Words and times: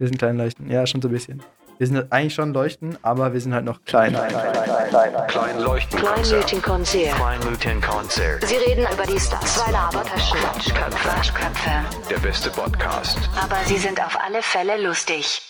Wir 0.00 0.06
sind 0.06 0.16
klein 0.16 0.38
leuchten. 0.38 0.70
Ja, 0.70 0.86
schon 0.86 1.02
so 1.02 1.08
ein 1.08 1.12
bisschen. 1.12 1.42
Wir 1.76 1.86
sind 1.86 2.10
eigentlich 2.10 2.32
schon 2.32 2.54
leuchten, 2.54 2.96
aber 3.02 3.34
wir 3.34 3.40
sind 3.42 3.52
halt 3.52 3.66
noch 3.66 3.84
klein. 3.84 4.14
Klein, 4.14 4.30
klein, 4.30 4.52
klein, 4.54 4.88
klein, 4.88 5.26
klein 5.26 5.60
leuchten. 5.60 6.00
Kleinleuchtenkonzert. 6.00 7.16
Kleinleuchtenkonzert. 7.16 8.46
Sie 8.46 8.56
reden 8.56 8.86
über 8.90 9.04
die 9.04 9.20
Stars. 9.20 9.56
Zwei 9.56 9.70
Labertaschen. 9.70 10.38
Quatschköpfe. 10.38 11.08
Quatschköpfe. 11.08 11.70
Der 12.08 12.18
beste 12.18 12.48
Podcast. 12.48 13.18
Aber 13.38 13.56
sie 13.66 13.76
sind 13.76 14.00
auf 14.02 14.16
alle 14.24 14.40
Fälle 14.40 14.82
lustig. 14.82 15.42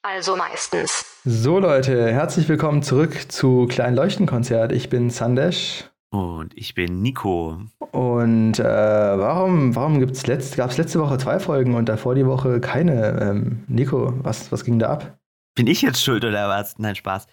Also 0.00 0.34
meistens. 0.34 1.04
So 1.26 1.58
Leute, 1.58 2.10
herzlich 2.10 2.48
willkommen 2.48 2.82
zurück 2.82 3.30
zu 3.30 3.66
Klein 3.66 3.94
Leuchtenkonzert. 3.94 4.72
Ich 4.72 4.88
bin 4.88 5.10
Sandesh. 5.10 5.89
Und 6.10 6.56
ich 6.56 6.74
bin 6.74 7.02
Nico. 7.02 7.62
Und 7.92 8.58
äh, 8.58 8.64
warum, 8.64 9.76
warum 9.76 10.00
gibt's 10.00 10.26
letzt, 10.26 10.56
gab 10.56 10.70
es 10.70 10.76
letzte 10.76 11.00
Woche 11.00 11.18
zwei 11.18 11.38
Folgen 11.38 11.74
und 11.74 11.88
davor 11.88 12.16
die 12.16 12.26
Woche 12.26 12.60
keine? 12.60 13.20
Ähm, 13.20 13.64
Nico, 13.68 14.12
was, 14.24 14.50
was 14.50 14.64
ging 14.64 14.78
da 14.80 14.90
ab? 14.90 15.18
Bin 15.54 15.68
ich 15.68 15.82
jetzt 15.82 16.02
schuld 16.02 16.24
oder 16.24 16.48
was? 16.48 16.78
Nein, 16.78 16.96
Spaß. 16.96 17.26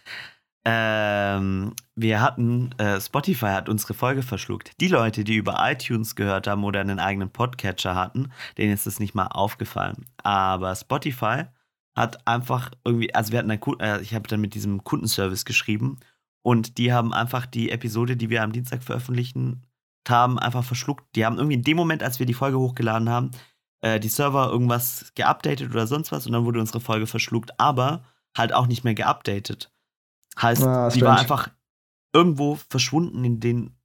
Ähm, 0.69 1.73
wir 1.95 2.21
hatten, 2.21 2.71
äh, 2.77 2.99
Spotify 2.99 3.47
hat 3.47 3.69
unsere 3.69 3.93
Folge 3.93 4.21
verschluckt. 4.21 4.80
Die 4.81 4.89
Leute, 4.89 5.23
die 5.23 5.38
über 5.38 5.55
iTunes 5.59 6.16
gehört 6.16 6.45
haben 6.45 6.63
oder 6.63 6.81
einen 6.81 6.99
eigenen 6.99 7.30
Podcatcher 7.30 7.95
hatten, 7.95 8.31
denen 8.57 8.73
ist 8.73 8.85
das 8.85 8.99
nicht 8.99 9.16
mal 9.16 9.27
aufgefallen. 9.27 10.05
Aber 10.23 10.75
Spotify 10.75 11.45
hat 11.95 12.27
einfach 12.27 12.71
irgendwie, 12.83 13.16
also 13.16 13.31
wir 13.31 13.39
hatten 13.39 13.52
ein, 13.52 13.61
äh, 13.80 14.02
ich 14.02 14.13
habe 14.13 14.27
dann 14.27 14.41
mit 14.41 14.53
diesem 14.53 14.83
Kundenservice 14.83 15.45
geschrieben 15.45 15.99
und 16.47 16.77
die 16.77 16.93
haben 16.93 17.11
einfach 17.11 17.45
die 17.45 17.71
Episode, 17.71 18.15
die 18.15 18.29
wir 18.29 18.41
am 18.41 18.53
Dienstag 18.53 18.81
veröffentlichen 18.81 19.65
haben, 20.07 20.39
einfach 20.39 20.63
verschluckt. 20.63 21.03
Die 21.13 21.25
haben 21.25 21.35
irgendwie 21.35 21.55
in 21.55 21.63
dem 21.63 21.75
Moment, 21.75 22.01
als 22.03 22.19
wir 22.19 22.25
die 22.25 22.33
Folge 22.33 22.57
hochgeladen 22.57 23.09
haben, 23.09 23.31
äh, 23.81 23.99
die 23.99 24.07
Server 24.07 24.49
irgendwas 24.49 25.11
geupdatet 25.13 25.69
oder 25.71 25.88
sonst 25.88 26.13
was 26.13 26.25
und 26.25 26.31
dann 26.31 26.45
wurde 26.45 26.61
unsere 26.61 26.79
Folge 26.79 27.05
verschluckt, 27.05 27.59
aber 27.59 28.05
halt 28.33 28.53
auch 28.53 28.65
nicht 28.67 28.85
mehr 28.85 28.93
geupdatet. 28.93 29.73
Heißt, 30.41 30.63
ah, 30.63 30.88
die 30.88 31.02
war 31.02 31.19
einfach 31.19 31.49
irgendwo 32.13 32.55
verschwunden 32.55 33.25
in 33.25 33.41
den, 33.41 33.75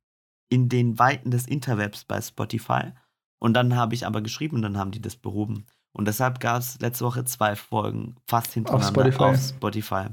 in 0.49 0.69
den 0.69 1.01
Weiten 1.01 1.33
des 1.33 1.49
Interwebs 1.49 2.05
bei 2.05 2.21
Spotify. 2.21 2.93
Und 3.41 3.55
dann 3.55 3.75
habe 3.75 3.97
ich 3.97 4.07
aber 4.07 4.21
geschrieben 4.21 4.55
und 4.55 4.63
dann 4.63 4.79
haben 4.79 4.93
die 4.93 5.03
das 5.03 5.17
behoben. 5.17 5.67
Und 5.91 6.07
deshalb 6.07 6.39
gab 6.39 6.61
es 6.61 6.79
letzte 6.79 7.07
Woche 7.07 7.25
zwei 7.25 7.57
Folgen 7.57 8.15
fast 8.29 8.53
hintereinander 8.53 8.87
auf 8.87 8.95
Spotify. 8.95 9.25
Auf 9.25 9.41
Spotify. 9.49 10.07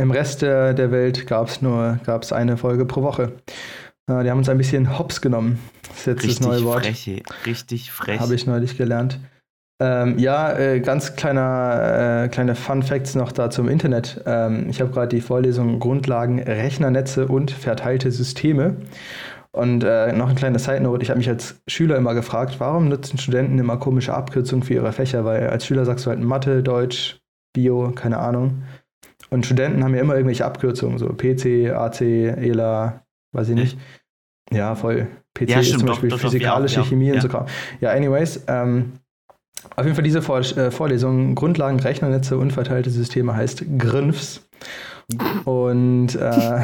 Im 0.00 0.10
Rest 0.10 0.40
der, 0.40 0.72
der 0.72 0.90
Welt 0.90 1.26
gab 1.26 1.48
es 1.48 1.60
nur 1.60 1.98
gab's 2.06 2.32
eine 2.32 2.56
Folge 2.56 2.86
pro 2.86 3.02
Woche. 3.02 3.32
Äh, 4.08 4.24
die 4.24 4.30
haben 4.30 4.38
uns 4.38 4.48
ein 4.48 4.56
bisschen 4.56 4.98
hops 4.98 5.20
genommen. 5.20 5.58
Das 5.88 5.98
ist 5.98 6.06
jetzt 6.06 6.22
richtig 6.22 6.38
das 6.38 6.46
neue 6.46 6.64
Wort. 6.64 6.86
Freche, 6.86 7.22
richtig 7.44 7.92
frech. 7.92 8.18
Habe 8.18 8.34
ich 8.34 8.46
neulich 8.46 8.78
gelernt. 8.78 9.20
Ähm, 9.78 10.18
ja, 10.18 10.56
äh, 10.56 10.80
ganz 10.80 11.16
kleiner, 11.16 12.24
äh, 12.24 12.28
kleine 12.28 12.54
Fun 12.54 12.82
Facts 12.82 13.14
noch 13.14 13.30
da 13.30 13.50
zum 13.50 13.68
Internet. 13.68 14.22
Ähm, 14.24 14.70
ich 14.70 14.80
habe 14.80 14.90
gerade 14.90 15.08
die 15.08 15.20
Vorlesung 15.20 15.80
Grundlagen 15.80 16.38
Rechnernetze 16.38 17.28
und 17.28 17.50
verteilte 17.50 18.10
Systeme. 18.10 18.76
Und 19.52 19.84
äh, 19.84 20.12
noch 20.12 20.30
ein 20.30 20.34
kleiner 20.34 20.58
Side 20.58 20.80
Note: 20.80 21.02
Ich 21.02 21.10
habe 21.10 21.18
mich 21.18 21.28
als 21.28 21.60
Schüler 21.66 21.96
immer 21.96 22.14
gefragt, 22.14 22.56
warum 22.58 22.88
nutzen 22.88 23.18
Studenten 23.18 23.58
immer 23.58 23.76
komische 23.76 24.14
Abkürzungen 24.14 24.62
für 24.62 24.74
ihre 24.74 24.92
Fächer? 24.92 25.26
Weil 25.26 25.50
als 25.50 25.66
Schüler 25.66 25.84
sagst 25.84 26.06
du 26.06 26.10
halt 26.10 26.20
Mathe, 26.20 26.62
Deutsch, 26.62 27.20
Bio, 27.52 27.90
keine 27.90 28.18
Ahnung. 28.18 28.62
Und 29.30 29.46
Studenten 29.46 29.82
haben 29.84 29.94
ja 29.94 30.00
immer 30.00 30.14
irgendwelche 30.14 30.44
Abkürzungen, 30.44 30.98
so 30.98 31.06
PC, 31.06 31.72
AC, 31.72 32.00
ELA, 32.00 33.02
weiß 33.32 33.48
ich 33.50 33.54
nicht. 33.54 33.78
Ja, 34.52 34.74
voll. 34.74 35.06
PC 35.34 35.50
ja, 35.50 35.60
ist 35.60 35.78
zum 35.78 35.86
Beispiel 35.86 36.10
doch, 36.10 36.18
physikalische 36.18 36.80
doch, 36.80 36.88
Chemie 36.88 37.08
ja. 37.08 37.14
und 37.14 37.22
so. 37.22 37.28
Ja, 37.80 37.90
anyways, 37.90 38.44
ähm, 38.48 38.92
auf 39.76 39.84
jeden 39.84 39.94
Fall 39.94 40.04
diese 40.04 40.22
Vor 40.22 40.40
äh, 40.40 40.70
Vorlesung 40.70 41.34
Grundlagen 41.34 41.78
Rechnernetze 41.78 42.36
und 42.36 42.52
verteilte 42.52 42.90
Systeme 42.90 43.34
heißt 43.34 43.64
GRINFS. 43.78 44.48
Und 45.44 46.14
äh, 46.16 46.60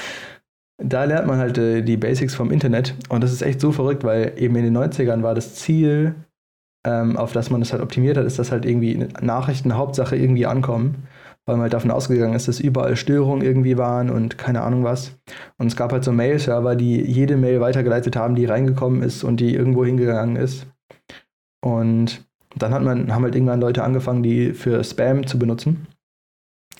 da 0.78 1.04
lernt 1.04 1.26
man 1.26 1.38
halt 1.38 1.58
äh, 1.58 1.82
die 1.82 1.96
Basics 1.96 2.34
vom 2.34 2.50
Internet. 2.50 2.94
Und 3.08 3.22
das 3.22 3.32
ist 3.32 3.42
echt 3.42 3.60
so 3.60 3.72
verrückt, 3.72 4.04
weil 4.04 4.32
eben 4.36 4.56
in 4.56 4.64
den 4.64 4.76
90ern 4.76 5.22
war 5.22 5.34
das 5.34 5.54
Ziel, 5.54 6.14
ähm, 6.84 7.16
auf 7.16 7.32
das 7.32 7.50
man 7.50 7.60
das 7.60 7.72
halt 7.72 7.82
optimiert 7.82 8.16
hat, 8.16 8.24
ist, 8.24 8.38
dass 8.38 8.50
halt 8.50 8.64
irgendwie 8.64 9.06
Nachrichten 9.20 9.76
Hauptsache 9.76 10.16
irgendwie 10.16 10.46
ankommen. 10.46 11.06
Weil 11.46 11.56
man 11.56 11.62
halt 11.62 11.72
davon 11.72 11.90
ausgegangen 11.90 12.34
ist, 12.34 12.48
dass 12.48 12.60
überall 12.60 12.96
Störungen 12.96 13.44
irgendwie 13.44 13.78
waren 13.78 14.10
und 14.10 14.38
keine 14.38 14.62
Ahnung 14.62 14.84
was. 14.84 15.18
Und 15.58 15.66
es 15.66 15.76
gab 15.76 15.92
halt 15.92 16.04
so 16.04 16.12
Mail-Server, 16.12 16.76
die 16.76 17.00
jede 17.00 17.36
Mail 17.36 17.60
weitergeleitet 17.60 18.14
haben, 18.14 18.34
die 18.34 18.44
reingekommen 18.44 19.02
ist 19.02 19.24
und 19.24 19.40
die 19.40 19.54
irgendwo 19.54 19.84
hingegangen 19.84 20.36
ist. 20.36 20.66
Und 21.64 22.24
dann 22.56 22.72
hat 22.72 22.82
man, 22.82 23.12
haben 23.14 23.24
halt 23.24 23.34
irgendwann 23.34 23.60
Leute 23.60 23.82
angefangen, 23.82 24.22
die 24.22 24.52
für 24.52 24.82
Spam 24.84 25.26
zu 25.26 25.38
benutzen. 25.38 25.86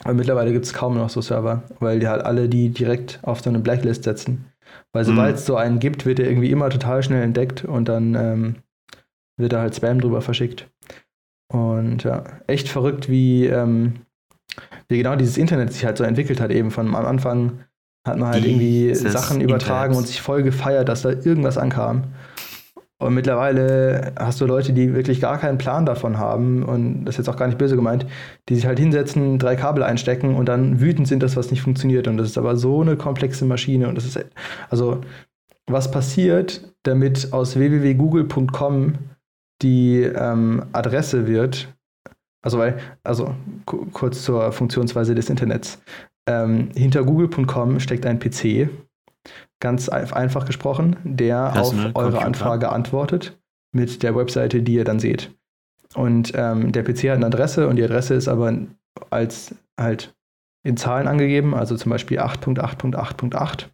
Aber 0.05 0.15
mittlerweile 0.15 0.53
gibt 0.53 0.65
es 0.65 0.73
kaum 0.73 0.97
noch 0.97 1.11
so 1.11 1.21
Server, 1.21 1.63
weil 1.79 2.01
die 2.01 2.09
halt 2.09 2.25
alle 2.25 2.49
die 2.49 2.71
direkt 2.71 3.21
auf 3.23 3.41
so 3.41 3.51
eine 3.51 3.59
Blacklist 3.59 4.05
setzen. 4.05 4.47
Weil 4.93 5.05
sobald 5.05 5.37
es 5.37 5.43
mhm. 5.43 5.47
so 5.47 5.57
einen 5.57 5.79
gibt, 5.79 6.07
wird 6.07 6.19
der 6.19 6.29
irgendwie 6.29 6.51
immer 6.51 6.71
total 6.71 7.03
schnell 7.03 7.23
entdeckt 7.23 7.65
und 7.65 7.89
dann 7.89 8.15
ähm, 8.15 8.57
wird 9.37 9.53
da 9.53 9.61
halt 9.61 9.75
Spam 9.75 10.01
drüber 10.01 10.23
verschickt. 10.23 10.69
Und 11.53 12.05
ja, 12.05 12.25
echt 12.47 12.69
verrückt, 12.69 13.09
wie, 13.09 13.47
ähm, 13.47 13.95
wie 14.91 14.99
genau 14.99 15.17
dieses 15.17 15.39
Internet 15.39 15.73
sich 15.73 15.85
halt 15.85 15.97
so 15.97 16.05
entwickelt 16.05 16.41
hat. 16.41 16.51
Eben 16.51 16.71
von 16.71 16.95
am 16.95 17.07
Anfang 17.07 17.61
hat 18.07 18.19
man 18.19 18.31
halt 18.31 18.45
irgendwie 18.45 18.95
Sachen 18.95 19.41
übertragen 19.41 19.93
Internet. 19.93 19.99
und 19.99 20.07
sich 20.07 20.21
voll 20.21 20.43
gefeiert, 20.43 20.89
dass 20.89 21.03
da 21.03 21.11
irgendwas 21.11 21.59
ankam. 21.59 22.05
Und 22.99 23.15
mittlerweile 23.15 24.13
hast 24.19 24.43
du 24.43 24.47
Leute, 24.47 24.75
die 24.75 24.93
wirklich 24.95 25.23
gar 25.23 25.39
keinen 25.39 25.57
Plan 25.57 25.87
davon 25.87 26.19
haben, 26.19 26.63
und 26.63 27.07
das 27.07 27.15
ist 27.15 27.19
jetzt 27.19 27.29
auch 27.31 27.39
gar 27.39 27.47
nicht 27.47 27.57
böse 27.57 27.75
gemeint, 27.75 28.05
die 28.49 28.55
sich 28.55 28.67
halt 28.67 28.79
hinsetzen, 28.79 29.39
drei 29.39 29.57
Kabel 29.57 29.83
einstecken 29.83 30.35
und 30.35 30.47
dann 30.51 30.81
wütend 30.81 31.09
sind, 31.09 31.23
dass 31.23 31.35
was 31.35 31.51
nicht 31.51 31.63
funktioniert. 31.63 32.09
Und 32.09 32.19
das 32.19 32.29
ist 32.29 32.37
aber 32.37 32.57
so 32.57 32.83
eine 32.83 32.97
komplexe 32.97 33.47
Maschine. 33.47 33.89
Und 33.89 33.95
das 33.95 34.05
ist, 34.05 34.23
also, 34.69 35.01
was 35.67 35.91
passiert, 35.91 36.75
damit 36.83 37.33
aus 37.33 37.57
www.google.com 37.57 38.95
die 39.63 40.03
ähm, 40.03 40.65
Adresse 40.73 41.27
wird, 41.27 41.69
also 42.43 42.59
weil, 42.59 42.79
also 43.03 43.35
kurz 43.65 44.23
zur 44.23 44.53
Funktionsweise 44.53 45.15
des 45.15 45.31
Internets. 45.31 45.81
Ähm, 46.29 46.71
hinter 46.75 47.05
google.com 47.05 47.81
steckt 47.81 48.07
ein 48.07 48.19
PC, 48.19 48.71
ganz 49.61 49.89
einfach 49.89 50.47
gesprochen, 50.47 50.97
der 51.05 51.61
auf 51.61 51.75
eure 51.75 51.93
Computer. 51.93 52.25
Anfrage 52.25 52.69
antwortet 52.71 53.39
mit 53.73 54.03
der 54.03 54.17
Webseite, 54.17 54.63
die 54.63 54.75
ihr 54.75 54.85
dann 54.85 55.01
seht. 55.01 55.35
Und 55.95 56.33
ähm, 56.35 56.73
der 56.73 56.83
PC 56.83 57.05
hat 57.05 57.17
eine 57.17 57.27
Adresse 57.27 57.69
und 57.69 57.77
die 57.77 57.85
Adresse 57.85 58.15
ist 58.15 58.29
aber 58.29 58.53
als 59.11 59.55
halt 59.79 60.15
in 60.63 60.77
Zahlen 60.77 61.09
angegeben, 61.09 61.55
also 61.55 61.77
zum 61.77 61.91
Beispiel 61.91 62.21
8.8.8.8 62.21 63.67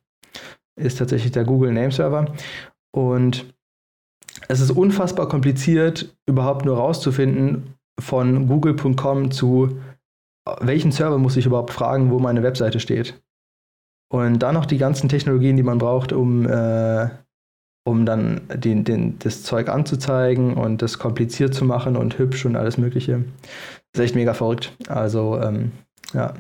ist 0.79 0.99
tatsächlich 0.99 1.33
der 1.33 1.45
Google 1.45 1.73
Name 1.73 1.91
Server. 1.91 2.27
Und 2.95 3.53
es 4.49 4.61
ist 4.61 4.71
unfassbar 4.71 5.29
kompliziert, 5.29 6.17
überhaupt 6.27 6.65
nur 6.65 6.77
rauszufinden 6.77 7.75
von 7.99 8.47
google.com 8.49 9.31
zu 9.31 9.79
welchen 10.61 10.93
Server 10.93 11.19
muss 11.19 11.37
ich 11.37 11.47
überhaupt 11.47 11.73
fragen, 11.73 12.11
wo 12.11 12.19
meine 12.19 12.43
Webseite 12.43 12.81
steht. 12.81 13.21
Und 14.09 14.39
dann 14.39 14.55
noch 14.55 14.67
die 14.67 14.79
ganzen 14.79 15.09
Technologien, 15.09 15.57
die 15.57 15.65
man 15.65 15.79
braucht, 15.79 16.13
um, 16.13 16.47
äh, 16.49 17.09
um 17.85 18.07
dann 18.07 18.43
den, 18.55 18.85
den, 18.85 19.19
das 19.19 19.43
Zeug 19.43 19.69
anzuzeigen 19.69 20.55
und 20.55 20.83
das 20.83 20.99
kompliziert 20.99 21.55
zu 21.55 21.65
machen 21.65 21.97
und 21.97 22.19
hübsch 22.19 22.47
und 22.47 22.55
alles 22.57 22.79
Mögliche. 22.79 23.25
Das 23.93 24.01
ist 24.01 24.05
echt 24.07 24.15
mega 24.15 24.35
verrückt. 24.35 24.77
Also, 24.89 25.41
ähm, 25.41 25.73
ja. 26.13 26.35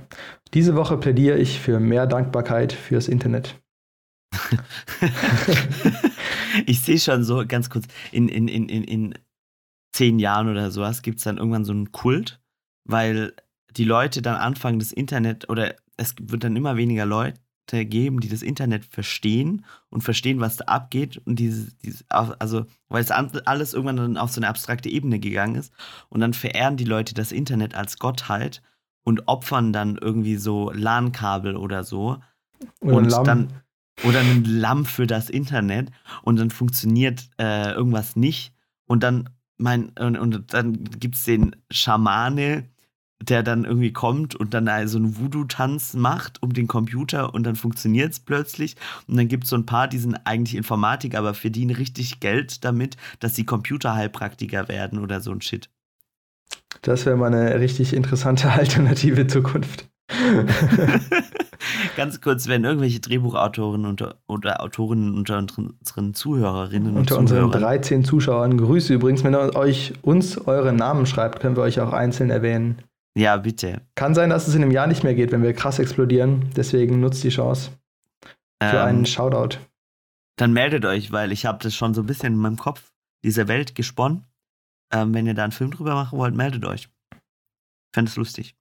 Diese 0.55 0.77
Woche 0.77 0.97
plädiere 0.97 1.39
ich 1.39 1.59
für 1.59 1.81
mehr 1.81 2.07
Dankbarkeit 2.07 2.73
fürs 2.73 3.09
Internet. 3.09 3.61
ich 6.67 6.83
sehe 6.83 6.99
schon 6.99 7.25
so 7.25 7.45
ganz 7.47 7.69
kurz, 7.69 7.87
in, 8.13 8.29
in, 8.29 8.47
in, 8.47 8.69
in, 8.69 8.85
in 8.85 9.15
zehn 9.97 10.19
Jahren 10.19 10.49
oder 10.49 10.71
sowas 10.71 11.01
gibt 11.01 11.19
es 11.19 11.25
dann 11.25 11.39
irgendwann 11.39 11.65
so 11.65 11.73
einen 11.73 11.91
Kult, 11.91 12.39
weil 12.85 13.35
die 13.71 13.85
Leute 13.85 14.21
dann 14.21 14.37
anfangen, 14.37 14.79
das 14.79 14.93
Internet 14.93 15.49
oder 15.49 15.75
es 15.97 16.15
wird 16.21 16.45
dann 16.45 16.57
immer 16.57 16.77
weniger 16.77 17.07
Leute 17.07 17.39
geben, 17.87 18.21
die 18.21 18.29
das 18.29 18.43
Internet 18.43 18.85
verstehen 18.85 19.65
und 19.89 20.03
verstehen, 20.03 20.39
was 20.41 20.59
da 20.59 20.67
abgeht 20.67 21.17
und 21.25 21.39
diese, 21.39 21.73
diese 21.83 22.05
also 22.11 22.67
weil 22.89 23.03
es 23.03 23.11
alles 23.11 23.73
irgendwann 23.73 23.97
dann 23.97 24.17
auf 24.19 24.31
so 24.31 24.41
eine 24.41 24.49
abstrakte 24.49 24.91
Ebene 24.91 25.19
gegangen 25.19 25.57
ist 25.57 25.73
und 26.11 26.21
dann 26.21 26.35
verehren 26.35 26.77
die 26.77 26.85
Leute 26.85 27.15
das 27.15 27.33
Internet 27.33 27.75
als 27.75 27.99
Gottheit 27.99 28.63
und 29.03 29.29
opfern 29.29 29.73
dann 29.73 29.97
irgendwie 29.97 30.37
so 30.37 30.71
LAN-Kabel 30.73 31.57
oder 31.57 31.85
so 31.85 32.19
oder 32.81 32.97
und 32.97 33.13
dann 33.27 33.49
oder 34.05 34.21
ein 34.21 34.45
Lamm 34.45 34.85
für 34.85 35.07
das 35.07 35.31
Internet 35.31 35.91
und 36.23 36.39
dann 36.39 36.51
funktioniert 36.51 37.31
äh, 37.39 37.73
irgendwas 37.73 38.15
nicht 38.15 38.53
und 38.87 39.03
dann 39.03 39.31
mein 39.59 39.91
und, 39.99 40.17
und 40.17 40.53
dann 40.53 40.85
gibt 40.99 41.15
es 41.15 41.25
den 41.25 41.57
Schamane 41.71 42.69
der 43.23 43.43
dann 43.43 43.65
irgendwie 43.65 43.93
kommt 43.93 44.35
und 44.35 44.53
dann 44.53 44.69
so 44.89 44.99
einen 44.99 45.19
Voodoo-Tanz 45.19 45.95
macht 45.95 46.43
um 46.43 46.53
den 46.53 46.67
Computer 46.67 47.33
und 47.33 47.45
dann 47.45 47.57
funktioniert 47.57 48.13
es 48.13 48.21
plötzlich. 48.21 48.77
Und 49.09 49.17
dann 49.17 49.29
gibt 49.29 49.45
es 49.45 49.51
so 49.51 49.57
ein 49.57 49.67
paar, 49.67 49.89
die 49.89 49.99
sind 49.99 50.21
eigentlich 50.25 50.55
Informatiker, 50.55 51.19
aber 51.19 51.35
verdienen 51.35 51.75
richtig 51.75 52.21
Geld 52.21 52.65
damit, 52.65 52.97
dass 53.21 53.35
sie 53.35 53.45
Computerheilpraktiker 53.45 54.69
werden 54.69 54.99
oder 54.99 55.21
so 55.21 55.33
ein 55.33 55.41
Shit. 55.41 55.71
Das 56.83 57.07
wäre 57.07 57.17
mal 57.17 57.33
eine 57.33 57.59
richtig 57.59 57.95
interessante 57.95 58.51
alternative 58.53 59.27
Zukunft. 59.27 59.89
Ganz 61.97 62.21
kurz, 62.21 62.49
wenn 62.49 62.65
irgendwelche 62.65 63.01
Drehbuchautoren 63.01 63.87
unter, 63.87 64.17
oder 64.27 64.63
Autorinnen 64.63 65.15
unter 65.15 65.39
unseren 65.39 66.15
Zuhörerinnen 66.15 66.91
und 66.91 66.99
Unter 66.99 67.19
unseren 67.19 67.51
13 67.51 68.05
Zuschauern. 68.05 68.57
Grüße 68.59 68.95
übrigens, 68.95 69.25
wenn 69.25 69.35
ihr 69.35 69.55
euch 69.57 69.95
uns 70.03 70.39
euren 70.39 70.77
Namen 70.77 71.07
schreibt, 71.07 71.41
können 71.41 71.57
wir 71.57 71.63
euch 71.63 71.81
auch 71.81 71.93
einzeln 71.93 72.31
erwähnen. 72.31 72.83
Ja, 73.17 73.39
bitte. 73.39 73.81
Kann 73.95 74.15
sein, 74.15 74.31
dass 74.31 74.47
es 74.47 74.55
in 74.55 74.63
einem 74.63 74.73
Jahr 74.73 74.87
nicht 74.87 75.03
mehr 75.03 75.15
geht, 75.15 75.33
wenn 75.33 75.43
wir 75.43 75.55
krass 75.55 75.79
explodieren. 75.79 76.51
Deswegen 76.55 77.01
nutzt 77.01 77.25
die 77.25 77.31
Chance 77.31 77.71
für 78.63 78.77
ähm, 78.77 78.83
einen 78.83 79.07
Shoutout. 79.07 79.59
Dann 80.37 80.53
meldet 80.53 80.85
euch, 80.85 81.13
weil 81.13 81.33
ich 81.33 81.47
habe 81.47 81.59
das 81.63 81.75
schon 81.75 81.95
so 81.95 82.03
ein 82.03 82.07
bisschen 82.07 82.35
in 82.35 82.39
meinem 82.39 82.59
Kopf, 82.59 82.93
diese 83.25 83.49
Welt 83.49 83.75
gesponnen. 83.75 84.25
Ähm, 84.93 85.15
wenn 85.15 85.27
ihr 85.27 85.35
da 85.35 85.45
einen 85.45 85.53
Film 85.53 85.71
drüber 85.71 85.95
machen 85.95 86.19
wollt, 86.19 86.35
meldet 86.35 86.65
euch. 86.67 86.89
Fände 87.95 88.11
es 88.11 88.17
lustig. 88.17 88.55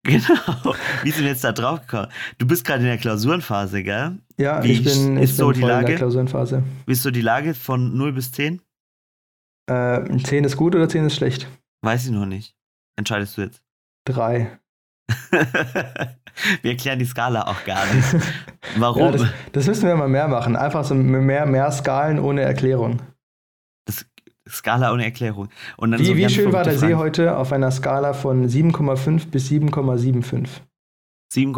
Genau. 0.04 0.74
Wie 1.02 1.10
sind 1.10 1.24
wir 1.24 1.30
jetzt 1.30 1.44
da 1.44 1.52
drauf 1.52 1.82
gekommen? 1.82 2.08
Du 2.38 2.46
bist 2.46 2.64
gerade 2.64 2.80
in 2.80 2.86
der 2.86 2.96
Klausurenphase, 2.96 3.82
gell? 3.82 4.18
Ja, 4.38 4.62
Wie 4.62 4.72
ich 4.72 4.82
bin, 4.82 5.18
ist 5.18 5.30
ich 5.32 5.36
so 5.36 5.48
bin 5.48 5.60
die 5.60 5.66
Lage? 5.66 5.80
in 5.80 5.86
der 5.88 5.96
Klausurenphase. 5.98 6.62
Wie 6.86 6.92
ist 6.92 7.02
so 7.02 7.10
die 7.10 7.20
Lage 7.20 7.52
von 7.52 7.96
0 7.96 8.12
bis 8.14 8.32
10? 8.32 8.62
Äh, 9.70 10.18
10 10.24 10.44
ist 10.44 10.56
gut 10.56 10.74
oder 10.74 10.88
10 10.88 11.06
ist 11.06 11.16
schlecht? 11.16 11.48
Weiß 11.82 12.06
ich 12.06 12.12
noch 12.12 12.24
nicht. 12.24 12.54
Entscheidest 12.96 13.36
du 13.36 13.42
jetzt? 13.42 13.62
3. 14.06 14.58
wir 16.62 16.70
erklären 16.70 16.98
die 16.98 17.04
Skala 17.04 17.46
auch 17.46 17.64
gar 17.64 17.84
nicht. 17.92 18.16
Warum? 18.76 19.02
Ja, 19.02 19.10
das, 19.10 19.26
das, 19.52 19.66
müssen 19.66 19.86
wir 19.86 19.96
mal 19.96 20.08
mehr 20.08 20.28
machen. 20.28 20.56
Einfach 20.56 20.84
so 20.84 20.94
mehr, 20.94 21.46
mehr 21.46 21.70
Skalen 21.72 22.18
ohne 22.18 22.42
Erklärung. 22.42 23.00
Skala 24.50 24.92
ohne 24.92 25.04
Erklärung. 25.04 25.48
wie, 25.78 26.04
so 26.04 26.16
wie 26.16 26.28
schön 26.28 26.52
war 26.52 26.64
der 26.64 26.78
See 26.78 26.94
heute 26.94 27.36
auf 27.36 27.52
einer 27.52 27.70
Skala 27.70 28.12
von 28.12 28.48
7,5 28.48 29.30
bis 29.30 29.48
7,75? 29.50 30.48
7, 31.32 31.52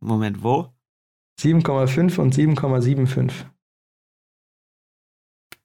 Moment, 0.00 0.42
wo? 0.42 0.72
7,5 1.40 2.20
und 2.20 2.34
7,75. 2.34 3.32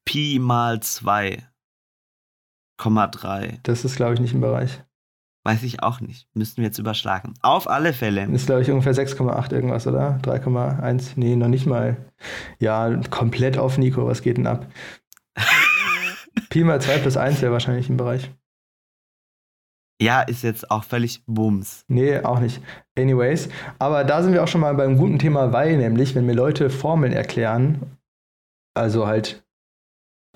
Pi 0.05 0.39
mal 0.39 0.77
2,3. 0.77 3.59
Das 3.63 3.85
ist, 3.85 3.95
glaube 3.95 4.15
ich, 4.15 4.19
nicht 4.19 4.33
im 4.33 4.41
Bereich. 4.41 4.83
Weiß 5.45 5.63
ich 5.63 5.83
auch 5.83 5.99
nicht. 5.99 6.27
Müssten 6.33 6.57
wir 6.57 6.67
jetzt 6.67 6.77
überschlagen. 6.77 7.33
Auf 7.41 7.69
alle 7.69 7.91
Fälle. 7.91 8.23
Ist, 8.31 8.45
glaube 8.45 8.61
ich, 8.61 8.71
ungefähr 8.71 8.95
6,8 8.95 9.51
irgendwas, 9.51 9.85
oder? 9.87 10.17
3,1? 10.23 11.11
Nee, 11.15 11.35
noch 11.35 11.49
nicht 11.49 11.65
mal. 11.65 11.97
Ja, 12.59 12.95
komplett 13.09 13.57
auf 13.57 13.77
Nico. 13.77 14.07
Was 14.07 14.21
geht 14.21 14.37
denn 14.37 14.47
ab? 14.47 14.67
Pi 16.53 16.63
mal 16.63 16.79
2 16.79 16.99
plus 16.99 17.17
1 17.17 17.41
wäre 17.41 17.51
wahrscheinlich 17.51 17.89
im 17.89 17.97
Bereich. 17.97 18.29
Ja, 19.99 20.21
ist 20.21 20.43
jetzt 20.43 20.69
auch 20.69 20.83
völlig 20.83 21.23
Bums. 21.25 21.83
Nee, 21.87 22.19
auch 22.19 22.39
nicht. 22.39 22.61
Anyways, 22.95 23.49
aber 23.79 24.03
da 24.03 24.21
sind 24.21 24.33
wir 24.33 24.43
auch 24.43 24.47
schon 24.47 24.61
mal 24.61 24.75
beim 24.75 24.95
guten 24.95 25.17
Thema, 25.17 25.51
weil 25.51 25.77
nämlich, 25.77 26.13
wenn 26.13 26.27
mir 26.27 26.35
Leute 26.35 26.69
Formeln 26.69 27.11
erklären, 27.11 27.97
also 28.75 29.07
halt, 29.07 29.43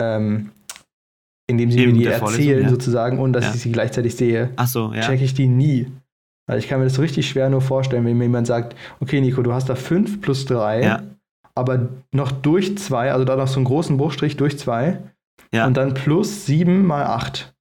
ähm, 0.02 0.50
indem 1.46 1.70
sie 1.70 1.78
Eben 1.78 1.92
mir 1.92 1.98
die 1.98 2.06
erzählen 2.06 2.64
ja. 2.64 2.68
sozusagen 2.68 3.20
und 3.20 3.32
dass 3.32 3.44
ja. 3.44 3.54
ich 3.54 3.60
sie 3.60 3.70
gleichzeitig 3.70 4.16
sehe, 4.16 4.50
so, 4.66 4.92
ja. 4.92 5.02
checke 5.02 5.22
ich 5.22 5.34
die 5.34 5.46
nie. 5.46 5.86
Weil 6.48 6.58
ich 6.58 6.66
kann 6.66 6.80
mir 6.80 6.86
das 6.86 6.98
richtig 6.98 7.28
schwer 7.28 7.48
nur 7.48 7.60
vorstellen, 7.60 8.04
wenn 8.04 8.18
mir 8.18 8.24
jemand 8.24 8.48
sagt, 8.48 8.74
okay 8.98 9.20
Nico, 9.20 9.40
du 9.42 9.52
hast 9.52 9.68
da 9.68 9.76
5 9.76 10.20
plus 10.20 10.46
3, 10.46 10.82
ja. 10.82 11.02
aber 11.54 11.90
noch 12.10 12.32
durch 12.32 12.76
2, 12.76 13.12
also 13.12 13.24
da 13.24 13.36
noch 13.36 13.46
so 13.46 13.60
einen 13.60 13.66
großen 13.66 13.96
Bruchstrich 13.96 14.36
durch 14.36 14.58
2 14.58 14.98
ja. 15.52 15.66
Und 15.66 15.76
dann 15.76 15.94
plus 15.94 16.46
7 16.46 16.84
mal 16.84 17.04
8. 17.04 17.54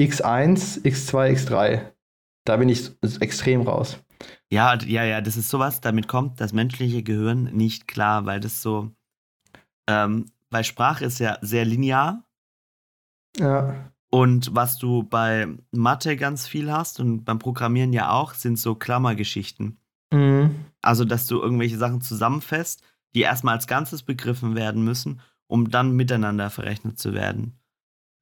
x1, 0.00 0.82
x2, 0.82 1.32
x3. 1.32 1.92
Da 2.44 2.56
bin 2.56 2.68
ich 2.68 2.90
extrem 3.20 3.62
raus. 3.62 3.98
Ja, 4.50 4.76
ja, 4.82 5.04
ja, 5.04 5.20
das 5.20 5.36
ist 5.36 5.48
sowas, 5.48 5.80
damit 5.80 6.08
kommt 6.08 6.40
das 6.40 6.52
menschliche 6.52 7.02
Gehirn 7.02 7.44
nicht 7.44 7.88
klar, 7.88 8.26
weil 8.26 8.40
das 8.40 8.62
so, 8.62 8.90
ähm, 9.88 10.26
weil 10.50 10.64
Sprache 10.64 11.04
ist 11.04 11.18
ja 11.18 11.38
sehr 11.40 11.64
linear. 11.64 12.24
Ja. 13.38 13.92
Und 14.10 14.54
was 14.54 14.76
du 14.76 15.04
bei 15.04 15.48
Mathe 15.70 16.16
ganz 16.16 16.46
viel 16.46 16.70
hast 16.70 17.00
und 17.00 17.24
beim 17.24 17.38
Programmieren 17.38 17.92
ja 17.94 18.10
auch, 18.10 18.34
sind 18.34 18.58
so 18.58 18.74
Klammergeschichten. 18.74 19.78
Mhm. 20.12 20.66
Also, 20.82 21.04
dass 21.04 21.26
du 21.26 21.40
irgendwelche 21.40 21.78
Sachen 21.78 22.02
zusammenfasst, 22.02 22.82
die 23.14 23.22
erstmal 23.22 23.54
als 23.54 23.66
Ganzes 23.66 24.02
begriffen 24.02 24.54
werden 24.54 24.84
müssen 24.84 25.20
um 25.52 25.68
dann 25.68 25.92
miteinander 25.92 26.48
verrechnet 26.48 26.98
zu 26.98 27.12
werden. 27.12 27.58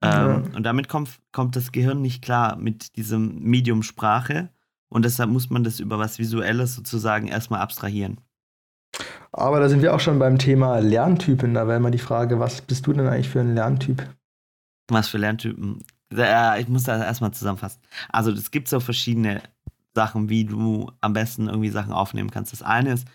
Ähm, 0.03 0.51
Und 0.53 0.65
damit 0.65 0.89
kommt, 0.89 1.21
kommt 1.31 1.55
das 1.55 1.71
Gehirn 1.71 2.03
nicht 2.03 2.23
klar 2.23 2.57
mit 2.57 2.97
diesem 2.97 3.39
Medium 3.39 3.85
Sprache 3.85 4.49
und 4.89 5.05
deshalb 5.05 5.31
muss 5.31 5.49
man 5.49 5.63
das 5.63 5.79
über 5.79 6.01
was 6.01 6.19
Visuelles 6.19 6.75
sozusagen 6.75 7.29
erstmal 7.29 7.61
abstrahieren. 7.61 8.21
Aber 9.31 9.61
da 9.61 9.69
sind 9.69 9.81
wir 9.81 9.95
auch 9.95 10.01
schon 10.01 10.19
beim 10.19 10.39
Thema 10.39 10.81
Lerntypen. 10.81 11.55
Da 11.55 11.69
wäre 11.69 11.79
mal 11.79 11.93
die 11.93 11.99
Frage, 11.99 12.41
was 12.41 12.63
bist 12.63 12.89
du 12.89 12.93
denn 12.95 13.07
eigentlich 13.07 13.29
für 13.29 13.39
ein 13.39 13.55
Lerntyp? 13.55 14.05
Was 14.89 15.07
für 15.07 15.19
Lerntypen? 15.19 15.85
Ich 16.11 16.69
muss 16.69 16.83
das 16.83 17.01
erstmal 17.01 17.31
zusammenfassen. 17.31 17.81
Also 18.09 18.33
es 18.33 18.51
gibt 18.51 18.67
so 18.67 18.81
verschiedene 18.81 19.41
Sachen, 19.95 20.29
wie 20.29 20.47
du 20.47 20.91
am 21.01 21.13
besten 21.13 21.47
irgendwie 21.47 21.71
Sachen 21.71 21.93
aufnehmen 21.93 22.33
kannst. 22.33 22.53
Das 22.53 22.63
eine 22.63 22.95
ist, 22.95 23.07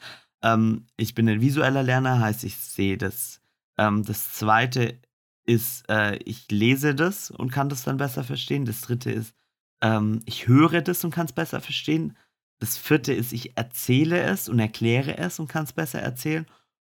ähm, 0.42 0.86
ich 0.96 1.16
bin 1.16 1.28
ein 1.28 1.42
visueller 1.42 1.84
Lerner, 1.84 2.22
heißt, 2.22 2.46
ich 2.46 2.56
sehe 2.56 2.98
das 2.98 3.42
ähm, 3.77 4.04
das 4.04 4.33
zweite 4.33 5.00
ist, 5.45 5.89
äh, 5.89 6.18
ich 6.18 6.50
lese 6.51 6.95
das 6.95 7.31
und 7.31 7.51
kann 7.51 7.69
das 7.69 7.83
dann 7.83 7.98
besser 7.98 8.24
verstehen. 8.24 8.66
Das 8.66 8.81
dritte 8.81 9.12
ist, 9.12 9.36
ähm, 9.81 10.22
ich 10.25 10.48
höre 10.48 10.81
das 10.81 11.04
und 11.04 11.12
kann 11.12 11.25
es 11.25 11.33
besser 11.33 11.62
verstehen. 11.62 12.18
Das 12.60 12.77
vierte 12.77 13.13
ist, 13.13 13.33
ich 13.33 13.57
erzähle 13.57 14.22
es 14.22 14.50
und 14.50 14.60
erkläre 14.60 15.18
es 15.18 15.39
und 15.39 15.48
kann 15.48 15.66
es 15.66 15.74
besser 15.74 16.00
erzählen. 16.00 16.45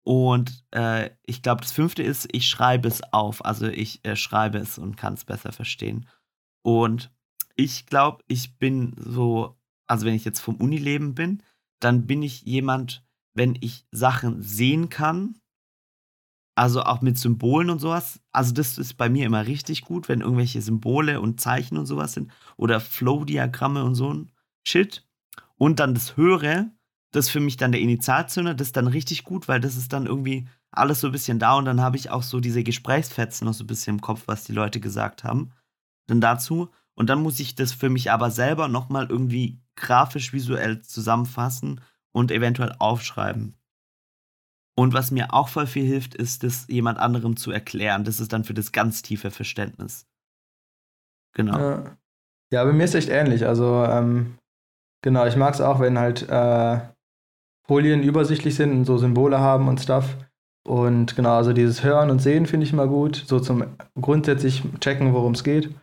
Und 0.04 0.64
äh, 0.70 1.10
ich 1.26 1.42
glaube, 1.42 1.60
das 1.60 1.72
fünfte 1.72 2.02
ist, 2.02 2.28
ich 2.32 2.48
schreibe 2.48 2.88
es 2.88 3.02
auf. 3.12 3.44
Also 3.44 3.66
ich 3.66 4.04
äh, 4.06 4.16
schreibe 4.16 4.58
es 4.58 4.78
und 4.78 4.96
kann 4.96 5.14
es 5.14 5.24
besser 5.24 5.52
verstehen. 5.52 6.08
Und 6.62 7.10
ich 7.56 7.86
glaube, 7.86 8.22
ich 8.28 8.56
bin 8.58 8.94
so, 8.96 9.58
also 9.86 10.06
wenn 10.06 10.14
ich 10.14 10.24
jetzt 10.24 10.40
vom 10.40 10.56
Unileben 10.56 11.14
bin, 11.14 11.42
dann 11.80 12.06
bin 12.06 12.22
ich 12.22 12.42
jemand, 12.42 13.04
wenn 13.34 13.56
ich 13.60 13.84
Sachen 13.90 14.42
sehen 14.42 14.88
kann 14.88 15.38
also 16.58 16.82
auch 16.82 17.02
mit 17.02 17.16
Symbolen 17.16 17.70
und 17.70 17.78
sowas. 17.78 18.20
Also 18.32 18.52
das 18.52 18.78
ist 18.78 18.94
bei 18.94 19.08
mir 19.08 19.24
immer 19.24 19.46
richtig 19.46 19.82
gut, 19.82 20.08
wenn 20.08 20.22
irgendwelche 20.22 20.60
Symbole 20.60 21.20
und 21.20 21.40
Zeichen 21.40 21.78
und 21.78 21.86
sowas 21.86 22.14
sind. 22.14 22.32
Oder 22.56 22.80
Flow-Diagramme 22.80 23.84
und 23.84 23.94
so 23.94 24.12
ein 24.12 24.32
Shit. 24.66 25.06
Und 25.56 25.78
dann 25.78 25.94
das 25.94 26.16
Höre, 26.16 26.66
das 27.12 27.26
ist 27.26 27.30
für 27.30 27.40
mich 27.40 27.58
dann 27.58 27.70
der 27.70 27.80
Initialzünder, 27.80 28.54
das 28.54 28.68
ist 28.68 28.76
dann 28.76 28.88
richtig 28.88 29.22
gut, 29.22 29.46
weil 29.46 29.60
das 29.60 29.76
ist 29.76 29.92
dann 29.92 30.06
irgendwie 30.06 30.48
alles 30.72 31.00
so 31.00 31.06
ein 31.06 31.12
bisschen 31.12 31.38
da 31.38 31.54
und 31.54 31.64
dann 31.64 31.80
habe 31.80 31.96
ich 31.96 32.10
auch 32.10 32.24
so 32.24 32.40
diese 32.40 32.64
Gesprächsfetzen 32.64 33.46
noch 33.46 33.54
so 33.54 33.62
ein 33.62 33.68
bisschen 33.68 33.94
im 33.94 34.00
Kopf, 34.00 34.24
was 34.26 34.42
die 34.42 34.52
Leute 34.52 34.80
gesagt 34.80 35.22
haben. 35.22 35.52
Dann 36.08 36.20
dazu. 36.20 36.70
Und 36.94 37.08
dann 37.08 37.22
muss 37.22 37.38
ich 37.38 37.54
das 37.54 37.72
für 37.72 37.88
mich 37.88 38.10
aber 38.10 38.32
selber 38.32 38.66
nochmal 38.66 39.06
irgendwie 39.08 39.60
grafisch, 39.76 40.32
visuell 40.32 40.82
zusammenfassen 40.82 41.80
und 42.10 42.32
eventuell 42.32 42.74
aufschreiben. 42.80 43.57
Und 44.78 44.94
was 44.94 45.10
mir 45.10 45.34
auch 45.34 45.48
voll 45.48 45.66
viel 45.66 45.84
hilft, 45.84 46.14
ist, 46.14 46.44
das 46.44 46.68
jemand 46.68 47.00
anderem 47.00 47.36
zu 47.36 47.50
erklären. 47.50 48.04
Das 48.04 48.20
ist 48.20 48.32
dann 48.32 48.44
für 48.44 48.54
das 48.54 48.70
ganz 48.70 49.02
tiefe 49.02 49.32
Verständnis. 49.32 50.06
Genau. 51.34 51.58
Ja, 51.58 51.96
ja 52.52 52.64
bei 52.64 52.72
mir 52.72 52.84
ist 52.84 52.94
echt 52.94 53.08
ähnlich. 53.08 53.44
Also, 53.44 53.84
ähm, 53.84 54.38
genau, 55.02 55.26
ich 55.26 55.34
mag 55.34 55.52
es 55.52 55.60
auch, 55.60 55.80
wenn 55.80 55.98
halt 55.98 56.28
äh, 56.28 56.78
Folien 57.66 58.04
übersichtlich 58.04 58.54
sind 58.54 58.70
und 58.70 58.84
so 58.84 58.98
Symbole 58.98 59.40
haben 59.40 59.66
und 59.66 59.80
Stuff. 59.80 60.16
Und 60.64 61.16
genau, 61.16 61.34
also 61.34 61.52
dieses 61.52 61.82
Hören 61.82 62.08
und 62.08 62.20
Sehen 62.20 62.46
finde 62.46 62.64
ich 62.64 62.72
immer 62.72 62.86
gut. 62.86 63.16
So 63.26 63.40
zum 63.40 63.64
grundsätzlich 64.00 64.62
checken, 64.78 65.12
worum 65.12 65.32
es 65.32 65.42
geht. 65.42 65.74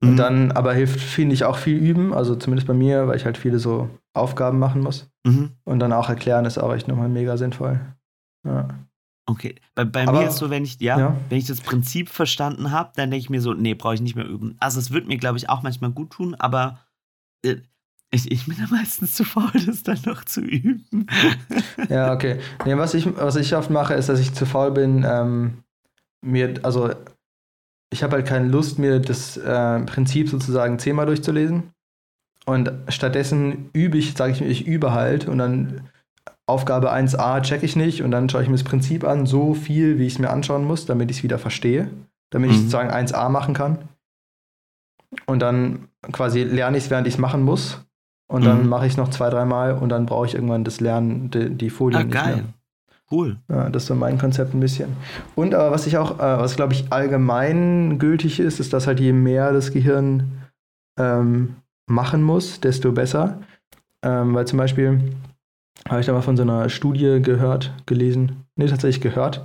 Und 0.00 0.12
mhm. 0.12 0.16
dann 0.16 0.52
aber 0.52 0.74
hilft, 0.74 1.00
finde 1.00 1.34
ich, 1.34 1.42
auch 1.42 1.56
viel 1.56 1.78
üben. 1.78 2.14
Also 2.14 2.36
zumindest 2.36 2.68
bei 2.68 2.74
mir, 2.74 3.08
weil 3.08 3.16
ich 3.16 3.24
halt 3.24 3.36
viele 3.36 3.58
so 3.58 3.90
Aufgaben 4.12 4.60
machen 4.60 4.80
muss. 4.80 5.10
Mhm. 5.26 5.56
Und 5.64 5.80
dann 5.80 5.92
auch 5.92 6.08
erklären 6.08 6.44
ist 6.44 6.58
auch 6.58 6.72
echt 6.72 6.86
nochmal 6.86 7.08
mega 7.08 7.36
sinnvoll. 7.36 7.80
Ja. 8.44 8.68
Okay, 9.26 9.54
bei, 9.74 9.84
bei 9.84 10.04
mir 10.04 10.28
ist 10.28 10.36
so, 10.36 10.50
wenn 10.50 10.64
ich, 10.64 10.78
ja, 10.80 10.98
ja, 10.98 11.16
wenn 11.30 11.38
ich 11.38 11.46
das 11.46 11.62
Prinzip 11.62 12.10
verstanden 12.10 12.70
habe, 12.70 12.92
dann 12.94 13.10
denke 13.10 13.22
ich 13.22 13.30
mir 13.30 13.40
so, 13.40 13.54
nee, 13.54 13.72
brauche 13.74 13.94
ich 13.94 14.02
nicht 14.02 14.16
mehr 14.16 14.26
üben. 14.26 14.56
Also 14.60 14.78
es 14.78 14.90
wird 14.90 15.06
mir, 15.06 15.16
glaube 15.16 15.38
ich, 15.38 15.48
auch 15.48 15.62
manchmal 15.62 15.90
gut 15.92 16.10
tun, 16.10 16.34
aber 16.34 16.80
äh, 17.42 17.56
ich, 18.10 18.30
ich 18.30 18.46
bin 18.46 18.56
da 18.58 18.66
meistens 18.70 19.14
zu 19.14 19.24
faul, 19.24 19.50
das 19.66 19.82
dann 19.82 19.98
noch 20.04 20.24
zu 20.24 20.42
üben. 20.42 21.06
ja, 21.88 22.12
okay. 22.12 22.38
Nee, 22.66 22.76
was, 22.76 22.92
ich, 22.92 23.06
was 23.16 23.36
ich 23.36 23.56
oft 23.56 23.70
mache, 23.70 23.94
ist, 23.94 24.10
dass 24.10 24.20
ich 24.20 24.34
zu 24.34 24.44
faul 24.44 24.72
bin, 24.72 25.04
ähm, 25.08 25.64
mir, 26.22 26.60
also 26.62 26.90
ich 27.90 28.02
habe 28.02 28.16
halt 28.16 28.26
keine 28.26 28.48
Lust, 28.48 28.78
mir 28.78 29.00
das 29.00 29.36
äh, 29.36 29.80
Prinzip 29.80 30.28
sozusagen 30.28 30.78
zehnmal 30.78 31.06
durchzulesen. 31.06 31.70
Und 32.46 32.70
stattdessen 32.88 33.70
übe 33.72 33.96
ich, 33.96 34.14
sage 34.14 34.32
ich 34.32 34.40
mir, 34.40 34.48
ich 34.48 34.66
übe 34.66 34.92
halt 34.92 35.28
und 35.28 35.38
dann 35.38 35.88
Aufgabe 36.46 36.92
1a 36.92 37.40
checke 37.42 37.64
ich 37.64 37.74
nicht 37.76 38.02
und 38.02 38.10
dann 38.10 38.28
schaue 38.28 38.42
ich 38.42 38.48
mir 38.48 38.54
das 38.54 38.64
Prinzip 38.64 39.04
an, 39.04 39.26
so 39.26 39.54
viel, 39.54 39.98
wie 39.98 40.06
ich 40.06 40.14
es 40.14 40.18
mir 40.18 40.30
anschauen 40.30 40.64
muss, 40.64 40.84
damit 40.86 41.10
ich 41.10 41.18
es 41.18 41.22
wieder 41.22 41.38
verstehe, 41.38 41.88
damit 42.30 42.48
mhm. 42.50 42.54
ich 42.54 42.58
sozusagen 42.62 42.90
1a 42.90 43.28
machen 43.30 43.54
kann. 43.54 43.78
und 45.26 45.38
dann 45.40 45.88
quasi 46.12 46.42
lerne 46.42 46.76
ich 46.76 46.84
es, 46.84 46.90
während 46.90 47.06
ich 47.06 47.14
es 47.14 47.20
machen 47.20 47.42
muss. 47.42 47.80
Und 48.26 48.44
dann 48.44 48.62
Mhm. 48.64 48.68
mache 48.68 48.86
ich 48.86 48.92
es 48.92 48.96
noch 48.98 49.10
zwei, 49.10 49.30
dreimal 49.30 49.74
und 49.74 49.90
dann 49.90 50.06
brauche 50.06 50.26
ich 50.26 50.34
irgendwann 50.34 50.64
das 50.64 50.80
Lernen, 50.80 51.30
die, 51.30 51.50
die 51.50 51.70
Folien 51.70 52.00
Ah, 52.00 52.04
nicht 52.04 52.12
geil. 52.14 52.36
mehr. 52.36 52.44
Cool. 53.10 53.36
Ja, 53.48 53.68
das 53.70 53.84
ist 53.84 53.86
so 53.88 53.94
mein 53.94 54.18
Konzept 54.18 54.54
ein 54.54 54.60
bisschen. 54.60 54.96
Und 55.36 55.54
aber 55.54 55.70
was 55.70 55.86
ich 55.86 55.98
auch, 55.98 56.18
äh, 56.18 56.38
was 56.38 56.56
glaube 56.56 56.72
ich 56.72 56.92
allgemein 56.92 57.98
gültig 58.00 58.40
ist, 58.40 58.58
ist, 58.58 58.72
dass 58.72 58.86
halt 58.88 58.98
je 58.98 59.12
mehr 59.12 59.52
das 59.52 59.70
Gehirn 59.72 60.32
ähm, 60.98 61.56
machen 61.86 62.22
muss, 62.22 62.58
desto 62.60 62.90
besser. 62.92 63.38
Ähm, 64.02 64.34
weil 64.34 64.46
zum 64.48 64.58
Beispiel 64.58 65.00
habe 65.88 66.00
ich 66.00 66.06
da 66.06 66.12
mal 66.12 66.22
von 66.22 66.36
so 66.36 66.42
einer 66.42 66.68
Studie 66.68 67.20
gehört, 67.22 67.72
gelesen, 67.86 68.44
nee, 68.56 68.66
tatsächlich 68.66 69.02
gehört. 69.02 69.44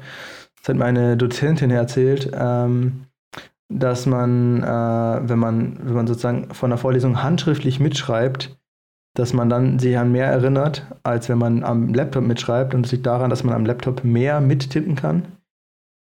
Das 0.60 0.70
hat 0.70 0.78
meine 0.78 1.18
Dozentin 1.18 1.72
erzählt, 1.72 2.32
ähm, 2.34 3.06
dass 3.70 4.06
man, 4.06 4.64
äh, 4.64 5.30
wenn 5.30 5.40
man, 5.40 5.78
wenn 5.84 5.94
man 5.94 6.08
sozusagen 6.08 6.54
von 6.54 6.70
der 6.70 6.80
Vorlesung 6.80 7.22
handschriftlich 7.24 7.80
mitschreibt, 7.80 8.58
dass 9.16 9.34
man 9.34 9.50
dann 9.50 9.80
sich 9.80 9.98
an 9.98 10.12
mehr 10.12 10.28
erinnert, 10.28 10.86
als 11.04 11.30
wenn 11.30 11.38
man 11.38 11.64
am 11.64 11.94
Laptop 11.94 12.24
mitschreibt. 12.24 12.74
Und 12.74 12.86
es 12.86 12.92
liegt 12.92 13.06
daran, 13.06 13.30
dass 13.30 13.44
man 13.44 13.56
am 13.56 13.66
Laptop 13.66 14.04
mehr 14.04 14.40
mittippen 14.42 14.96
kann. 14.96 15.24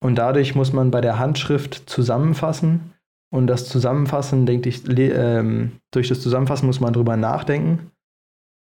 Und 0.02 0.16
dadurch 0.16 0.54
muss 0.54 0.72
man 0.72 0.90
bei 0.90 1.00
der 1.00 1.18
Handschrift 1.18 1.88
zusammenfassen. 1.88 2.92
Und 3.30 3.46
das 3.46 3.68
Zusammenfassen, 3.68 4.44
denke 4.44 4.68
ich, 4.68 4.82
ähm, 4.98 5.72
durch 5.90 6.08
das 6.08 6.20
Zusammenfassen 6.20 6.66
muss 6.66 6.80
man 6.80 6.92
drüber 6.92 7.16
nachdenken. 7.16 7.91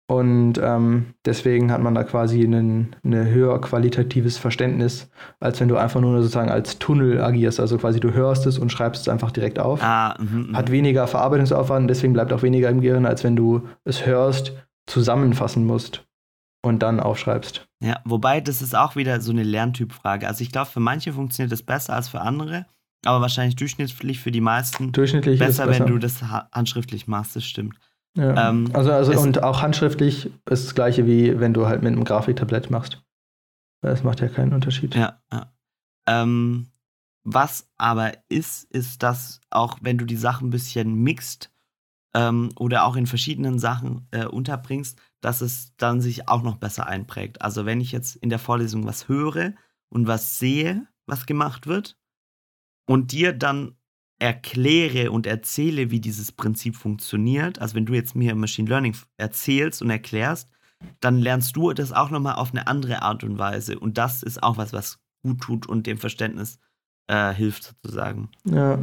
Und 0.10 0.60
ähm, 0.60 1.14
deswegen 1.24 1.72
hat 1.72 1.84
man 1.84 1.94
da 1.94 2.04
quasi 2.04 2.42
ein 2.44 2.96
höher 3.06 3.62
qualitatives 3.62 4.40
Verständnis, 4.40 5.08
als 5.40 5.60
wenn 5.60 5.68
du 5.68 5.78
einfach 5.78 6.02
nur 6.02 6.20
sozusagen 6.24 6.50
als 6.50 6.80
Tunnel 6.80 7.22
agierst. 7.22 7.60
Also 7.60 7.78
quasi 7.78 8.00
du 8.00 8.12
hörst 8.12 8.48
es 8.48 8.58
und 8.58 8.72
schreibst 8.72 9.04
es 9.04 9.08
einfach 9.08 9.30
direkt 9.30 9.60
auf 9.60 9.84
Ah, 9.84 10.16
mhm, 10.20 10.48
mhm. 10.50 10.58
hat 10.58 10.72
weniger 10.72 11.06
Verarbeitungsaufwand, 11.06 11.88
deswegen 11.88 12.14
bleibt 12.14 12.34
auch 12.34 12.42
weniger 12.42 12.70
im 12.70 12.82
Gehirn, 12.82 13.06
als 13.06 13.24
wenn 13.24 13.36
du 13.36 13.68
es 13.84 14.04
hörst, 14.08 14.54
zusammenfassen 14.88 15.64
musst 15.68 16.08
und 16.64 16.80
dann 16.82 17.00
aufschreibst. 17.00 17.68
Ja, 17.84 18.00
wobei 18.04 18.42
das 18.42 18.64
ist 18.64 18.76
auch 18.76 18.96
wieder 18.96 19.22
so 19.22 19.32
eine 19.32 19.44
Lerntypfrage. 19.44 20.28
Also 20.28 20.42
ich 20.42 20.52
glaube, 20.52 20.72
für 20.72 20.80
manche 20.80 21.14
funktioniert 21.14 21.52
das 21.52 21.62
besser 21.62 21.94
als 21.94 22.10
für 22.10 22.22
andere, 22.22 22.66
aber 23.06 23.22
wahrscheinlich 23.22 23.56
durchschnittlich 23.58 24.20
für 24.20 24.32
die 24.32 24.42
meisten 24.42 24.92
Durchschnittlich 24.92 25.38
besser, 25.38 25.68
besser. 25.68 25.86
wenn 25.86 25.94
du 25.94 26.00
das 26.00 26.24
ha- 26.24 26.50
handschriftlich 26.52 27.08
machst, 27.08 27.36
das 27.36 27.46
stimmt. 27.46 27.76
Ja. 28.16 28.50
ähm, 28.50 28.70
also, 28.74 28.92
also 28.92 29.20
und 29.20 29.44
auch 29.44 29.62
handschriftlich 29.62 30.32
ist 30.50 30.66
das 30.66 30.76
gleiche 30.76 31.06
wie 31.06 31.40
wenn 31.40 31.54
du 31.54 31.68
halt 31.68 31.82
mit 31.84 31.94
einem 31.94 32.04
Grafiktablett 32.04 32.70
machst. 32.70 33.04
Das 33.82 34.04
macht 34.04 34.20
ja 34.20 34.28
keinen 34.28 34.54
Unterschied. 34.54 34.96
Ja, 34.96 35.22
ja. 35.32 35.54
Ähm, 36.08 36.68
was 37.24 37.70
aber 37.78 38.14
ist, 38.30 38.64
ist, 38.72 39.04
dass 39.04 39.42
auch 39.50 39.78
wenn 39.82 39.98
du 39.98 40.06
die 40.06 40.18
Sachen 40.18 40.48
ein 40.48 40.52
bisschen 40.52 40.96
mixt 40.96 41.52
ähm, 42.14 42.50
oder 42.58 42.86
auch 42.86 42.96
in 42.96 43.08
verschiedenen 43.08 43.60
Sachen 43.60 44.08
äh, 44.12 44.26
unterbringst, 44.26 45.00
dass 45.22 45.42
es 45.42 45.76
dann 45.78 46.02
sich 46.02 46.28
auch 46.28 46.42
noch 46.42 46.56
besser 46.56 46.88
einprägt. 46.88 47.42
Also 47.42 47.66
wenn 47.66 47.82
ich 47.82 47.92
jetzt 47.92 48.16
in 48.16 48.30
der 48.30 48.40
Vorlesung 48.40 48.86
was 48.86 49.08
höre 49.08 49.54
und 49.90 50.08
was 50.08 50.40
sehe, 50.40 50.88
was 51.06 51.26
gemacht 51.26 51.68
wird, 51.68 51.98
und 52.88 53.12
dir 53.12 53.34
dann 53.34 53.76
erkläre 54.20 55.12
und 55.12 55.26
erzähle, 55.26 55.92
wie 55.92 56.00
dieses 56.02 56.32
Prinzip 56.32 56.76
funktioniert, 56.76 57.60
also 57.60 57.76
wenn 57.76 57.86
du 57.86 57.94
jetzt 57.94 58.16
mir 58.16 58.36
Machine 58.36 58.68
Learning 58.70 58.96
erzählst 59.18 59.82
und 59.82 59.90
erklärst, 59.90 60.50
dann 61.00 61.20
lernst 61.20 61.56
du 61.56 61.72
das 61.74 61.92
auch 61.92 62.10
nochmal 62.10 62.36
auf 62.36 62.52
eine 62.52 62.68
andere 62.68 63.02
Art 63.02 63.24
und 63.24 63.38
Weise. 63.38 63.80
Und 63.80 63.98
das 63.98 64.24
ist 64.24 64.44
auch 64.44 64.58
was, 64.58 64.72
was 64.74 65.00
gut 65.24 65.42
tut 65.42 65.66
und 65.68 65.88
dem 65.88 65.98
Verständnis 65.98 66.60
äh, 67.08 67.34
hilft, 67.34 67.76
sozusagen. 67.84 68.30
Ja. 68.46 68.80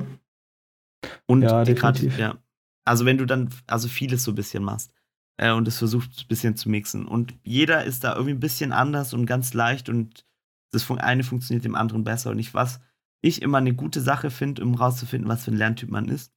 Und 1.26 1.42
Ja, 1.42 1.64
die 1.64 1.74
grad- 1.74 1.96
definitiv. 1.96 2.18
ja. 2.18 2.36
Also 2.84 3.04
wenn 3.04 3.18
du 3.18 3.26
dann 3.26 3.50
also 3.66 3.88
vieles 3.88 4.24
so 4.24 4.32
ein 4.32 4.36
bisschen 4.36 4.62
machst 4.62 4.92
äh, 5.38 5.52
und 5.52 5.66
es 5.68 5.78
versuchst 5.78 6.20
ein 6.22 6.28
bisschen 6.28 6.56
zu 6.56 6.68
mixen. 6.68 7.06
Und 7.06 7.34
jeder 7.42 7.84
ist 7.84 8.04
da 8.04 8.12
irgendwie 8.14 8.32
ein 8.34 8.40
bisschen 8.40 8.72
anders 8.72 9.12
und 9.12 9.26
ganz 9.26 9.54
leicht 9.54 9.88
und 9.88 10.24
das 10.72 10.88
eine 10.90 11.24
funktioniert 11.24 11.64
dem 11.64 11.74
anderen 11.74 12.04
besser. 12.04 12.30
Und 12.30 12.38
ich, 12.38 12.54
was 12.54 12.80
ich 13.20 13.42
immer 13.42 13.58
eine 13.58 13.74
gute 13.74 14.00
Sache 14.00 14.30
finde, 14.30 14.62
um 14.62 14.74
rauszufinden, 14.74 15.28
was 15.28 15.44
für 15.44 15.50
ein 15.50 15.56
Lerntyp 15.56 15.90
man 15.90 16.08
ist. 16.08 16.32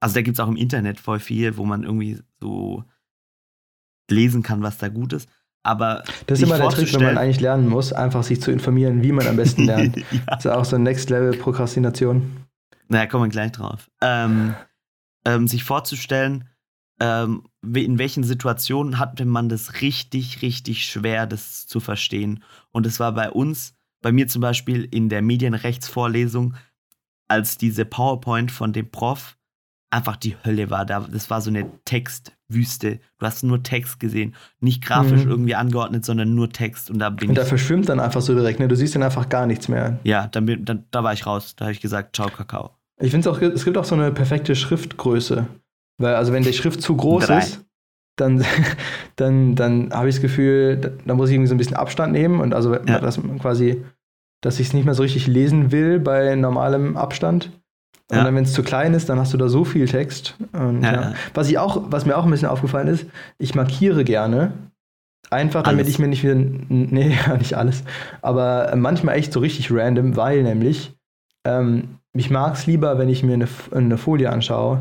Also 0.00 0.14
da 0.14 0.22
gibt 0.22 0.36
es 0.36 0.40
auch 0.40 0.48
im 0.48 0.56
Internet 0.56 0.98
voll 1.00 1.18
viel, 1.18 1.56
wo 1.56 1.64
man 1.64 1.82
irgendwie 1.82 2.20
so 2.40 2.84
lesen 4.10 4.42
kann, 4.42 4.62
was 4.62 4.78
da 4.78 4.88
gut 4.88 5.12
ist. 5.12 5.28
Aber 5.62 6.02
Das 6.26 6.38
ist 6.38 6.46
immer 6.46 6.58
der 6.58 6.70
Trick, 6.70 6.92
wenn 6.94 7.02
man 7.02 7.18
eigentlich 7.18 7.40
lernen 7.40 7.68
muss, 7.68 7.92
einfach 7.92 8.22
sich 8.22 8.40
zu 8.40 8.50
informieren, 8.50 9.02
wie 9.02 9.12
man 9.12 9.26
am 9.26 9.36
besten 9.36 9.64
lernt. 9.66 9.96
ja. 9.96 10.04
Das 10.26 10.44
ist 10.44 10.50
auch 10.50 10.64
so 10.64 10.78
Next-Level-Prokrastination. 10.78 12.46
Na, 12.88 13.06
kommen 13.06 13.24
wir 13.24 13.28
gleich 13.28 13.52
drauf. 13.52 13.90
Ähm, 14.00 14.54
ähm, 15.26 15.46
sich 15.46 15.64
vorzustellen, 15.64 16.48
ähm, 16.98 17.44
in 17.62 17.98
welchen 17.98 18.24
Situationen 18.24 18.98
hatte 18.98 19.26
man 19.26 19.48
das 19.48 19.80
richtig, 19.82 20.42
richtig 20.42 20.86
schwer, 20.86 21.26
das 21.26 21.66
zu 21.66 21.78
verstehen. 21.78 22.42
Und 22.70 22.86
es 22.86 22.98
war 22.98 23.12
bei 23.12 23.30
uns, 23.30 23.74
bei 24.02 24.12
mir 24.12 24.28
zum 24.28 24.40
Beispiel 24.42 24.84
in 24.90 25.08
der 25.08 25.22
Medienrechtsvorlesung, 25.22 26.54
als 27.28 27.58
diese 27.58 27.84
PowerPoint 27.84 28.50
von 28.50 28.72
dem 28.72 28.90
Prof 28.90 29.36
einfach 29.92 30.16
die 30.16 30.36
Hölle 30.44 30.70
war. 30.70 30.86
Da, 30.86 31.00
das 31.00 31.30
war 31.30 31.40
so 31.40 31.50
eine 31.50 31.66
Textwüste. 31.84 33.00
Du 33.18 33.26
hast 33.26 33.42
nur 33.42 33.62
Text 33.62 33.98
gesehen. 34.00 34.34
Nicht 34.60 34.82
grafisch 34.84 35.24
Mhm. 35.24 35.30
irgendwie 35.30 35.54
angeordnet, 35.54 36.04
sondern 36.04 36.34
nur 36.34 36.50
Text. 36.50 36.90
Und 36.90 36.98
da 37.00 37.10
bin 37.10 37.30
Und 37.30 37.34
da 37.38 37.44
verschwimmt 37.44 37.88
dann 37.88 37.98
einfach 38.00 38.20
so 38.20 38.34
direkt, 38.34 38.60
ne? 38.60 38.68
Du 38.68 38.76
siehst 38.76 38.94
dann 38.94 39.02
einfach 39.02 39.28
gar 39.28 39.46
nichts 39.46 39.68
mehr. 39.68 39.98
Ja, 40.04 40.26
dann, 40.28 40.46
bin, 40.46 40.64
dann, 40.64 40.84
da 40.90 41.02
war 41.02 41.12
ich 41.12 41.26
raus. 41.26 41.54
Da 41.56 41.64
habe 41.66 41.72
ich 41.72 41.80
gesagt, 41.80 42.14
ciao, 42.16 42.28
Kakao. 42.28 42.70
Ich 43.00 43.10
finde 43.10 43.28
es 43.28 43.36
auch, 43.36 43.40
es 43.42 43.64
gibt 43.64 43.76
auch 43.78 43.84
so 43.84 43.94
eine 43.94 44.12
perfekte 44.12 44.54
Schriftgröße. 44.54 45.46
Weil, 45.98 46.14
also 46.14 46.32
wenn 46.32 46.42
die 46.42 46.52
Schrift 46.52 46.82
zu 46.82 46.96
groß 46.96 47.26
Drei. 47.26 47.38
ist, 47.38 47.64
dann, 48.20 48.44
dann, 49.16 49.54
dann 49.56 49.90
habe 49.92 50.08
ich 50.08 50.16
das 50.16 50.22
Gefühl, 50.22 50.76
da, 50.76 50.90
da 51.06 51.14
muss 51.14 51.28
ich 51.30 51.34
irgendwie 51.34 51.48
so 51.48 51.54
ein 51.54 51.58
bisschen 51.58 51.76
Abstand 51.76 52.12
nehmen 52.12 52.40
und 52.40 52.54
also 52.54 52.74
Ja. 52.74 53.00
dass 53.00 53.20
quasi, 53.40 53.82
dass 54.42 54.60
ich 54.60 54.68
es 54.68 54.72
nicht 54.74 54.84
mehr 54.84 54.94
so 54.94 55.02
richtig 55.02 55.26
lesen 55.26 55.72
will 55.72 55.98
bei 55.98 56.34
normalem 56.36 56.96
Abstand. 56.96 57.50
Und 58.10 58.16
Ja. 58.18 58.24
dann, 58.24 58.34
wenn 58.34 58.44
es 58.44 58.52
zu 58.52 58.62
klein 58.62 58.94
ist, 58.94 59.08
dann 59.08 59.18
hast 59.18 59.32
du 59.32 59.36
da 59.36 59.48
so 59.48 59.64
viel 59.64 59.86
Text. 59.86 60.36
Und, 60.52 60.82
Ja. 60.82 61.14
Was 61.34 61.48
ich 61.48 61.58
auch, 61.58 61.82
was 61.90 62.06
mir 62.06 62.16
auch 62.16 62.24
ein 62.24 62.30
bisschen 62.30 62.48
aufgefallen 62.48 62.88
ist, 62.88 63.06
ich 63.38 63.54
markiere 63.54 64.04
gerne. 64.04 64.52
Einfach, 65.30 65.62
damit 65.62 65.84
Alles. 65.84 65.90
ich 65.94 65.98
mir 66.00 66.08
nicht 66.08 66.24
wieder. 66.24 66.34
Nee, 66.34 67.14
ja, 67.26 67.36
nicht 67.36 67.54
alles. 67.54 67.84
Aber 68.20 68.72
manchmal 68.76 69.16
echt 69.16 69.32
so 69.32 69.38
richtig 69.40 69.70
random, 69.70 70.16
weil 70.16 70.42
nämlich 70.42 70.92
ähm, 71.46 71.98
ich 72.12 72.30
mag 72.30 72.54
es 72.54 72.66
lieber, 72.66 72.98
wenn 72.98 73.08
ich 73.08 73.22
mir 73.22 73.34
eine, 73.34 73.46
eine 73.72 73.96
Folie 73.96 74.30
anschaue, 74.30 74.80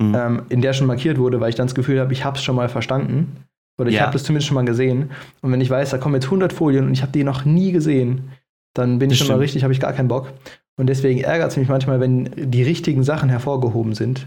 Mhm. 0.00 0.14
ähm, 0.14 0.42
in 0.50 0.60
der 0.60 0.72
schon 0.74 0.86
markiert 0.86 1.18
wurde, 1.18 1.40
weil 1.40 1.48
ich 1.48 1.54
dann 1.54 1.66
das 1.66 1.74
Gefühl 1.74 2.00
habe, 2.00 2.12
ich 2.12 2.24
habe 2.24 2.36
es 2.36 2.44
schon 2.44 2.56
mal 2.56 2.68
verstanden. 2.68 3.36
Oder 3.78 3.88
ich 3.90 3.96
Ja. 3.96 4.02
habe 4.02 4.12
das 4.12 4.24
zumindest 4.24 4.48
schon 4.48 4.54
mal 4.54 4.64
gesehen. 4.64 5.10
Und 5.42 5.52
wenn 5.52 5.60
ich 5.60 5.70
weiß, 5.70 5.90
da 5.90 5.98
kommen 5.98 6.14
jetzt 6.14 6.26
100 6.30 6.52
Folien 6.52 6.86
und 6.86 6.92
ich 6.92 7.02
habe 7.02 7.12
die 7.12 7.24
noch 7.24 7.44
nie 7.44 7.72
gesehen, 7.72 8.30
dann 8.74 8.98
bin 8.98 9.10
ich 9.10 9.18
Das 9.18 9.26
schon 9.26 9.34
mal 9.34 9.38
stimmt. 9.38 9.44
richtig, 9.44 9.62
habe 9.64 9.72
ich 9.72 9.80
gar 9.80 9.92
keinen 9.92 10.08
Bock. 10.08 10.32
Und 10.78 10.86
deswegen 10.88 11.20
ärgert 11.20 11.50
es 11.50 11.56
mich 11.56 11.68
manchmal, 11.68 12.00
wenn 12.00 12.30
die 12.36 12.62
richtigen 12.62 13.02
Sachen 13.02 13.28
hervorgehoben 13.30 13.94
sind, 13.94 14.26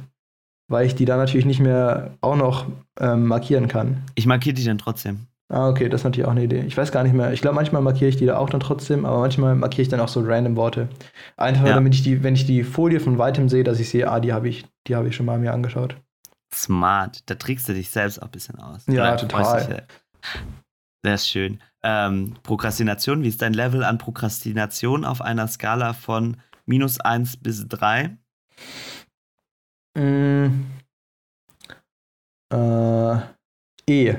weil 0.71 0.85
ich 0.87 0.95
die 0.95 1.05
dann 1.05 1.17
natürlich 1.19 1.45
nicht 1.45 1.59
mehr 1.59 2.11
auch 2.21 2.35
noch 2.35 2.65
ähm, 2.99 3.25
markieren 3.27 3.67
kann. 3.67 3.97
Ich 4.15 4.25
markiere 4.25 4.55
die 4.55 4.63
dann 4.63 4.77
trotzdem. 4.79 5.19
Ah, 5.51 5.67
okay, 5.69 5.89
das 5.89 6.01
ist 6.01 6.05
natürlich 6.05 6.27
auch 6.27 6.31
eine 6.31 6.43
Idee. 6.43 6.63
Ich 6.67 6.77
weiß 6.77 6.91
gar 6.91 7.03
nicht 7.03 7.13
mehr. 7.15 7.33
Ich 7.33 7.41
glaube, 7.41 7.55
manchmal 7.55 7.81
markiere 7.81 8.09
ich 8.09 8.17
die 8.17 8.25
da 8.27 8.37
auch 8.37 8.51
dann 8.51 8.59
trotzdem, 8.59 9.03
aber 9.05 9.19
manchmal 9.19 9.55
markiere 9.55 9.81
ich 9.81 9.89
dann 9.89 9.99
auch 9.99 10.07
so 10.07 10.21
random 10.21 10.55
Worte. 10.55 10.89
Einfach 11.37 11.65
Ja. 11.67 11.73
damit 11.73 11.95
ich 11.95 12.03
die, 12.03 12.21
wenn 12.23 12.35
ich 12.35 12.45
die 12.45 12.63
Folie 12.63 12.99
von 12.99 13.17
weitem 13.17 13.49
sehe, 13.49 13.63
dass 13.63 13.79
ich 13.79 13.89
sehe, 13.89 14.11
ah, 14.11 14.19
die 14.19 14.31
habe 14.31 14.47
ich, 14.47 14.65
die 14.89 14.95
habe 14.95 15.07
ich 15.07 15.15
schon 15.15 15.25
mal 15.25 15.39
mir 15.39 15.53
angeschaut. 15.53 15.95
Smart. 16.53 17.21
Da 17.29 17.35
trickst 17.35 17.69
du 17.69 17.73
dich 17.73 17.89
selbst 17.91 18.19
auch 18.21 18.25
ein 18.27 18.31
bisschen 18.31 18.59
aus. 18.59 18.83
Ja, 18.87 19.15
Du 19.15 19.27
total. 19.27 19.85
ist 21.05 21.29
schön. 21.29 21.61
Ähm, 21.83 22.35
Prokrastination, 22.43 23.23
wie 23.23 23.29
ist 23.29 23.41
dein 23.41 23.53
Level 23.53 23.83
an 23.83 23.97
Prokrastination 23.99 25.05
auf 25.05 25.21
einer 25.21 25.47
Skala 25.47 25.93
von 25.93 26.37
minus 26.65 26.99
1 26.99 27.37
bis 27.37 27.67
3? 27.69 28.17
Mm. 29.97 30.47
Äh, 32.51 33.17
e, 33.87 34.15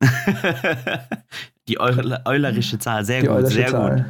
die 1.68 1.78
Eul 1.80 2.18
eulerische 2.24 2.78
Zahl, 2.78 3.04
sehr 3.04 3.20
die 3.20 3.28
gut, 3.28 3.46
sehr 3.46 3.68
Zahl. 3.68 3.96
gut. 3.96 4.04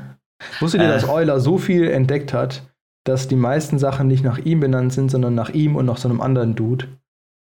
Wusstet 0.63 0.81
ihr, 0.81 0.89
Äh. 0.89 0.93
dass 0.93 1.09
Euler 1.09 1.41
so 1.41 1.59
viel 1.59 1.89
entdeckt 1.91 2.33
hat, 2.33 2.63
dass 3.11 3.29
die 3.29 3.37
meisten 3.37 3.79
Sachen 3.79 4.09
nicht 4.09 4.25
nach 4.25 4.39
ihm 4.39 4.61
benannt 4.61 4.93
sind, 4.93 5.11
sondern 5.11 5.35
nach 5.35 5.51
ihm 5.51 5.77
und 5.77 5.85
noch 5.85 5.99
so 5.99 6.09
einem 6.09 6.21
anderen 6.21 6.55
Dude? 6.55 6.87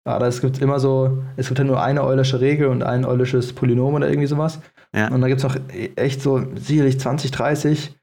Aber 0.06 0.28
es 0.28 0.42
gibt 0.42 0.62
immer 0.62 0.80
so, 0.80 1.24
es 1.38 1.48
gibt 1.48 1.60
ja 1.60 1.66
nur 1.66 1.82
eine 1.82 2.04
Eulersche 2.04 2.42
Regel 2.42 2.68
und 2.68 2.84
ein 2.84 3.06
Eulersches 3.06 3.54
Polynom 3.54 3.94
oder 3.94 4.10
irgendwie 4.10 4.28
sowas. 4.28 4.60
Ja. 4.94 5.10
Und 5.12 5.22
da 5.22 5.28
gibt 5.28 5.40
es 5.40 5.44
noch 5.44 5.56
echt 5.96 6.22
so 6.22 6.44
sicherlich 6.56 7.00
20, 7.00 7.32
30 7.32 7.96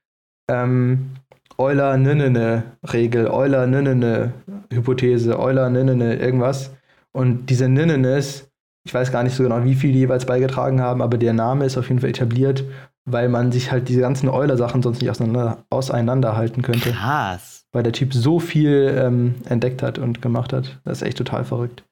ähm, 0.49 1.11
Euler-Ninnene-Regel, 1.59 3.29
Euler-Ninnene-Hypothese, 3.29 5.39
Euler-Ninnene 5.39 6.17
irgendwas. 6.17 6.75
Und 7.13 7.51
diese 7.51 7.69
Ninnenes 7.69 8.51
Ich 8.87 8.95
weiß 8.95 9.11
gar 9.11 9.25
nicht 9.25 9.35
so 9.35 9.43
genau, 9.43 9.65
wie 9.65 9.75
viel 9.75 9.93
die 9.93 9.99
jeweils 9.99 10.25
beigetragen 10.27 10.81
haben, 10.81 11.03
aber 11.03 11.19
der 11.19 11.33
Name 11.33 11.65
ist 11.65 11.77
auf 11.77 11.89
jeden 11.89 12.01
Fall 12.01 12.11
etabliert, 12.11 12.65
weil 13.05 13.29
man 13.29 13.51
sich 13.51 13.73
halt 13.73 13.89
diese 13.89 14.01
ganzen 14.01 14.29
Euler-Sachen 14.29 14.81
sonst 14.83 15.01
nicht 15.01 15.11
auseinander, 15.11 15.65
auseinanderhalten 15.71 16.63
könnte. 16.63 16.93
Krass. 16.93 17.67
Weil 17.73 17.83
der 17.83 17.93
Typ 17.93 18.15
so 18.15 18.39
viel 18.39 18.95
ähm, 18.97 19.35
entdeckt 19.49 19.83
hat 19.83 19.99
und 19.99 20.23
gemacht 20.23 20.53
hat. 20.53 20.81
Das 20.85 20.99
ist 20.99 21.03
echt 21.03 21.19
total 21.19 21.45
verrückt. 21.45 21.85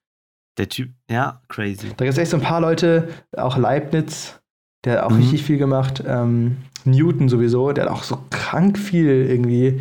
Der 0.56 0.68
Typ, 0.68 0.90
ja, 1.10 1.40
crazy. 1.48 1.88
Da 1.96 2.04
gibt 2.04 2.12
es 2.16 2.18
echt 2.18 2.30
so 2.30 2.36
ein 2.36 2.42
paar 2.42 2.60
Leute, 2.60 3.08
auch 3.36 3.56
Leibniz, 3.56 4.40
der 4.84 4.94
hat 4.98 5.02
auch 5.02 5.10
Mhm. 5.10 5.16
richtig 5.16 5.42
viel 5.42 5.58
gemacht. 5.58 6.02
Ähm, 6.06 6.58
Newton 6.84 7.28
sowieso, 7.28 7.72
der 7.72 7.84
hat 7.86 7.90
auch 7.90 8.04
so 8.04 8.18
krank 8.30 8.78
viel 8.78 9.08
irgendwie. 9.28 9.80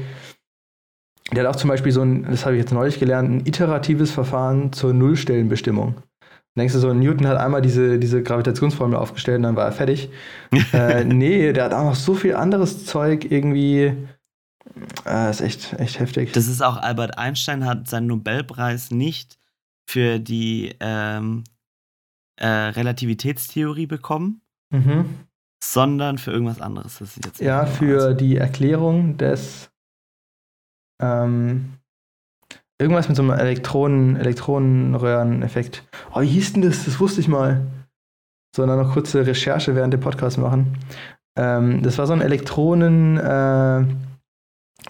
Der 1.32 1.44
hat 1.44 1.54
auch 1.56 1.60
zum 1.60 1.70
Beispiel 1.70 1.92
so 1.92 2.02
ein, 2.02 2.24
das 2.24 2.46
habe 2.46 2.56
ich 2.56 2.62
jetzt 2.62 2.74
neulich 2.74 3.00
gelernt, 3.00 3.30
ein 3.30 3.46
iteratives 3.46 4.10
Verfahren 4.12 4.74
zur 4.74 4.94
Nullstellenbestimmung. 4.94 5.96
Denkst 6.56 6.74
du 6.74 6.80
so, 6.80 6.94
Newton 6.94 7.28
hat 7.28 7.38
einmal 7.38 7.64
diese, 7.64 7.98
diese 7.98 8.22
Gravitationsformel 8.22 8.98
aufgestellt 8.98 9.38
und 9.38 9.44
dann 9.44 9.56
war 9.56 9.66
er 9.66 9.72
fertig. 9.72 10.10
äh, 10.74 11.04
nee, 11.04 11.52
der 11.52 11.66
hat 11.66 11.74
auch 11.74 11.84
noch 11.84 11.96
so 11.96 12.14
viel 12.14 12.36
anderes 12.36 12.86
Zeug 12.86 13.32
irgendwie. 13.32 13.94
Äh, 15.06 15.30
ist 15.30 15.42
echt, 15.42 15.74
echt 15.74 16.00
heftig. 16.00 16.32
Das 16.34 16.48
ist 16.48 16.62
auch 16.62 16.78
Albert 16.78 17.18
Einstein 17.18 17.66
hat 17.66 17.90
seinen 17.90 18.08
Nobelpreis 18.08 18.92
nicht 18.92 19.38
für 19.90 20.20
die 20.20 20.76
ähm, 20.80 21.44
äh, 22.38 22.48
Relativitätstheorie 22.48 23.88
bekommen, 23.88 24.42
mhm. 24.70 25.06
sondern 25.64 26.18
für 26.18 26.32
irgendwas 26.32 26.62
anderes. 26.62 27.00
Das 27.00 27.18
ist 27.18 27.26
jetzt 27.26 27.42
Ja, 27.42 27.66
für 27.66 28.14
die 28.14 28.38
Erklärung 28.38 29.18
des 29.18 29.70
ähm, 31.02 31.74
irgendwas 32.84 33.08
mit 33.08 33.18
so 33.18 33.24
einem 33.24 33.32
Elektronen, 33.32 34.16
Elektronenröhreneffekt. 34.18 35.84
Oh, 36.14 36.22
wie 36.22 36.28
hieß 36.28 36.54
denn 36.54 36.62
das? 36.62 36.86
Das 36.86 37.00
wusste 37.00 37.22
ich 37.22 37.28
mal. 37.28 37.62
So, 38.56 38.66
dann 38.66 38.80
noch 38.80 38.94
kurze 38.94 39.26
Recherche 39.26 39.76
während 39.76 39.94
dem 39.94 40.00
Podcast 40.00 40.38
machen. 40.38 40.78
Ähm, 41.38 41.82
das 41.82 41.98
war 41.98 42.06
so 42.06 42.14
ein 42.14 42.22
Elektronen, 42.22 43.18
äh, 43.18 43.84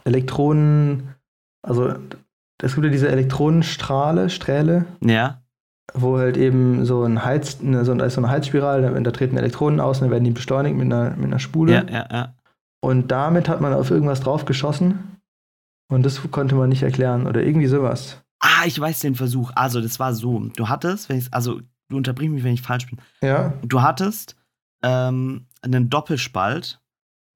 Elektronen, 0.03 1.13
also 1.65 1.93
es 2.62 2.75
gibt 2.75 2.85
ja 2.85 2.91
diese 2.91 3.09
Elektronenstrahle, 3.09 4.29
Strähle, 4.29 4.85
Ja, 5.01 5.39
wo 5.93 6.17
halt 6.17 6.38
eben 6.38 6.85
so 6.85 7.03
ein 7.03 7.23
Heiz, 7.23 7.62
ne, 7.62 7.85
so, 7.85 7.93
da 7.93 8.05
ist 8.05 8.15
so 8.15 8.21
eine 8.21 8.29
Heizspirale, 8.29 8.81
da, 8.81 9.00
da 9.00 9.12
treten 9.12 9.38
Elektronen 9.38 9.79
aus 9.79 9.97
und 10.00 10.05
dann 10.05 10.12
werden 10.12 10.23
die 10.23 10.31
beschleunigt 10.31 10.75
mit 10.75 10.85
einer, 10.85 11.12
mit 11.12 11.25
einer 11.25 11.39
Spule. 11.39 11.73
ja, 11.73 11.83
ja, 11.89 12.07
ja. 12.12 12.33
Und 12.81 13.12
damit 13.12 13.47
hat 13.47 13.62
man 13.62 13.73
auf 13.73 13.91
irgendwas 13.91 14.19
drauf 14.19 14.43
geschossen. 14.43 15.12
Und 15.93 16.03
das 16.03 16.21
konnte 16.31 16.55
man 16.55 16.69
nicht 16.69 16.83
erklären. 16.83 17.27
Oder 17.27 17.43
irgendwie 17.43 17.67
sowas. 17.67 18.21
Ah, 18.39 18.65
ich 18.65 18.79
weiß 18.79 19.00
den 19.00 19.15
Versuch. 19.15 19.51
Also, 19.55 19.81
das 19.81 20.00
war 20.00 20.13
so. 20.13 20.39
Du 20.55 20.69
hattest, 20.69 21.09
wenn 21.09 21.17
ich, 21.17 21.33
also, 21.33 21.62
du 21.89 21.97
unterbrich 21.97 22.29
mich, 22.29 22.43
wenn 22.43 22.53
ich 22.53 22.62
falsch 22.62 22.88
bin. 22.88 23.00
Ja. 23.21 23.53
Du 23.63 23.81
hattest 23.81 24.35
ähm, 24.83 25.47
einen 25.62 25.89
Doppelspalt, 25.89 26.81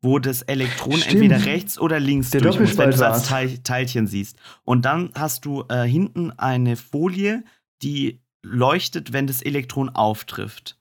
wo 0.01 0.19
das 0.19 0.41
Elektron 0.43 0.97
Stimmt. 0.97 1.13
entweder 1.13 1.45
rechts 1.45 1.79
oder 1.79 1.99
links 1.99 2.29
Der 2.29 2.41
durch 2.41 2.59
muss, 2.59 2.77
wenn 2.77 2.91
du 2.91 3.05
als 3.05 3.23
Teil, 3.23 3.57
Teilchen 3.59 4.07
siehst. 4.07 4.37
Und 4.63 4.85
dann 4.85 5.11
hast 5.15 5.45
du 5.45 5.63
äh, 5.69 5.83
hinten 5.87 6.31
eine 6.31 6.75
Folie, 6.75 7.43
die 7.81 8.21
leuchtet, 8.43 9.13
wenn 9.13 9.27
das 9.27 9.41
Elektron 9.41 9.89
auftrifft. 9.89 10.79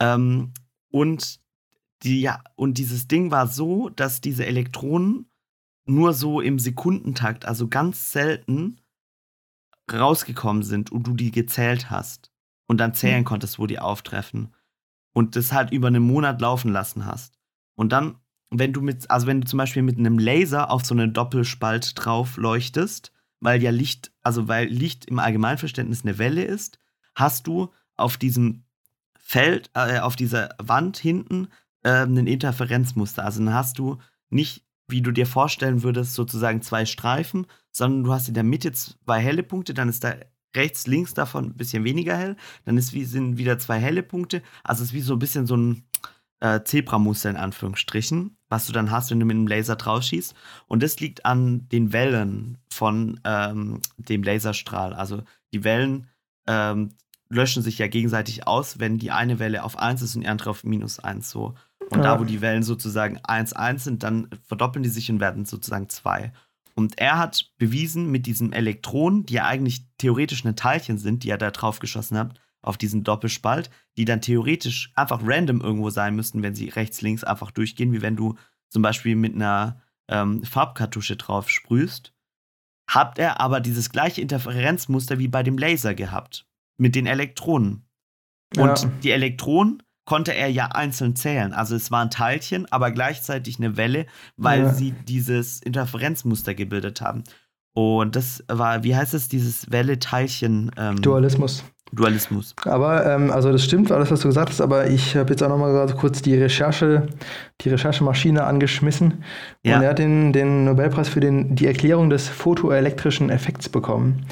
Ähm, 0.00 0.52
und, 0.90 1.40
die, 2.02 2.20
ja, 2.20 2.42
und 2.56 2.78
dieses 2.78 3.08
Ding 3.08 3.30
war 3.30 3.46
so, 3.46 3.88
dass 3.90 4.20
diese 4.20 4.46
Elektronen 4.46 5.29
nur 5.90 6.14
so 6.14 6.40
im 6.40 6.58
Sekundentakt, 6.58 7.44
also 7.44 7.68
ganz 7.68 8.12
selten, 8.12 8.80
rausgekommen 9.92 10.62
sind 10.62 10.92
und 10.92 11.06
du 11.06 11.14
die 11.14 11.32
gezählt 11.32 11.90
hast 11.90 12.30
und 12.66 12.78
dann 12.78 12.94
zählen 12.94 13.24
konntest, 13.24 13.58
wo 13.58 13.66
die 13.66 13.80
auftreffen 13.80 14.54
und 15.12 15.36
das 15.36 15.52
halt 15.52 15.72
über 15.72 15.88
einen 15.88 16.02
Monat 16.02 16.40
laufen 16.40 16.72
lassen 16.72 17.06
hast. 17.06 17.38
Und 17.74 17.90
dann, 17.90 18.16
wenn 18.50 18.72
du 18.72 18.80
mit, 18.80 19.10
also 19.10 19.26
wenn 19.26 19.40
du 19.40 19.46
zum 19.46 19.58
Beispiel 19.58 19.82
mit 19.82 19.98
einem 19.98 20.18
Laser 20.18 20.70
auf 20.70 20.84
so 20.84 20.94
einen 20.94 21.12
Doppelspalt 21.12 21.92
drauf 21.96 22.36
leuchtest, 22.36 23.12
weil 23.40 23.62
ja 23.62 23.70
Licht, 23.70 24.12
also 24.22 24.48
weil 24.48 24.68
Licht 24.68 25.06
im 25.06 25.18
Allgemeinverständnis 25.18 26.04
eine 26.04 26.18
Welle 26.18 26.44
ist, 26.44 26.78
hast 27.14 27.46
du 27.46 27.72
auf 27.96 28.16
diesem 28.16 28.64
Feld, 29.18 29.70
äh, 29.74 29.98
auf 29.98 30.14
dieser 30.14 30.50
Wand 30.58 30.96
hinten 30.98 31.48
äh, 31.82 32.04
ein 32.04 32.26
Interferenzmuster. 32.26 33.24
Also 33.24 33.42
dann 33.44 33.54
hast 33.54 33.78
du 33.78 33.98
nicht, 34.28 34.64
wie 34.90 35.02
du 35.02 35.10
dir 35.10 35.26
vorstellen 35.26 35.82
würdest, 35.82 36.14
sozusagen 36.14 36.62
zwei 36.62 36.84
Streifen, 36.86 37.46
sondern 37.72 38.04
du 38.04 38.12
hast 38.12 38.28
in 38.28 38.34
der 38.34 38.44
Mitte 38.44 38.72
zwei 38.72 39.20
helle 39.20 39.42
Punkte, 39.42 39.74
dann 39.74 39.88
ist 39.88 40.04
da 40.04 40.14
rechts, 40.54 40.86
links 40.86 41.14
davon 41.14 41.46
ein 41.46 41.56
bisschen 41.56 41.84
weniger 41.84 42.16
hell, 42.16 42.36
dann 42.64 42.76
ist 42.76 42.92
wie, 42.92 43.04
sind 43.04 43.38
wieder 43.38 43.58
zwei 43.58 43.78
helle 43.78 44.02
Punkte. 44.02 44.42
Also 44.64 44.82
es 44.82 44.90
ist 44.90 44.94
wie 44.94 45.00
so 45.00 45.14
ein 45.14 45.18
bisschen 45.18 45.46
so 45.46 45.56
ein 45.56 45.84
äh, 46.40 46.62
Zebramuster 46.64 47.30
in 47.30 47.36
Anführungsstrichen, 47.36 48.36
was 48.48 48.66
du 48.66 48.72
dann 48.72 48.90
hast, 48.90 49.10
wenn 49.10 49.20
du 49.20 49.26
mit 49.26 49.36
einem 49.36 49.46
Laser 49.46 49.76
drauf 49.76 50.02
schießt. 50.02 50.34
Und 50.66 50.82
das 50.82 50.98
liegt 51.00 51.24
an 51.24 51.68
den 51.68 51.92
Wellen 51.92 52.58
von 52.72 53.20
ähm, 53.24 53.80
dem 53.96 54.22
Laserstrahl. 54.22 54.94
Also 54.94 55.22
die 55.52 55.64
Wellen 55.64 56.08
ähm, 56.46 56.90
löschen 57.28 57.62
sich 57.62 57.78
ja 57.78 57.86
gegenseitig 57.86 58.46
aus, 58.46 58.80
wenn 58.80 58.98
die 58.98 59.12
eine 59.12 59.38
Welle 59.38 59.62
auf 59.62 59.78
1 59.78 60.02
ist 60.02 60.16
und 60.16 60.22
die 60.22 60.28
andere 60.28 60.50
auf 60.50 60.64
minus 60.64 60.98
1 60.98 61.30
so. 61.30 61.54
Und 61.90 61.98
Ja. 61.98 62.14
da, 62.14 62.20
wo 62.20 62.24
die 62.24 62.40
Wellen 62.40 62.62
sozusagen 62.62 63.18
1, 63.24 63.52
1 63.52 63.84
sind, 63.84 64.02
dann 64.02 64.28
verdoppeln 64.46 64.82
die 64.82 64.88
sich 64.88 65.10
und 65.10 65.20
werden 65.20 65.44
sozusagen 65.44 65.88
2. 65.88 66.32
Und 66.74 66.98
er 66.98 67.18
hat 67.18 67.50
bewiesen 67.58 68.10
mit 68.10 68.26
diesen 68.26 68.52
Elektronen, 68.52 69.26
die 69.26 69.34
ja 69.34 69.46
eigentlich 69.46 69.84
theoretisch 69.98 70.44
eine 70.44 70.54
Teilchen 70.54 70.98
sind, 70.98 71.24
die 71.24 71.30
er 71.30 71.38
da 71.38 71.50
drauf 71.50 71.80
geschossen 71.80 72.16
hat, 72.16 72.40
auf 72.62 72.78
diesen 72.78 73.02
Doppelspalt, 73.04 73.70
die 73.96 74.04
dann 74.04 74.20
theoretisch 74.20 74.92
einfach 74.94 75.20
random 75.24 75.60
irgendwo 75.60 75.90
sein 75.90 76.14
müssten, 76.14 76.42
wenn 76.42 76.54
sie 76.54 76.68
rechts, 76.68 77.02
links 77.02 77.24
einfach 77.24 77.50
durchgehen, 77.50 77.92
wie 77.92 78.02
wenn 78.02 78.16
du 78.16 78.36
zum 78.68 78.82
Beispiel 78.82 79.16
mit 79.16 79.34
einer 79.34 79.80
ähm, 80.08 80.44
Farbkartusche 80.44 81.16
drauf 81.16 81.50
sprühst, 81.50 82.14
hat 82.88 83.18
er 83.18 83.40
aber 83.40 83.60
dieses 83.60 83.90
gleiche 83.90 84.20
Interferenzmuster 84.20 85.18
wie 85.18 85.28
bei 85.28 85.42
dem 85.42 85.58
Laser 85.58 85.94
gehabt, 85.94 86.46
mit 86.76 86.94
den 86.94 87.06
Elektronen. 87.06 87.84
Und 88.56 88.82
Ja. 88.82 88.90
die 89.02 89.10
Elektronen 89.10 89.82
konnte 90.04 90.34
er 90.34 90.48
ja 90.50 90.66
einzeln 90.66 91.14
zählen. 91.16 91.52
Also 91.52 91.76
es 91.76 91.90
waren 91.90 92.10
Teilchen, 92.10 92.70
aber 92.72 92.90
gleichzeitig 92.90 93.58
eine 93.58 93.76
Welle, 93.76 94.06
weil 94.36 94.60
Ja. 94.60 94.72
sie 94.72 94.92
dieses 94.92 95.60
Interferenzmuster 95.62 96.54
gebildet 96.54 97.00
haben. 97.00 97.24
Und 97.72 98.16
das 98.16 98.42
war, 98.48 98.82
wie 98.82 98.96
heißt 98.96 99.14
es, 99.14 99.28
dieses 99.28 99.70
Welle-Teilchen 99.70 100.72
ähm, 100.76 101.00
Dualismus. 101.00 101.64
Dualismus. 101.92 102.54
Aber, 102.66 103.04
ähm, 103.06 103.30
also 103.30 103.50
das 103.52 103.64
stimmt, 103.64 103.90
alles, 103.90 104.10
was 104.10 104.20
du 104.20 104.28
gesagt 104.28 104.50
hast, 104.50 104.60
aber 104.60 104.88
ich 104.88 105.16
habe 105.16 105.30
jetzt 105.30 105.42
auch 105.42 105.48
nochmal 105.48 105.72
gerade 105.72 105.94
kurz 105.94 106.22
die 106.22 106.36
Recherche, 106.36 107.08
die 107.60 107.68
Recherchemaschine 107.68 108.44
angeschmissen. 108.44 109.24
Ja. 109.64 109.76
Und 109.76 109.82
er 109.82 109.90
hat 109.90 109.98
den, 109.98 110.32
den 110.32 110.64
Nobelpreis 110.64 111.08
für 111.08 111.20
den, 111.20 111.56
die 111.56 111.66
Erklärung 111.66 112.10
des 112.10 112.28
photoelektrischen 112.28 113.28
Effekts 113.30 113.68
bekommen. 113.68 114.24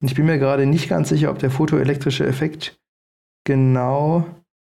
Und 0.00 0.08
ich 0.08 0.14
bin 0.14 0.26
mir 0.26 0.38
gerade 0.38 0.66
nicht 0.66 0.88
ganz 0.88 1.08
sicher, 1.08 1.30
ob 1.30 1.38
der 1.38 1.50
photoelektrische 1.50 2.26
Effekt 2.26 2.78
genau. 3.44 4.26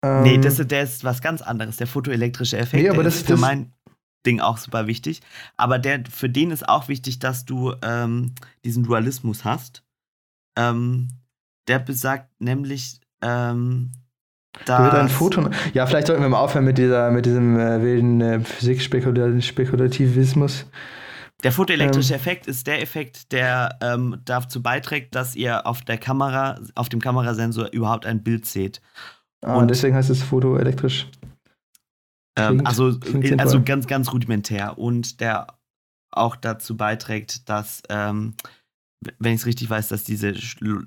Ähm, 0.07 0.23
nee, 0.23 0.37
das, 0.37 0.57
der 0.57 0.83
ist 0.83 1.03
was 1.03 1.21
ganz 1.21 1.41
anderes. 1.41 1.77
Der 1.77 1.87
photoelektrische 1.87 2.57
Effekt 2.57 2.83
Nee, 2.83 2.89
aber 2.89 3.03
das- 3.03 3.15
ist 3.17 3.25
für 3.27 3.33
das- 3.33 3.41
mein 3.41 3.73
Ding 4.25 4.39
auch 4.41 4.57
super 4.57 4.87
wichtig. 4.87 5.21
Aber 5.55 5.79
der, 5.79 6.03
für 6.09 6.29
den 6.29 6.51
ist 6.51 6.67
auch 6.67 6.87
wichtig, 6.89 7.19
dass 7.19 7.45
du 7.45 7.73
ähm, 7.81 8.33
diesen 8.65 8.83
Dualismus 8.83 9.45
hast. 9.45 9.83
Ähm, 10.57 11.07
der 11.67 11.79
besagt 11.79 12.29
nämlich, 12.41 12.99
ähm, 13.21 13.91
Da 14.65 14.83
wird 14.85 14.95
ein 14.95 15.07
Photon. 15.09 15.53
Ja, 15.73 15.85
vielleicht 15.85 16.07
sollten 16.07 16.23
wir 16.23 16.29
mal 16.29 16.39
aufhören 16.39 16.65
mit, 16.65 16.77
dieser, 16.79 17.11
mit 17.11 17.25
diesem 17.27 17.59
äh, 17.59 17.79
wilden 17.81 18.21
äh, 18.21 18.39
Physik-Spekulativismus. 18.41 20.65
Der 21.43 21.51
photoelektrische 21.51 22.15
Ähm. 22.15 22.19
Effekt 22.19 22.47
ist 22.47 22.65
der 22.65 22.81
Effekt, 22.81 23.31
der 23.31 23.77
ähm, 23.81 24.19
dazu 24.25 24.63
beiträgt, 24.63 25.13
dass 25.13 25.35
ihr 25.35 25.67
auf 25.67 25.81
der 25.81 25.99
Kamera, 25.99 26.59
auf 26.73 26.89
dem 26.89 26.99
Kamerasensor 26.99 27.67
überhaupt 27.71 28.07
ein 28.07 28.23
Bild 28.23 28.47
seht. 28.47 28.81
Ah, 29.45 29.55
Und- 29.57 29.69
deswegen 29.69 29.95
heißt 29.95 30.09
es 30.09 30.23
photoelektrisch. 30.23 31.07
Ähm, 32.37 32.49
Klingt- 32.59 32.67
also, 32.67 32.99
klingt 32.99 33.25
äh, 33.25 33.37
also 33.39 33.61
ganz, 33.63 33.87
ganz 33.87 34.11
rudimentär. 34.13 34.77
Und 34.77 35.21
der 35.21 35.47
auch 36.11 36.35
dazu 36.35 36.77
beiträgt, 36.77 37.49
dass, 37.49 37.81
ähm, 37.89 38.35
wenn 39.19 39.33
ich 39.33 39.41
es 39.41 39.45
richtig 39.45 39.69
weiß, 39.69 39.87
dass 39.89 40.03
diese 40.03 40.29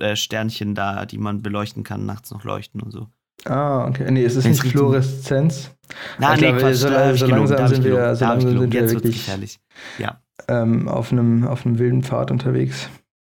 äh, 0.01 0.17
Sternchen 0.17 0.75
da, 0.75 1.07
die 1.07 1.19
man 1.19 1.43
beleuchten 1.43 1.83
kann, 1.85 2.07
nachts 2.07 2.31
noch 2.31 2.45
leuchten 2.45 2.81
und 2.81 2.91
so. 2.93 3.09
Ah, 3.47 3.87
okay. 3.87 4.11
Nee, 4.11 4.25
es 4.25 4.37
ist 4.37 4.45
nicht 4.45 4.63
Fluoreszenz. 4.63 5.71
Nein, 6.19 6.35
Ich 6.35 6.41
nee, 6.41 6.47
glaube, 6.49 6.61
Quatsch, 6.63 6.75
so- 6.77 6.91
da 6.91 7.17
so 7.17 7.27
langsam 7.27 7.69
sind 7.69 7.85
wir- 7.85 8.15
so 8.15 8.25
langsam 8.25 8.41
sind 8.59 8.73
wir 8.73 8.91
wirklich-. 8.91 9.61
Ja. 9.99 10.21
ähm, 10.49 10.89
auf, 10.89 11.13
einem, 11.13 11.47
auf 11.47 11.65
einem 11.67 11.79
wilden 11.79 12.03
Pfad 12.03 12.31
unterwegs. 12.31 12.89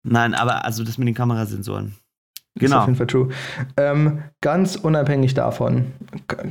Nein, 0.06 0.34
aber 0.34 0.64
also 0.64 0.84
das 0.84 0.98
mit 0.98 1.06
den 1.08 1.14
Kamerasensoren. 1.14 1.94
Ist 2.56 2.60
Genau. 2.60 2.80
auf 2.80 2.86
jeden 2.86 2.96
Fall 2.96 3.06
true. 3.06 3.28
Ähm, 3.76 4.22
ganz 4.40 4.76
unabhängig 4.76 5.34
davon, 5.34 5.92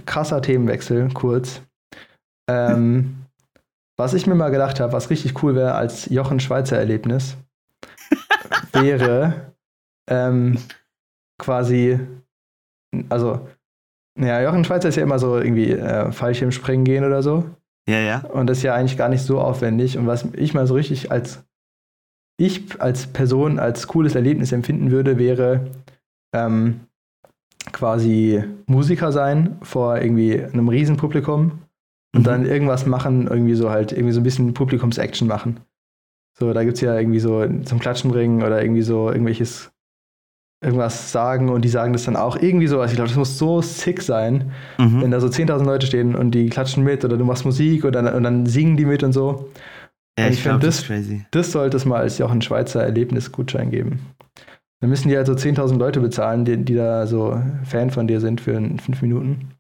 krasser 0.06 0.42
Themenwechsel, 0.42 1.10
kurz. 1.14 1.62
Ähm, 2.50 3.16
was 3.98 4.14
ich 4.14 4.28
mir 4.28 4.36
mal 4.36 4.50
gedacht 4.50 4.80
habe, 4.80 4.94
was 4.94 5.10
richtig 5.10 5.42
cool 5.44 5.56
wäre 5.56 5.76
als 5.76 6.10
Jochen 6.10 6.40
Schweizer 6.40 6.78
Erlebnis, 6.78 7.38
wäre 8.74 9.54
ähm, 10.10 10.58
quasi 11.40 12.00
also, 13.10 13.48
naja, 14.20 14.42
Jochen 14.44 14.64
Schweizer 14.64 14.90
ist 14.90 14.96
ja 14.96 15.04
immer 15.04 15.20
so 15.20 15.38
irgendwie 15.38 15.72
äh, 15.72 16.12
Fallschirmspringen 16.12 16.86
gehen 16.86 17.04
oder 17.04 17.24
so. 17.24 17.46
Ja, 17.90 18.00
ja. 18.00 18.20
Und 18.20 18.48
das 18.48 18.58
ist 18.58 18.64
ja 18.64 18.76
eigentlich 18.76 18.98
gar 18.98 19.10
nicht 19.10 19.24
so 19.24 19.40
aufwendig. 19.40 19.98
Und 19.98 20.08
was 20.08 20.26
ich 20.34 20.54
mal 20.54 20.68
so 20.68 20.76
richtig 20.76 21.12
als 21.12 21.44
ich 22.40 22.82
als 22.82 23.08
Person 23.08 23.60
als 23.60 23.88
cooles 23.88 24.16
Erlebnis 24.16 24.52
empfinden 24.52 24.92
würde, 24.92 25.18
wäre 25.18 25.72
ähm, 26.34 26.82
quasi 27.72 28.44
Musiker 28.66 29.12
sein 29.12 29.58
vor 29.62 29.98
irgendwie 29.98 30.42
einem 30.44 30.68
Riesenpublikum 30.68 31.60
und 32.16 32.22
Mhm. 32.22 32.24
dann 32.24 32.46
irgendwas 32.46 32.86
machen, 32.86 33.28
irgendwie 33.28 33.56
so 33.56 33.70
halt, 33.70 33.92
irgendwie 33.92 34.12
so 34.14 34.20
ein 34.20 34.24
bisschen 34.24 34.54
Publikums-Action 34.54 35.28
machen. 35.28 35.62
So, 36.38 36.52
da 36.54 36.64
gibt 36.64 36.76
es 36.76 36.82
ja 36.82 36.98
irgendwie 36.98 37.20
so 37.20 37.46
zum 37.64 37.80
Klatschen 37.80 38.12
bringen 38.12 38.44
oder 38.44 38.62
irgendwie 38.62 38.82
so 38.82 39.10
irgendwelches 39.10 39.70
irgendwas 40.64 41.12
sagen 41.12 41.50
und 41.50 41.64
die 41.66 41.70
sagen 41.70 41.92
das 41.92 42.06
dann 42.06 42.16
auch 42.16 42.38
irgendwie 42.38 42.68
so. 42.68 42.80
Also 42.80 42.92
ich 42.94 42.96
glaube, 42.96 43.10
das 43.10 43.18
muss 43.18 43.38
so 43.38 43.62
sick 43.62 44.02
sein, 44.02 44.52
Mhm. 44.80 45.02
wenn 45.02 45.12
da 45.12 45.20
so 45.20 45.28
10.000 45.28 45.66
Leute 45.66 45.86
stehen 45.88 46.16
und 46.16 46.32
die 46.32 46.50
klatschen 46.50 46.84
mit 46.86 47.04
oder 47.04 47.18
du 47.18 47.26
machst 47.26 47.44
Musik 47.46 47.84
oder, 47.84 48.16
und 48.16 48.24
dann 48.24 48.46
singen 48.46 48.78
die 48.78 48.86
mit 48.86 49.04
und 49.04 49.12
so. 49.12 49.50
Ja, 50.18 50.26
Und 50.26 50.32
ich 50.32 50.38
ich 50.38 50.44
glaube, 50.44 50.62
find 50.62 50.64
das 50.64 50.88
das-. 50.88 51.26
Das 51.32 51.52
sollte 51.52 51.76
es 51.78 51.86
mal 51.86 52.00
als 52.00 52.18
Jochen 52.18 52.42
Schweizer 52.42 52.82
Erlebnisgutschein 52.84 53.72
geben. 53.72 54.00
Dann 54.84 54.90
müssen 54.90 55.08
die 55.08 55.16
halt 55.16 55.28
so 55.28 55.32
10.000 55.32 55.78
Leute 55.78 56.02
bezahlen, 56.02 56.44
die, 56.44 56.58
die 56.58 56.76
da 56.76 57.08
so 57.08 57.42
Fan 57.64 57.90
von 57.90 58.06
dir 58.06 58.20
sind 58.20 58.42
für 58.42 58.56
fünf 58.82 59.02
Minuten. 59.02 59.52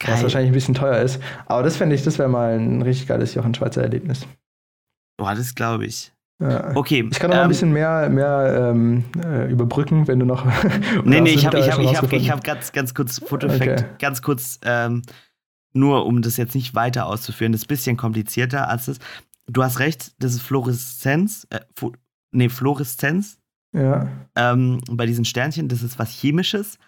Was 0.00 0.08
Geil. 0.08 0.22
wahrscheinlich 0.22 0.50
ein 0.50 0.54
bisschen 0.54 0.72
teuer 0.72 1.02
ist. 1.02 1.20
Aber 1.44 1.62
das 1.62 1.76
fände 1.76 1.94
ich, 1.94 2.04
das 2.04 2.18
wäre 2.18 2.30
mal 2.30 2.58
ein 2.58 2.80
richtig 2.80 3.06
geiles 3.06 3.34
Jochen 3.34 3.52
Schweizer 3.52 3.82
Erlebnis. 3.82 4.26
Boah, 5.18 5.34
das 5.34 5.54
glaube 5.54 5.84
ich. 5.84 6.10
Ja. 6.40 6.74
Okay. 6.74 7.06
Ich 7.12 7.18
kann 7.18 7.28
noch 7.28 7.36
mal 7.36 7.42
ein 7.42 7.44
ähm, 7.44 7.48
bisschen 7.50 7.70
mehr, 7.70 8.08
mehr 8.08 8.70
ähm, 8.70 9.04
äh, 9.22 9.52
überbrücken, 9.52 10.08
wenn 10.08 10.18
du 10.18 10.24
noch. 10.24 10.46
Nee, 11.04 11.20
nee, 11.20 11.32
ich 11.32 11.44
habe 11.44 11.58
ich 11.58 11.70
hab, 11.70 11.78
ich 11.78 11.94
hab, 11.94 12.10
ich 12.10 12.30
hab 12.30 12.42
ganz, 12.42 12.72
ganz 12.72 12.94
kurz 12.94 13.18
Fotoeffekt, 13.18 13.82
Okay. 13.82 13.90
ganz 13.98 14.22
kurz, 14.22 14.58
ähm, 14.64 15.02
nur 15.74 16.06
um 16.06 16.22
das 16.22 16.38
jetzt 16.38 16.54
nicht 16.54 16.74
weiter 16.74 17.04
auszuführen, 17.04 17.52
das 17.52 17.60
ist 17.60 17.66
ein 17.66 17.68
bisschen 17.68 17.98
komplizierter 17.98 18.70
als 18.70 18.86
das. 18.86 19.00
Du 19.48 19.62
hast 19.62 19.80
recht, 19.80 20.12
das 20.18 20.32
ist 20.32 20.40
Fluoreszenz, 20.40 21.46
äh, 21.50 21.60
nee, 22.32 22.48
Fluoreszenz 22.48 23.37
Ja. 23.72 24.08
ähm, 24.34 24.80
bei 24.90 25.06
diesen 25.06 25.24
Sternchen, 25.24 25.68
das 25.68 25.82
ist 25.82 25.98
was 25.98 26.10
Chemisches. 26.10 26.78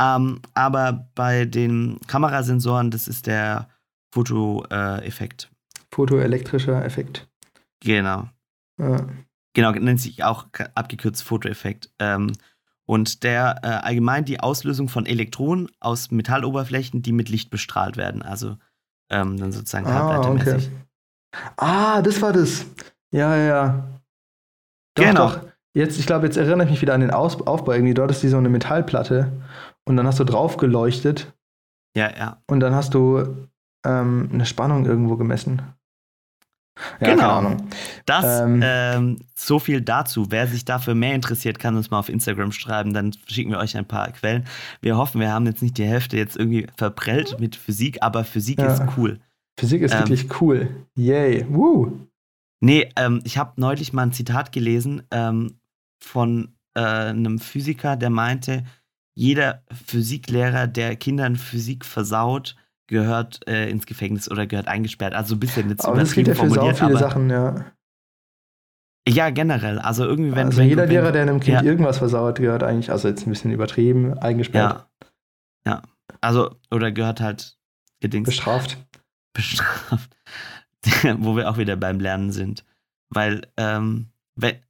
Ähm, 0.00 0.40
aber 0.54 1.08
bei 1.14 1.44
den 1.44 2.00
Kamerasensoren, 2.06 2.90
das 2.90 3.06
ist 3.06 3.26
der 3.26 3.68
Fotoeffekt. 4.12 5.50
Fotoelektrischer 5.92 6.84
Effekt. 6.84 7.28
genau. 7.80 8.28
Ja. 8.78 9.06
Genau, 9.52 9.72
nennt 9.72 10.00
sich 10.00 10.22
auch 10.22 10.46
abgekürzt 10.74 11.22
Fotoeffekt. 11.24 11.90
Ähm, 11.98 12.32
und 12.86 13.22
der 13.24 13.60
äh, 13.62 13.66
allgemein 13.66 14.24
die 14.24 14.40
Auslösung 14.40 14.88
von 14.88 15.06
Elektronen 15.06 15.68
aus 15.80 16.10
Metalloberflächen, 16.10 17.02
die 17.02 17.12
mit 17.12 17.28
Licht 17.28 17.50
bestrahlt 17.50 17.96
werden. 17.96 18.22
Also 18.22 18.56
ähm, 19.10 19.36
dann 19.36 19.52
sozusagen 19.52 19.86
Ah, 19.86 20.30
okay. 20.30 20.70
Ah, 21.56 22.00
das 22.02 22.20
war 22.22 22.32
das. 22.32 22.64
Ja, 23.12 23.36
ja, 23.36 23.44
ja. 23.46 24.00
Doch, 24.94 25.04
Genau. 25.04 25.28
Doch. 25.28 25.49
Jetzt, 25.74 25.98
ich 25.98 26.06
glaube, 26.06 26.26
jetzt 26.26 26.36
erinnere 26.36 26.64
ich 26.64 26.70
mich 26.72 26.82
wieder 26.82 26.94
an 26.94 27.00
den 27.00 27.10
Aus 27.12 27.40
Aufbau. 27.46 27.72
Irgendwie 27.72 27.94
dort 27.94 28.10
ist 28.10 28.22
die 28.22 28.28
so 28.28 28.36
eine 28.38 28.48
Metallplatte 28.48 29.30
und 29.84 29.96
dann 29.96 30.06
hast 30.06 30.18
du 30.18 30.24
drauf 30.24 30.56
geleuchtet 30.56 31.32
Ja, 31.96 32.10
ja. 32.16 32.42
und 32.48 32.60
dann 32.60 32.74
hast 32.74 32.94
du 32.94 33.24
ähm, 33.86 34.28
eine 34.32 34.46
Spannung 34.46 34.84
irgendwo 34.86 35.16
gemessen. 35.16 35.62
Ja, 37.00 37.08
Genau. 37.10 37.20
keine 37.20 37.32
Ahnung. 37.32 37.68
Das, 38.06 38.40
Ähm. 38.40 38.60
ähm, 38.64 39.18
so 39.34 39.58
viel 39.58 39.80
dazu. 39.80 40.26
Wer 40.30 40.46
sich 40.46 40.64
dafür 40.64 40.94
mehr 40.94 41.14
interessiert, 41.14 41.58
kann 41.58 41.76
uns 41.76 41.90
mal 41.90 41.98
auf 41.98 42.08
Instagram 42.08 42.52
schreiben, 42.52 42.94
dann 42.94 43.12
schicken 43.26 43.50
wir 43.50 43.58
euch 43.58 43.76
ein 43.76 43.86
paar 43.86 44.10
Quellen. 44.12 44.44
Wir 44.80 44.96
hoffen, 44.96 45.20
wir 45.20 45.30
haben 45.32 45.46
jetzt 45.46 45.62
nicht 45.62 45.76
die 45.78 45.84
Hälfte 45.84 46.16
jetzt 46.16 46.36
irgendwie 46.36 46.66
verprellt 46.76 47.38
mit 47.38 47.54
Physik, 47.56 47.98
aber 48.02 48.24
Physik 48.24 48.58
Ja. 48.58 48.72
ist 48.72 48.82
cool. 48.96 49.18
Physik 49.58 49.82
ist 49.82 49.92
Ähm. 49.92 50.00
wirklich 50.00 50.40
cool. 50.40 50.68
Yay. 50.96 51.44
Woo. 51.50 51.92
Nee, 52.62 52.88
ähm, 52.96 53.20
ich 53.24 53.36
habe 53.38 53.52
neulich 53.60 53.92
mal 53.92 54.02
ein 54.02 54.12
Zitat 54.12 54.52
gelesen 54.52 55.02
ähm, 55.10 55.59
von 56.00 56.56
äh, 56.74 56.80
einem 56.80 57.38
Physiker, 57.38 57.96
der 57.96 58.10
meinte, 58.10 58.64
jeder 59.14 59.62
Physiklehrer, 59.86 60.66
der 60.66 60.96
Kindern 60.96 61.36
Physik 61.36 61.84
versaut, 61.84 62.56
gehört 62.86 63.46
äh, 63.48 63.68
ins 63.70 63.86
Gefängnis 63.86 64.30
oder 64.30 64.46
gehört 64.46 64.66
eingesperrt. 64.66 65.14
Also 65.14 65.36
ein 65.36 65.40
bisschen 65.40 65.68
jetzt 65.70 65.84
Aber 65.84 66.00
das 66.00 66.12
gilt 66.12 66.26
übertrieben 66.26 66.38
ja 66.38 66.48
für 66.48 66.54
sau 66.54 66.54
formuliert, 66.54 66.78
viele 66.78 66.98
Sachen, 66.98 67.30
ja. 67.30 67.66
ja, 69.08 69.30
generell. 69.30 69.78
Also 69.78 70.04
irgendwie, 70.04 70.32
wenn 70.34 70.46
also 70.46 70.58
wenn, 70.58 70.68
jeder 70.68 70.82
wenn, 70.82 70.90
Lehrer, 70.90 71.12
der 71.12 71.22
einem 71.22 71.40
Kind 71.40 71.56
ja. 71.56 71.62
irgendwas 71.62 71.98
versauert, 71.98 72.38
gehört 72.38 72.62
eigentlich, 72.62 72.90
also 72.90 73.08
jetzt 73.08 73.26
ein 73.26 73.30
bisschen 73.30 73.52
übertrieben, 73.52 74.18
eingesperrt, 74.18 74.86
Ja. 75.66 75.72
Ja. 75.72 75.82
Also, 76.20 76.56
oder 76.70 76.90
gehört 76.90 77.20
halt 77.20 77.56
gedings 78.00 78.26
bestraft. 78.26 78.78
bestraft. 79.32 80.16
Wo 81.18 81.36
wir 81.36 81.48
auch 81.50 81.58
wieder 81.58 81.76
beim 81.76 82.00
Lernen 82.00 82.32
sind. 82.32 82.64
Weil, 83.10 83.42
ähm, 83.56 84.10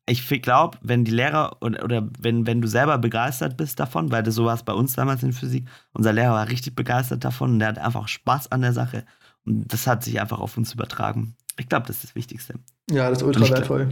ich 0.07 0.29
glaube, 0.43 0.79
wenn 0.83 1.05
die 1.05 1.11
Lehrer 1.11 1.57
oder, 1.61 1.85
oder 1.85 2.09
wenn, 2.19 2.47
wenn 2.47 2.61
du 2.61 2.69
selber 2.69 2.99
begeistert 2.99 3.57
bist 3.57 3.79
davon, 3.81 4.11
weil 4.11 4.23
das 4.23 4.35
so 4.35 4.45
war 4.45 4.55
es 4.55 4.63
bei 4.63 4.73
uns 4.73 4.95
damals 4.95 5.23
in 5.23 5.33
Physik, 5.33 5.67
unser 5.93 6.13
Lehrer 6.13 6.33
war 6.33 6.49
richtig 6.49 6.75
begeistert 6.75 7.25
davon 7.25 7.53
und 7.53 7.59
der 7.59 7.69
hat 7.69 7.79
einfach 7.79 8.09
Spaß 8.09 8.53
an 8.53 8.63
der 8.63 8.73
Sache. 8.73 9.05
Und 9.47 9.73
das 9.73 9.87
hat 9.87 10.05
sich 10.05 10.21
einfach 10.21 10.41
auf 10.41 10.57
uns 10.57 10.75
übertragen. 10.75 11.35
Ich 11.59 11.69
glaube, 11.69 11.87
das 11.87 11.97
ist 11.97 12.05
das 12.05 12.15
Wichtigste. 12.15 12.55
Ja, 12.91 13.11
das 13.11 13.19
ist 13.19 13.25
ultra 13.25 13.45
glaub- 13.45 13.59
wertvoll. 13.59 13.89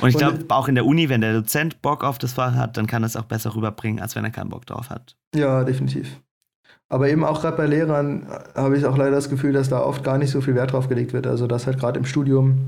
Und 0.00 0.08
ich 0.08 0.16
glaube, 0.16 0.44
auch 0.48 0.68
in 0.68 0.74
der 0.74 0.86
Uni, 0.86 1.08
wenn 1.08 1.20
der 1.20 1.34
Dozent 1.34 1.82
Bock 1.82 2.02
auf 2.02 2.18
das 2.18 2.32
Fach 2.34 2.54
hat, 2.54 2.76
dann 2.76 2.86
kann 2.86 3.02
er 3.02 3.06
es 3.06 3.16
auch 3.16 3.24
besser 3.24 3.54
rüberbringen, 3.54 4.00
als 4.00 4.16
wenn 4.16 4.24
er 4.24 4.30
keinen 4.30 4.50
Bock 4.50 4.66
drauf 4.66 4.90
hat. 4.90 5.16
Ja, 5.34 5.64
definitiv. 5.64 6.20
Aber 6.88 7.08
eben 7.08 7.24
auch 7.24 7.40
gerade 7.40 7.56
bei 7.56 7.66
Lehrern 7.66 8.26
äh, 8.26 8.58
habe 8.58 8.76
ich 8.76 8.84
auch 8.84 8.96
leider 8.96 9.12
das 9.12 9.30
Gefühl, 9.30 9.52
dass 9.52 9.68
da 9.68 9.80
oft 9.80 10.02
gar 10.02 10.18
nicht 10.18 10.30
so 10.30 10.40
viel 10.40 10.56
Wert 10.56 10.72
drauf 10.72 10.88
gelegt 10.88 11.12
wird. 11.12 11.26
Also, 11.26 11.46
dass 11.46 11.66
halt 11.66 11.78
gerade 11.78 11.98
im 11.98 12.04
Studium 12.04 12.66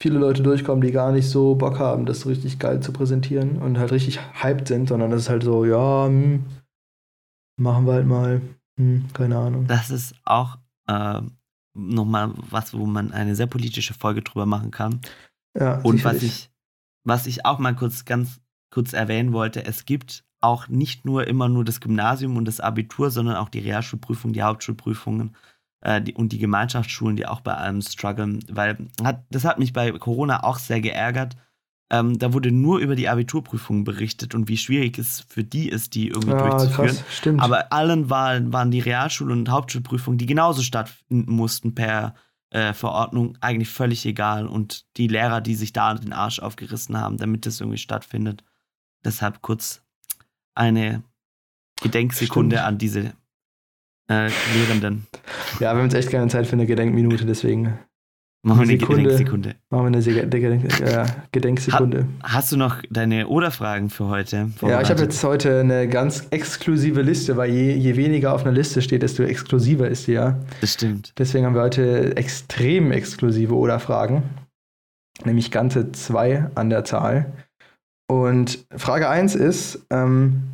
viele 0.00 0.18
Leute 0.18 0.42
durchkommen, 0.42 0.80
die 0.80 0.92
gar 0.92 1.12
nicht 1.12 1.28
so 1.28 1.54
Bock 1.54 1.78
haben, 1.78 2.06
das 2.06 2.26
richtig 2.26 2.58
geil 2.58 2.80
zu 2.80 2.92
präsentieren 2.92 3.58
und 3.58 3.78
halt 3.78 3.92
richtig 3.92 4.18
hyped 4.42 4.68
sind, 4.68 4.88
sondern 4.88 5.10
das 5.10 5.22
ist 5.22 5.28
halt 5.28 5.42
so, 5.42 5.64
ja, 5.64 6.06
hm, 6.06 6.44
machen 7.58 7.86
wir 7.86 7.92
halt 7.92 8.06
mal, 8.06 8.40
hm, 8.78 9.04
keine 9.12 9.36
Ahnung. 9.36 9.66
Das 9.66 9.90
ist 9.90 10.14
auch 10.24 10.56
äh, 10.86 11.20
nochmal 11.74 12.32
was, 12.50 12.72
wo 12.72 12.86
man 12.86 13.12
eine 13.12 13.36
sehr 13.36 13.46
politische 13.46 13.94
Folge 13.94 14.22
drüber 14.22 14.46
machen 14.46 14.70
kann. 14.70 15.00
Ja, 15.58 15.80
Und 15.80 16.04
was 16.04 16.20
sicherlich. 16.20 16.24
ich, 16.24 16.50
was 17.04 17.26
ich 17.26 17.44
auch 17.44 17.58
mal 17.58 17.74
kurz 17.74 18.04
ganz 18.04 18.40
kurz 18.72 18.92
erwähnen 18.92 19.32
wollte, 19.32 19.64
es 19.64 19.84
gibt 19.84 20.24
auch 20.40 20.68
nicht 20.68 21.04
nur 21.04 21.26
immer 21.26 21.48
nur 21.48 21.64
das 21.64 21.80
Gymnasium 21.80 22.36
und 22.36 22.46
das 22.46 22.60
Abitur, 22.60 23.10
sondern 23.10 23.36
auch 23.36 23.48
die 23.48 23.58
Realschulprüfung, 23.58 24.32
die 24.32 24.42
Hauptschulprüfungen 24.42 25.34
äh, 25.80 26.00
die, 26.00 26.14
und 26.14 26.32
die 26.32 26.38
Gemeinschaftsschulen, 26.38 27.16
die 27.16 27.26
auch 27.26 27.40
bei 27.40 27.54
allem 27.54 27.82
strugglen, 27.82 28.44
weil 28.50 28.76
hat, 29.02 29.24
das 29.30 29.44
hat 29.44 29.58
mich 29.58 29.72
bei 29.72 29.90
Corona 29.92 30.44
auch 30.44 30.58
sehr 30.58 30.80
geärgert. 30.80 31.36
Ähm, 31.92 32.18
da 32.18 32.32
wurde 32.32 32.52
nur 32.52 32.78
über 32.78 32.94
die 32.94 33.08
Abiturprüfungen 33.08 33.82
berichtet 33.82 34.34
und 34.36 34.48
wie 34.48 34.56
schwierig 34.56 34.96
es 34.98 35.24
für 35.28 35.42
die 35.42 35.68
ist, 35.68 35.94
die 35.96 36.08
irgendwie 36.08 36.30
ja, 36.30 36.48
durchzuführen. 36.48 36.96
krass. 36.96 37.34
Aber 37.38 37.72
allen 37.72 38.08
waren, 38.08 38.52
waren 38.52 38.70
die 38.70 38.80
Realschul- 38.80 39.32
und 39.32 39.48
Hauptschulprüfungen, 39.48 40.16
die 40.16 40.26
genauso 40.26 40.62
stattfinden 40.62 41.32
mussten 41.32 41.74
per 41.74 42.14
äh, 42.50 42.72
Verordnung, 42.74 43.36
eigentlich 43.40 43.70
völlig 43.70 44.06
egal. 44.06 44.46
Und 44.46 44.86
die 44.96 45.08
Lehrer, 45.08 45.40
die 45.40 45.56
sich 45.56 45.72
da 45.72 45.94
den 45.94 46.12
Arsch 46.12 46.38
aufgerissen 46.38 46.96
haben, 46.96 47.16
damit 47.16 47.44
das 47.44 47.60
irgendwie 47.60 47.78
stattfindet. 47.78 48.44
Deshalb 49.04 49.42
kurz 49.42 49.82
eine 50.54 51.02
Gedenksekunde 51.82 52.56
Stimmt. 52.56 52.68
an 52.68 52.78
diese 52.78 53.12
äh, 54.10 54.28
Lehrenden. 54.54 55.06
ja, 55.54 55.60
wir 55.60 55.68
haben 55.70 55.82
jetzt 55.84 55.94
echt 55.94 56.10
keine 56.10 56.28
Zeit 56.28 56.46
für 56.46 56.54
eine 56.54 56.66
Gedenkminute, 56.66 57.24
deswegen 57.24 57.78
Machen 58.42 58.60
wir 58.60 58.68
eine 58.70 58.80
Sekunde. 58.80 59.02
Gedenksekunde. 59.02 59.54
machen 59.68 59.92
wir 59.92 59.98
eine 59.98 60.30
Gedenk 60.30 60.80
äh, 60.80 61.06
Gedenksekunde. 61.30 62.08
Hast 62.22 62.50
du 62.50 62.56
noch 62.56 62.82
deine 62.88 63.28
Oder-Fragen 63.28 63.90
für 63.90 64.06
heute? 64.06 64.50
Ja, 64.62 64.80
ich 64.80 64.88
habe 64.88 65.02
jetzt 65.02 65.22
heute 65.22 65.60
eine 65.60 65.86
ganz 65.88 66.26
exklusive 66.30 67.02
Liste, 67.02 67.36
weil 67.36 67.50
je, 67.50 67.74
je 67.74 67.96
weniger 67.96 68.32
auf 68.32 68.46
einer 68.46 68.52
Liste 68.52 68.80
steht, 68.80 69.02
desto 69.02 69.24
exklusiver 69.24 69.88
ist 69.88 70.04
sie 70.04 70.12
ja. 70.12 70.38
Das 70.62 70.72
stimmt. 70.72 71.12
Deswegen 71.18 71.44
haben 71.44 71.54
wir 71.54 71.60
heute 71.60 72.16
extrem 72.16 72.92
exklusive 72.92 73.54
Oder-Fragen, 73.54 74.22
nämlich 75.26 75.50
ganze 75.50 75.92
zwei 75.92 76.48
an 76.54 76.70
der 76.70 76.84
Zahl. 76.84 77.30
Und 78.10 78.64
Frage 78.74 79.10
1 79.10 79.34
ist, 79.34 79.86
ähm, 79.90 80.44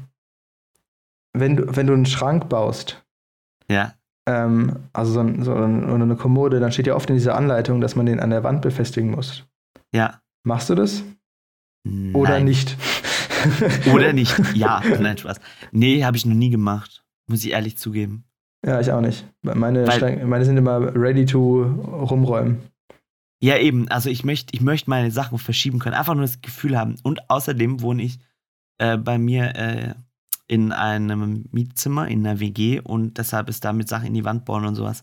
wenn, 1.33 1.57
du, 1.57 1.77
wenn 1.77 1.87
du 1.87 1.93
einen 1.93 2.07
Schrank 2.07 2.49
baust, 2.49 3.06
Ja. 3.71 3.95
ähm, 4.29 4.77
also 4.93 5.13
so, 5.13 5.21
ein, 5.21 5.43
so 5.43 5.55
ein, 5.55 5.85
oder 5.85 6.03
eine 6.05 6.17
Kommode, 6.17 6.61
dann 6.61 6.73
steht 6.73 6.87
ja 6.87 6.95
oft 6.95 7.09
in 7.11 7.17
dieser 7.17 7.37
Anleitung, 7.37 7.81
dass 7.81 7.97
man 7.97 8.07
den 8.07 8.21
an 8.21 8.31
der 8.31 8.45
Wand 8.45 8.63
befestigen 8.63 9.11
muss. 9.11 9.45
Ja. 9.93 10.21
Machst 10.45 10.71
du 10.71 10.75
das 10.75 11.03
oder 12.13 12.31
Nein. 12.31 12.45
nicht? 12.45 12.77
Oder 13.95 14.13
nicht. 14.13 14.35
Ja, 14.55 14.83
nein, 14.99 15.19
Spaß. 15.19 15.39
Nee, 15.71 16.03
habe 16.05 16.17
ich 16.17 16.27
noch 16.27 16.35
nie 16.35 16.51
gemacht. 16.51 17.05
Muss 17.29 17.45
ich 17.45 17.53
ehrlich 17.53 17.79
zugeben. 17.79 18.25
Ja, 18.65 18.81
ich 18.81 18.91
auch 18.91 19.01
nicht. 19.01 19.25
Meine, 19.43 19.87
Weil- 19.87 20.25
meine 20.27 20.45
sind 20.45 20.57
immer 20.57 20.81
ready 20.97 21.27
to 21.27 21.63
rumräumen. 21.63 22.59
Ja, 23.41 23.57
eben. 23.59 23.89
Also 23.89 24.11
ich 24.11 24.25
möchte 24.25 24.55
ich 24.55 24.63
möcht 24.63 24.89
meine 24.89 25.11
Sachen 25.13 25.39
verschieben 25.39 25.79
können. 25.79 25.95
Einfach 25.95 26.15
nur 26.15 26.23
das 26.25 26.41
Gefühl 26.41 26.77
haben. 26.77 26.97
Und 27.05 27.31
außerdem 27.31 27.83
wohne 27.83 28.03
ich 28.03 28.19
äh, 28.79 28.97
bei 28.97 29.19
mir 29.19 29.55
äh, 29.55 29.95
in 30.49 30.73
einem 30.73 31.47
Mietzimmer, 31.51 32.09
in 32.09 32.27
einer 32.27 32.41
WG 32.41 32.81
und 32.81 33.19
deshalb 33.19 33.49
ist 33.49 33.65
damit 33.65 33.89
Sachen 33.89 34.07
in 34.07 34.15
die 34.15 34.25
Wand 34.25 34.45
bauen 34.45 34.65
und 34.65 34.75
sowas. 34.75 35.03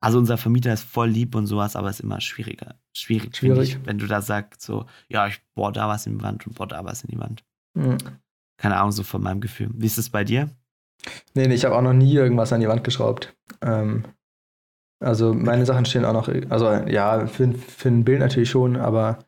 Also 0.00 0.18
unser 0.18 0.36
Vermieter 0.36 0.72
ist 0.72 0.84
voll 0.84 1.08
lieb 1.08 1.34
und 1.34 1.46
sowas, 1.46 1.76
aber 1.76 1.88
ist 1.88 2.00
immer 2.00 2.20
schwieriger. 2.20 2.74
Schwierig, 2.92 3.36
Schwierig. 3.36 3.70
Ich, 3.70 3.86
wenn 3.86 3.98
du 3.98 4.06
da 4.06 4.20
sagst, 4.20 4.60
so, 4.60 4.86
ja, 5.08 5.26
ich 5.26 5.40
bohr 5.54 5.72
da 5.72 5.88
was 5.88 6.06
in 6.06 6.18
die 6.18 6.24
Wand 6.24 6.46
und 6.46 6.56
bohr 6.56 6.66
da 6.66 6.84
was 6.84 7.04
in 7.04 7.10
die 7.10 7.18
Wand. 7.18 7.44
Mhm. 7.74 7.96
Keine 8.58 8.76
Ahnung, 8.76 8.92
so 8.92 9.02
von 9.02 9.22
meinem 9.22 9.40
Gefühl. 9.40 9.70
Wie 9.72 9.86
ist 9.86 9.98
es 9.98 10.10
bei 10.10 10.24
dir? 10.24 10.50
Nee, 11.34 11.46
nee, 11.48 11.54
ich 11.54 11.64
habe 11.64 11.76
auch 11.76 11.82
noch 11.82 11.92
nie 11.92 12.14
irgendwas 12.14 12.52
an 12.52 12.60
die 12.60 12.68
Wand 12.68 12.84
geschraubt. 12.84 13.34
Ähm, 13.62 14.04
also 15.00 15.34
meine 15.34 15.66
Sachen 15.66 15.84
stehen 15.84 16.04
auch 16.04 16.12
noch, 16.12 16.28
also 16.50 16.66
ja, 16.70 17.26
für, 17.26 17.52
für 17.52 17.88
ein 17.88 18.04
Bild 18.04 18.20
natürlich 18.20 18.50
schon, 18.50 18.76
aber 18.76 19.18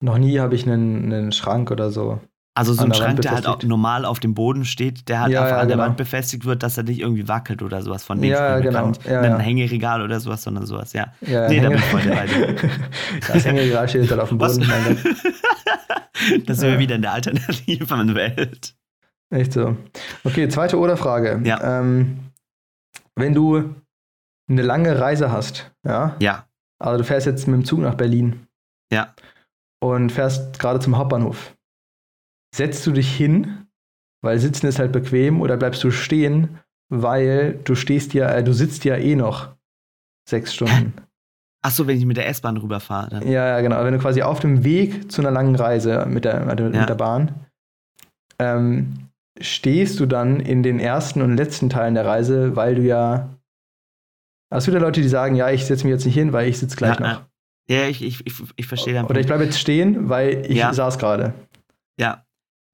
noch 0.00 0.18
nie 0.18 0.38
habe 0.38 0.54
ich 0.54 0.66
einen, 0.66 1.12
einen 1.12 1.32
Schrank 1.32 1.70
oder 1.70 1.90
so. 1.90 2.20
Also 2.58 2.72
so 2.72 2.84
ein 2.84 2.92
Schrank, 2.92 3.20
der 3.20 3.30
halt 3.30 3.46
auch 3.46 3.62
normal 3.62 4.04
auf 4.04 4.18
dem 4.18 4.34
Boden 4.34 4.64
steht, 4.64 5.08
der 5.08 5.20
halt 5.20 5.32
Ja, 5.32 5.42
einfach 5.42 5.56
ja, 5.56 5.62
an 5.62 5.68
der 5.68 5.76
genau. 5.76 5.88
Wand 5.88 5.96
befestigt 5.96 6.44
wird, 6.44 6.64
dass 6.64 6.76
er 6.76 6.82
nicht 6.82 7.00
irgendwie 7.00 7.28
wackelt 7.28 7.62
oder 7.62 7.80
sowas 7.82 8.02
von 8.02 8.18
links. 8.18 8.36
Ja, 8.36 8.58
genau. 8.58 8.92
Ja, 9.08 9.20
ein 9.20 9.38
Hängeregal 9.38 10.02
oder 10.02 10.18
sowas, 10.18 10.42
sondern 10.42 10.66
sowas, 10.66 10.92
ja. 10.92 11.12
Ja, 11.20 11.48
Nee, 11.48 11.60
da 11.60 11.68
bin 11.68 11.78
ich 11.78 11.84
voll 11.84 12.02
dabei 12.02 12.26
das 13.32 13.44
Hängeregal 13.44 13.88
steht 13.88 14.10
halt 14.10 14.20
auf 14.20 14.30
dem? 14.30 14.38
Boden. 14.38 14.66
Mein 14.66 14.84
Gott. 14.84 15.16
da 16.46 16.54
sind 16.54 16.70
wir 16.72 16.78
wieder 16.80 16.96
in 16.96 17.02
der 17.02 17.12
alternativen 17.12 18.14
Welt. 18.16 18.74
Echt 19.30 19.52
so. 19.52 19.76
Okay, 20.24 20.48
zweite 20.48 20.78
Oder-Frage. 20.78 21.40
Ja. 21.44 21.80
Ähm, 21.80 22.18
wenn 23.14 23.34
du 23.34 23.74
eine 24.50 24.62
lange 24.62 24.98
Reise 24.98 25.30
hast, 25.30 25.70
ja, 25.86 26.16
Ja, 26.18 26.46
also 26.80 26.98
du 26.98 27.04
fährst 27.04 27.26
jetzt 27.26 27.46
mit 27.46 27.56
dem 27.60 27.64
Zug 27.64 27.80
nach 27.80 27.94
Berlin 27.94 28.46
ja. 28.92 29.14
und 29.80 30.10
fährst 30.10 30.58
gerade 30.58 30.80
zum 30.80 30.96
Hauptbahnhof, 30.96 31.54
setzt 32.54 32.86
du 32.86 32.92
dich 32.92 33.14
hin, 33.14 33.66
weil 34.22 34.38
sitzen 34.38 34.66
ist 34.66 34.78
halt 34.78 34.92
bequem, 34.92 35.40
oder 35.40 35.56
bleibst 35.56 35.82
du 35.84 35.90
stehen, 35.90 36.58
weil 36.88 37.58
du 37.64 37.74
stehst 37.74 38.14
ja, 38.14 38.30
äh, 38.30 38.42
du 38.44 38.52
sitzt 38.52 38.84
ja 38.84 38.96
eh 38.96 39.14
noch 39.16 39.54
sechs 40.28 40.54
Stunden. 40.54 40.92
Achso, 41.62 41.86
wenn 41.86 41.98
ich 41.98 42.06
mit 42.06 42.16
der 42.16 42.28
S-Bahn 42.28 42.56
rüberfahre, 42.56 43.10
dann. 43.10 43.28
Ja, 43.28 43.46
ja, 43.48 43.60
genau. 43.60 43.84
Wenn 43.84 43.92
du 43.92 43.98
quasi 43.98 44.22
auf 44.22 44.40
dem 44.40 44.62
Weg 44.64 45.10
zu 45.10 45.20
einer 45.20 45.30
langen 45.32 45.56
Reise 45.56 46.06
mit 46.06 46.24
der, 46.24 46.44
mit 46.46 46.74
Ja. 46.74 46.86
der 46.86 46.94
Bahn 46.94 47.34
ähm, 48.38 49.08
stehst 49.40 49.98
du 50.00 50.06
dann 50.06 50.40
in 50.40 50.62
den 50.62 50.78
ersten 50.78 51.20
und 51.22 51.36
letzten 51.36 51.68
Teilen 51.70 51.94
der 51.94 52.06
Reise, 52.06 52.54
weil 52.56 52.76
du 52.76 52.82
ja. 52.82 53.28
Es 54.50 54.64
gibt 54.64 54.74
ja 54.74 54.80
Leute, 54.80 55.02
die 55.02 55.08
sagen, 55.08 55.34
ja, 55.34 55.50
ich 55.50 55.66
setze 55.66 55.84
mich 55.84 55.92
jetzt 55.92 56.06
nicht 56.06 56.14
hin, 56.14 56.32
weil 56.32 56.48
ich 56.48 56.58
sitze 56.58 56.76
gleich 56.76 56.98
Ja, 56.98 57.12
noch. 57.12 57.24
Ja, 57.68 57.86
ich, 57.86 58.02
ich, 58.02 58.26
ich, 58.26 58.34
ich 58.56 58.66
verstehe 58.66 58.94
deinen 58.94 59.04
Oder 59.06 59.20
ich 59.20 59.26
bleibe 59.26 59.44
jetzt 59.44 59.58
stehen, 59.60 60.08
weil 60.08 60.46
ich 60.48 60.56
Ja. 60.56 60.72
saß 60.72 60.98
gerade. 60.98 61.34
Ja. 61.98 62.24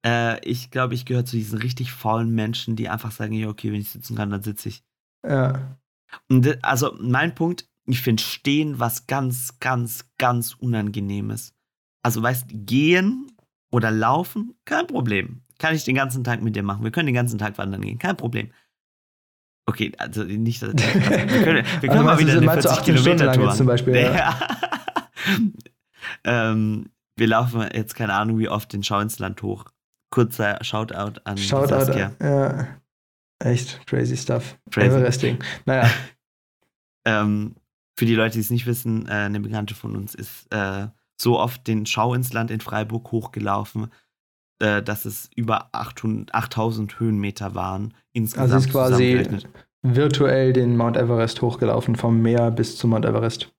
Äh, 0.05 0.39
ich 0.47 0.69
glaube, 0.71 0.93
ich 0.93 1.05
gehöre 1.05 1.25
zu 1.25 1.35
diesen 1.35 1.57
richtig 1.59 1.91
faulen 1.91 2.29
Menschen, 2.33 2.75
die 2.75 2.89
einfach 2.89 3.11
sagen, 3.11 3.33
ja, 3.33 3.47
okay, 3.47 3.71
wenn 3.71 3.81
ich 3.81 3.89
sitzen 3.89 4.15
kann, 4.15 4.29
dann 4.29 4.43
sitze 4.43 4.69
ich. 4.69 4.83
Ja. 5.25 5.77
Und 6.29 6.63
also 6.63 6.95
mein 6.99 7.33
Punkt, 7.35 7.67
ich 7.87 8.01
finde 8.01 8.21
Stehen 8.23 8.79
was 8.79 9.07
ganz, 9.07 9.59
ganz, 9.59 10.09
ganz 10.17 10.53
Unangenehmes. 10.53 11.53
Also 12.03 12.21
weißt, 12.21 12.45
gehen 12.49 13.31
oder 13.71 13.91
laufen, 13.91 14.53
kein 14.65 14.87
Problem. 14.87 15.41
Kann 15.57 15.73
ich 15.75 15.83
den 15.85 15.95
ganzen 15.95 16.23
Tag 16.23 16.41
mit 16.41 16.55
dir 16.55 16.63
machen. 16.63 16.83
Wir 16.83 16.91
können 16.91 17.07
den 17.07 17.15
ganzen 17.15 17.37
Tag 17.39 17.57
wandern 17.57 17.81
gehen, 17.81 17.97
kein 17.97 18.17
Problem. 18.17 18.51
Okay, 19.67 19.91
also 19.97 20.23
nicht, 20.23 20.61
dass- 20.61 20.69
also, 20.75 20.83
wir 20.99 21.43
können, 21.43 21.65
wir 21.81 21.89
können 21.89 21.91
Also 21.91 22.03
mal 22.03 22.19
wieder 22.19 22.33
eine 22.33 22.45
meinst 22.45 22.65
du 22.65 22.69
40 22.69 22.79
18 22.79 22.97
Stunden 22.97 23.17
Kilometer 23.17 23.41
Tour. 23.41 23.53
zum 23.55 23.65
Beispiel, 23.67 23.95
ja. 23.95 24.13
Ja. 24.13 24.39
ähm, 26.23 26.89
wir 27.17 27.27
laufen 27.27 27.61
jetzt 27.73 27.95
keine 27.95 28.13
Ahnung 28.13 28.37
wie 28.39 28.49
oft 28.49 28.71
den 28.73 28.83
Schau 28.83 28.99
ins 28.99 29.19
Land 29.19 29.41
hoch. 29.41 29.65
Kurzer 30.15 30.57
Shoutout 30.63 31.19
an 31.25 31.37
Schaut 31.37 31.67
Saskia. 31.69 32.11
Ja. 32.21 32.67
Echt 33.39 33.85
crazy 33.85 34.15
stuff. 34.15 34.57
Crazy. 34.71 34.87
Everesting. 34.95 35.39
Naja, 35.65 35.89
Ähm, 37.07 37.55
für 37.97 38.05
die 38.05 38.15
Leute, 38.15 38.33
die 38.33 38.39
es 38.39 38.49
nicht 38.49 38.65
wissen, 38.65 39.07
äh, 39.07 39.11
eine 39.11 39.39
Bekannte 39.39 39.75
von 39.75 39.95
uns 39.95 40.15
ist 40.15 40.47
äh, 40.51 40.87
so 41.21 41.39
oft 41.39 41.67
den 41.67 41.85
Schau 41.85 42.13
ins 42.13 42.33
Land 42.33 42.49
in 42.49 42.59
Freiburg 42.61 43.11
hochgelaufen, 43.11 43.91
äh, 44.59 44.81
dass 44.81 45.05
es 45.05 45.29
über 45.35 45.69
800, 45.71 46.33
8000 46.33 46.99
Höhenmeter 46.99 47.53
waren 47.55 47.93
insgesamt. 48.11 48.53
Also 48.53 48.65
ist 48.67 48.71
quasi- 48.71 49.45
virtuell 49.83 50.51
den 50.51 50.77
Mount 50.77 50.97
Everest 50.97 51.43
hochgelaufen, 51.43 51.95
vom 51.95 52.21
Meer 52.23 52.49
bis 52.49 52.75
zum 52.75 52.89
Mount 52.89 53.05
Everest. 53.05 53.53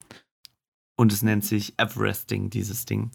Und 0.98 1.12
es 1.12 1.22
nennt 1.22 1.44
sich 1.44 1.74
Everesting, 1.78 2.48
dieses 2.48 2.86
Ding. 2.86 3.10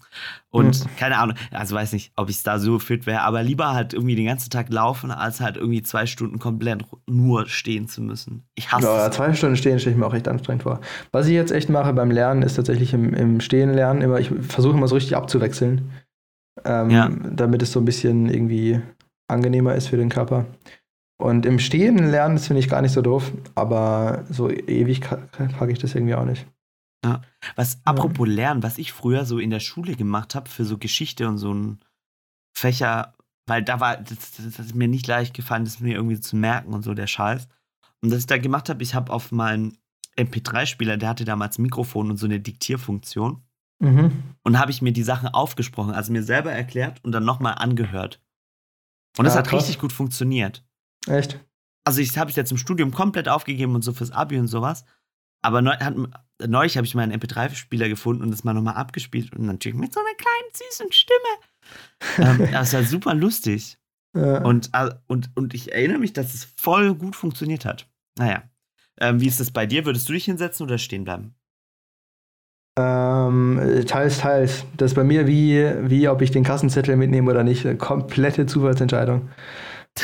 Und 0.50 0.84
Mhm. 0.84 0.88
keine 0.96 1.18
Ahnung, 1.18 1.36
also 1.50 1.74
weiß 1.74 1.92
nicht, 1.94 2.12
ob 2.14 2.30
ich 2.30 2.40
da 2.44 2.60
so 2.60 2.78
fit 2.78 3.06
wäre, 3.06 3.22
aber 3.22 3.42
lieber 3.42 3.72
halt 3.72 3.92
irgendwie 3.92 4.14
den 4.14 4.26
ganzen 4.26 4.50
Tag 4.50 4.68
laufen, 4.68 5.10
als 5.10 5.40
halt 5.40 5.56
irgendwie 5.56 5.82
zwei 5.82 6.06
Stunden 6.06 6.38
komplett 6.38 6.84
nur 7.08 7.48
stehen 7.48 7.88
zu 7.88 8.00
müssen. 8.00 8.44
Ich 8.54 8.70
hasse 8.70 8.86
Ja, 8.86 9.08
es. 9.08 9.16
zwei 9.16 9.34
Stunden 9.34 9.56
stehen 9.56 9.80
stelle 9.80 9.94
ich 9.94 9.98
mir 10.00 10.06
auch 10.06 10.14
echt 10.14 10.28
anstrengend 10.28 10.62
vor. 10.62 10.80
Was 11.10 11.26
ich 11.26 11.32
jetzt 11.32 11.50
echt 11.50 11.70
mache 11.70 11.92
beim 11.92 12.12
Lernen, 12.12 12.42
ist 12.42 12.54
tatsächlich 12.54 12.94
im, 12.94 13.14
im 13.14 13.40
Stehen 13.40 13.74
lernen 13.74 14.00
immer, 14.00 14.20
ich 14.20 14.30
versuche 14.30 14.76
immer 14.76 14.86
so 14.86 14.94
richtig 14.94 15.16
abzuwechseln. 15.16 15.90
Ähm, 16.64 16.90
Ja. 16.90 17.08
Damit 17.08 17.62
es 17.62 17.72
so 17.72 17.80
ein 17.80 17.84
bisschen 17.84 18.28
irgendwie 18.28 18.80
angenehmer 19.26 19.74
ist 19.74 19.88
für 19.88 19.96
den 19.96 20.08
Körper. 20.08 20.44
Und 21.20 21.46
im 21.46 21.58
Stehen 21.58 21.98
lernen, 21.98 22.36
das 22.36 22.46
finde 22.46 22.60
ich 22.60 22.68
gar 22.68 22.82
nicht 22.82 22.92
so 22.92 23.02
doof, 23.02 23.32
aber 23.56 24.24
so 24.30 24.50
ewig 24.50 25.00
packe 25.00 25.72
ich 25.72 25.78
das 25.80 25.94
irgendwie 25.96 26.14
auch 26.14 26.24
nicht. 26.24 26.46
Was, 27.56 27.80
apropos 27.84 28.28
Lernen, 28.28 28.62
was 28.62 28.78
ich 28.78 28.92
früher 28.92 29.24
so 29.24 29.38
in 29.38 29.50
der 29.50 29.60
Schule 29.60 29.96
gemacht 29.96 30.34
habe 30.34 30.48
für 30.48 30.64
so 30.64 30.78
Geschichte 30.78 31.26
und 31.28 31.38
so 31.38 31.52
ein 31.52 31.80
Fächer, 32.56 33.14
weil 33.46 33.62
da 33.62 33.80
war, 33.80 33.96
das, 33.96 34.32
das, 34.36 34.56
das 34.56 34.66
ist 34.66 34.74
mir 34.74 34.88
nicht 34.88 35.06
leicht 35.08 35.34
gefallen, 35.34 35.64
das 35.64 35.80
mir 35.80 35.94
irgendwie 35.96 36.20
zu 36.20 36.36
merken 36.36 36.72
und 36.72 36.82
so, 36.82 36.94
der 36.94 37.08
Scheiß. 37.08 37.48
Und 38.00 38.10
was 38.12 38.20
ich 38.20 38.26
da 38.26 38.38
gemacht 38.38 38.68
habe, 38.68 38.82
ich 38.82 38.94
habe 38.94 39.12
auf 39.12 39.32
meinen 39.32 39.76
MP3-Spieler, 40.16 40.96
der 40.96 41.08
hatte 41.08 41.24
damals 41.24 41.58
Mikrofon 41.58 42.10
und 42.10 42.18
so 42.18 42.26
eine 42.26 42.38
Diktierfunktion. 42.40 43.42
Mhm. 43.80 44.22
Und 44.44 44.58
habe 44.60 44.70
ich 44.70 44.80
mir 44.82 44.92
die 44.92 45.02
Sachen 45.02 45.28
aufgesprochen, 45.28 45.92
also 45.94 46.12
mir 46.12 46.22
selber 46.22 46.52
erklärt 46.52 47.02
und 47.04 47.10
dann 47.12 47.24
nochmal 47.24 47.54
angehört. 47.54 48.20
Und 49.18 49.24
das 49.24 49.34
Ah, 49.34 49.38
hat 49.38 49.48
krass. 49.48 49.62
richtig 49.62 49.80
gut 49.80 49.92
funktioniert. 49.92 50.64
Echt? 51.08 51.40
Also 51.84 52.00
ich 52.00 52.16
habe 52.16 52.30
es 52.30 52.36
jetzt 52.36 52.52
im 52.52 52.58
Studium 52.58 52.92
komplett 52.92 53.28
aufgegeben 53.28 53.74
und 53.74 53.82
so 53.82 53.92
fürs 53.92 54.12
Abi 54.12 54.38
und 54.38 54.46
sowas. 54.46 54.84
Aber 55.42 55.62
neu, 55.62 55.72
hat, 55.76 55.94
neulich 56.46 56.76
habe 56.76 56.86
ich 56.86 56.94
meinen 56.94 57.12
MP3-Spieler 57.18 57.88
gefunden 57.88 58.22
und 58.22 58.30
das 58.30 58.44
mal 58.44 58.54
nochmal 58.54 58.74
abgespielt 58.74 59.34
und 59.34 59.46
natürlich 59.46 59.78
mit 59.78 59.92
so 59.92 60.00
einer 60.00 60.14
kleinen 60.16 60.52
süßen 60.52 60.92
Stimme. 60.92 62.38
ähm, 62.46 62.52
das 62.52 62.72
war 62.72 62.82
super 62.82 63.14
lustig. 63.14 63.78
Ja. 64.14 64.42
Und, 64.42 64.70
äh, 64.74 64.90
und, 65.06 65.30
und 65.34 65.54
ich 65.54 65.72
erinnere 65.72 65.98
mich, 65.98 66.12
dass 66.12 66.34
es 66.34 66.44
voll 66.44 66.94
gut 66.94 67.16
funktioniert 67.16 67.64
hat. 67.64 67.88
Naja. 68.18 68.42
Ähm, 69.00 69.20
wie 69.20 69.26
ist 69.26 69.40
das 69.40 69.50
bei 69.50 69.66
dir? 69.66 69.86
Würdest 69.86 70.08
du 70.08 70.12
dich 70.12 70.26
hinsetzen 70.26 70.64
oder 70.64 70.78
stehen 70.78 71.04
bleiben? 71.04 71.34
Ähm, 72.78 73.84
teils, 73.86 74.18
teils. 74.18 74.64
Das 74.76 74.92
ist 74.92 74.94
bei 74.94 75.04
mir 75.04 75.26
wie, 75.26 75.62
wie 75.82 76.08
ob 76.08 76.22
ich 76.22 76.30
den 76.30 76.44
Kassenzettel 76.44 76.96
mitnehme 76.96 77.30
oder 77.30 77.44
nicht. 77.44 77.66
Eine 77.66 77.76
komplette 77.76 78.46
Zufallsentscheidung. 78.46 79.28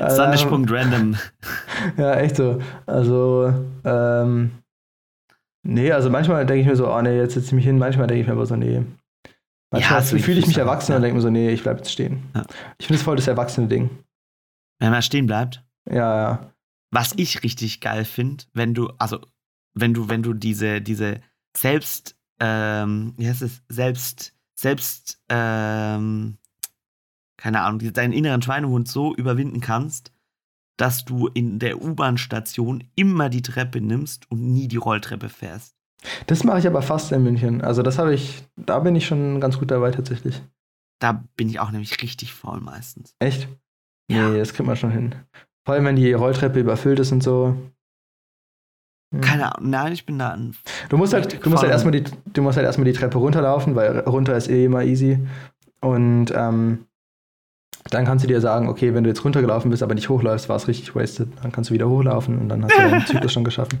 Also, 0.00 0.16
Sandesprung 0.16 0.64
random. 0.68 1.16
Ja, 1.98 2.14
echt 2.14 2.36
so. 2.36 2.60
Also, 2.86 3.52
ähm, 3.84 4.52
nee, 5.64 5.90
also 5.92 6.10
manchmal 6.10 6.46
denke 6.46 6.62
ich 6.62 6.66
mir 6.66 6.76
so, 6.76 6.92
oh 6.92 7.02
nee, 7.02 7.16
jetzt 7.16 7.34
setze 7.34 7.48
ich 7.48 7.52
mich 7.52 7.64
hin. 7.64 7.78
Manchmal 7.78 8.06
denke 8.06 8.20
ich 8.20 8.26
mir 8.26 8.34
aber 8.34 8.46
so, 8.46 8.56
nee. 8.56 8.82
Manchmal 9.70 10.02
so 10.02 10.18
fühle 10.18 10.38
ich 10.38 10.46
mich 10.46 10.58
erwachsen 10.58 10.92
ja. 10.92 10.96
und 10.96 11.02
denke 11.02 11.16
mir 11.16 11.22
so, 11.22 11.30
nee, 11.30 11.50
ich 11.50 11.62
bleibe 11.62 11.78
jetzt 11.78 11.90
stehen. 11.90 12.22
Ja. 12.34 12.44
Ich 12.78 12.86
finde 12.86 12.98
es 12.98 13.02
voll 13.02 13.16
das 13.16 13.26
erwachsene 13.26 13.66
Ding. 13.66 13.90
Wenn 14.78 14.90
man 14.90 15.02
stehen 15.02 15.26
bleibt. 15.26 15.64
Ja, 15.90 16.16
ja. 16.16 16.52
Was 16.90 17.12
ich 17.16 17.42
richtig 17.42 17.80
geil 17.80 18.04
finde, 18.04 18.44
wenn 18.52 18.72
du, 18.72 18.88
also, 18.98 19.18
wenn 19.74 19.94
du, 19.94 20.08
wenn 20.08 20.22
du 20.22 20.32
diese, 20.32 20.80
diese 20.80 21.20
selbst, 21.56 22.16
ähm, 22.38 23.14
wie 23.16 23.28
heißt 23.28 23.42
es, 23.42 23.62
selbst, 23.68 24.32
selbst, 24.54 25.20
ähm, 25.28 26.38
keine 27.36 27.62
Ahnung, 27.62 27.80
deinen 27.92 28.12
inneren 28.12 28.42
Schweinehund 28.42 28.86
so 28.86 29.14
überwinden 29.14 29.60
kannst, 29.60 30.12
dass 30.76 31.04
du 31.04 31.28
in 31.28 31.58
der 31.58 31.82
U-Bahn-Station 31.82 32.84
immer 32.96 33.28
die 33.28 33.42
Treppe 33.42 33.80
nimmst 33.80 34.30
und 34.30 34.40
nie 34.40 34.68
die 34.68 34.76
Rolltreppe 34.76 35.28
fährst. 35.28 35.76
Das 36.26 36.44
mache 36.44 36.58
ich 36.58 36.66
aber 36.66 36.82
fast 36.82 37.12
in 37.12 37.22
München. 37.22 37.62
Also 37.62 37.82
das 37.82 37.98
habe 37.98 38.14
ich, 38.14 38.44
da 38.56 38.78
bin 38.80 38.96
ich 38.96 39.06
schon 39.06 39.40
ganz 39.40 39.58
gut 39.58 39.70
dabei 39.70 39.90
tatsächlich. 39.90 40.42
Da 41.00 41.24
bin 41.36 41.48
ich 41.48 41.60
auch 41.60 41.70
nämlich 41.70 42.02
richtig 42.02 42.32
faul 42.32 42.60
meistens. 42.60 43.14
Echt? 43.18 43.48
Ja. 44.10 44.28
Nee, 44.28 44.38
das 44.38 44.52
kriegt 44.52 44.66
man 44.66 44.76
schon 44.76 44.90
hin. 44.90 45.14
Vor 45.64 45.74
allem, 45.74 45.86
wenn 45.86 45.96
die 45.96 46.12
Rolltreppe 46.12 46.60
überfüllt 46.60 46.98
ist 46.98 47.12
und 47.12 47.22
so. 47.22 47.56
Hm. 49.14 49.20
Keine 49.22 49.54
Ahnung, 49.54 49.70
nein, 49.70 49.92
ich 49.92 50.04
bin 50.04 50.18
da 50.18 50.32
ein. 50.32 50.54
Du 50.88 50.96
musst 50.98 51.14
halt, 51.14 51.44
du 51.44 51.50
musst 51.50 51.62
halt 51.62 51.72
erstmal 51.72 51.92
die, 51.92 52.04
du 52.32 52.42
musst 52.42 52.56
halt 52.56 52.66
erstmal 52.66 52.84
die 52.84 52.92
Treppe 52.92 53.18
runterlaufen, 53.18 53.74
weil 53.74 54.00
runter 54.00 54.36
ist 54.36 54.48
eh 54.48 54.66
immer 54.66 54.82
easy. 54.84 55.18
Und 55.80 56.32
ähm, 56.34 56.86
dann 57.90 58.04
kannst 58.06 58.24
du 58.24 58.28
dir 58.28 58.40
sagen, 58.40 58.68
okay, 58.68 58.94
wenn 58.94 59.04
du 59.04 59.10
jetzt 59.10 59.24
runtergelaufen 59.24 59.70
bist, 59.70 59.82
aber 59.82 59.94
nicht 59.94 60.08
hochläufst, 60.08 60.48
war 60.48 60.56
es 60.56 60.68
richtig 60.68 60.94
wasted. 60.96 61.28
Dann 61.42 61.52
kannst 61.52 61.70
du 61.70 61.74
wieder 61.74 61.88
hochlaufen 61.88 62.38
und 62.38 62.48
dann 62.48 62.64
hast 62.64 62.72
du 62.76 62.80
deinen 62.80 63.06
Zyklus 63.06 63.32
schon 63.32 63.44
geschaffen. 63.44 63.78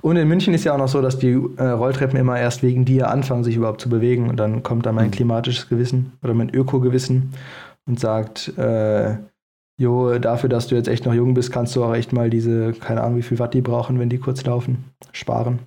Und 0.00 0.16
in 0.16 0.26
München 0.26 0.54
ist 0.54 0.64
ja 0.64 0.72
auch 0.74 0.78
noch 0.78 0.88
so, 0.88 1.02
dass 1.02 1.18
die 1.18 1.32
äh, 1.56 1.62
Rolltreppen 1.64 2.18
immer 2.18 2.38
erst 2.38 2.62
wegen 2.62 2.84
dir 2.84 3.10
anfangen, 3.10 3.44
sich 3.44 3.56
überhaupt 3.56 3.80
zu 3.82 3.88
bewegen. 3.90 4.28
Und 4.30 4.36
dann 4.36 4.62
kommt 4.62 4.86
da 4.86 4.92
mein 4.92 5.08
Mhm. 5.08 5.10
klimatisches 5.12 5.68
Gewissen 5.68 6.12
oder 6.22 6.32
mein 6.34 6.48
Öko-Gewissen 6.54 7.34
und 7.86 8.00
sagt, 8.00 8.56
äh, 8.56 9.16
Jo, 9.78 10.18
dafür, 10.18 10.48
dass 10.50 10.68
du 10.68 10.74
jetzt 10.76 10.86
echt 10.86 11.06
noch 11.06 11.14
jung 11.14 11.34
bist, 11.34 11.50
kannst 11.50 11.74
du 11.74 11.82
auch 11.82 11.94
echt 11.94 12.12
mal 12.12 12.30
diese, 12.30 12.72
keine 12.72 13.02
Ahnung, 13.02 13.16
wie 13.18 13.22
viel 13.22 13.38
Watt 13.38 13.52
die 13.54 13.62
brauchen, 13.62 13.98
wenn 13.98 14.10
die 14.10 14.18
kurz 14.18 14.44
laufen, 14.44 14.84
sparen. 15.12 15.60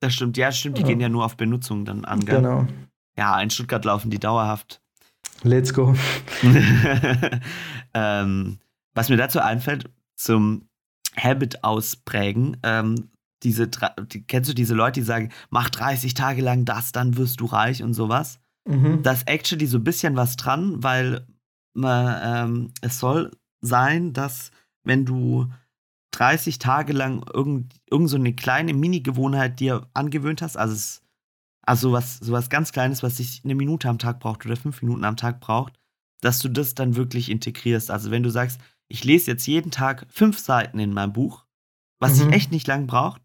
Das 0.00 0.14
stimmt, 0.14 0.36
ja, 0.36 0.50
stimmt, 0.50 0.78
die 0.78 0.82
ja. 0.82 0.88
gehen 0.88 1.00
ja 1.00 1.08
nur 1.08 1.24
auf 1.24 1.36
Benutzung 1.36 1.84
dann 1.84 2.04
an. 2.04 2.20
Gell? 2.20 2.36
Genau. 2.38 2.66
Ja, 3.16 3.40
in 3.40 3.50
Stuttgart 3.50 3.84
laufen 3.84 4.10
die 4.10 4.18
dauerhaft. 4.18 4.80
Let's 5.42 5.74
go. 5.74 5.94
ähm, 7.94 8.58
was 8.94 9.08
mir 9.08 9.16
dazu 9.16 9.40
einfällt, 9.40 9.90
zum 10.16 10.68
Habit 11.16 11.64
ausprägen, 11.64 12.56
ähm, 12.62 13.10
diese, 13.42 13.68
die, 13.68 14.24
kennst 14.24 14.50
du 14.50 14.54
diese 14.54 14.74
Leute, 14.74 15.00
die 15.00 15.06
sagen, 15.06 15.30
mach 15.50 15.68
30 15.70 16.14
Tage 16.14 16.42
lang 16.42 16.64
das, 16.64 16.92
dann 16.92 17.16
wirst 17.16 17.40
du 17.40 17.46
reich 17.46 17.82
und 17.82 17.94
sowas? 17.94 18.38
Mhm. 18.68 19.02
Da 19.02 19.12
ist 19.12 19.28
actually 19.28 19.66
so 19.66 19.78
ein 19.78 19.84
bisschen 19.84 20.16
was 20.16 20.36
dran, 20.36 20.82
weil 20.82 21.26
man, 21.74 22.20
ähm, 22.22 22.72
es 22.80 22.98
soll 22.98 23.32
sein, 23.60 24.12
dass 24.12 24.50
wenn 24.84 25.04
du 25.04 25.48
30 26.12 26.58
Tage 26.58 26.92
lang 26.92 27.24
irgend, 27.32 27.74
irgend 27.90 28.10
so 28.10 28.16
eine 28.16 28.34
kleine 28.34 28.74
Mini-Gewohnheit 28.74 29.58
dir 29.60 29.88
angewöhnt 29.94 30.42
hast, 30.42 30.56
also, 30.56 30.74
es, 30.74 31.01
also 31.62 31.90
sowas, 31.90 32.18
sowas 32.18 32.48
ganz 32.50 32.72
Kleines, 32.72 33.02
was 33.02 33.16
sich 33.16 33.42
eine 33.44 33.54
Minute 33.54 33.88
am 33.88 33.98
Tag 33.98 34.20
braucht 34.20 34.44
oder 34.44 34.56
fünf 34.56 34.82
Minuten 34.82 35.04
am 35.04 35.16
Tag 35.16 35.40
braucht, 35.40 35.78
dass 36.20 36.38
du 36.38 36.48
das 36.48 36.74
dann 36.74 36.96
wirklich 36.96 37.30
integrierst. 37.30 37.90
Also 37.90 38.10
wenn 38.10 38.22
du 38.22 38.30
sagst, 38.30 38.60
ich 38.88 39.04
lese 39.04 39.30
jetzt 39.30 39.46
jeden 39.46 39.70
Tag 39.70 40.06
fünf 40.10 40.38
Seiten 40.38 40.78
in 40.78 40.92
meinem 40.92 41.12
Buch, 41.12 41.44
was 41.98 42.18
mhm. 42.18 42.28
ich 42.28 42.34
echt 42.34 42.52
nicht 42.52 42.66
lang 42.66 42.86
braucht, 42.86 43.22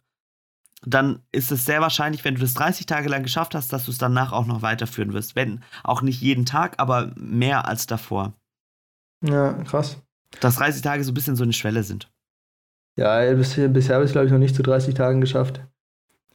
dann 0.85 1.23
ist 1.31 1.51
es 1.51 1.65
sehr 1.65 1.81
wahrscheinlich, 1.81 2.23
wenn 2.23 2.35
du 2.35 2.41
das 2.41 2.53
30 2.53 2.85
Tage 2.85 3.09
lang 3.09 3.23
geschafft 3.23 3.55
hast, 3.55 3.73
dass 3.73 3.85
du 3.85 3.91
es 3.91 3.97
danach 3.97 4.31
auch 4.31 4.45
noch 4.45 4.61
weiterführen 4.61 5.13
wirst. 5.13 5.35
Wenn 5.35 5.63
auch 5.83 6.01
nicht 6.01 6.21
jeden 6.21 6.45
Tag, 6.45 6.75
aber 6.77 7.11
mehr 7.15 7.67
als 7.67 7.87
davor. 7.87 8.33
Ja, 9.21 9.53
krass. 9.63 9.97
Dass 10.39 10.57
30 10.57 10.83
Tage 10.83 11.03
so 11.03 11.11
ein 11.11 11.15
bisschen 11.15 11.35
so 11.35 11.43
eine 11.43 11.53
Schwelle 11.53 11.83
sind. 11.83 12.11
Ja, 12.95 13.33
bisher, 13.33 13.67
bisher 13.67 13.95
habe 13.95 14.05
ich 14.05 14.09
es, 14.09 14.13
glaube 14.13 14.27
ich, 14.27 14.31
noch 14.31 14.39
nicht 14.39 14.55
zu 14.55 14.63
30 14.63 14.93
Tagen 14.93 15.21
geschafft. 15.21 15.61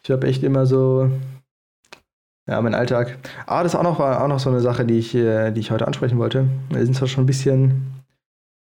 Ich 0.02 0.10
habe 0.10 0.26
echt 0.26 0.42
immer 0.42 0.66
so, 0.66 1.10
ja, 2.48 2.60
mein 2.60 2.74
Alltag. 2.74 3.18
Ah, 3.46 3.62
das 3.62 3.74
ist 3.74 3.78
auch 3.78 3.84
noch, 3.84 4.00
auch 4.00 4.28
noch 4.28 4.40
so 4.40 4.50
eine 4.50 4.60
Sache, 4.60 4.84
die 4.84 4.98
ich, 4.98 5.14
äh, 5.14 5.52
die 5.52 5.60
ich 5.60 5.70
heute 5.70 5.86
ansprechen 5.86 6.18
wollte. 6.18 6.46
Wir 6.70 6.84
sind 6.84 6.94
zwar 6.94 7.08
schon 7.08 7.24
ein 7.24 7.26
bisschen 7.26 8.02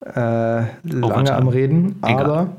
äh, 0.05 0.63
lange 0.83 1.33
am 1.33 1.47
Reden, 1.47 1.95
Egal. 2.03 2.23
aber 2.23 2.49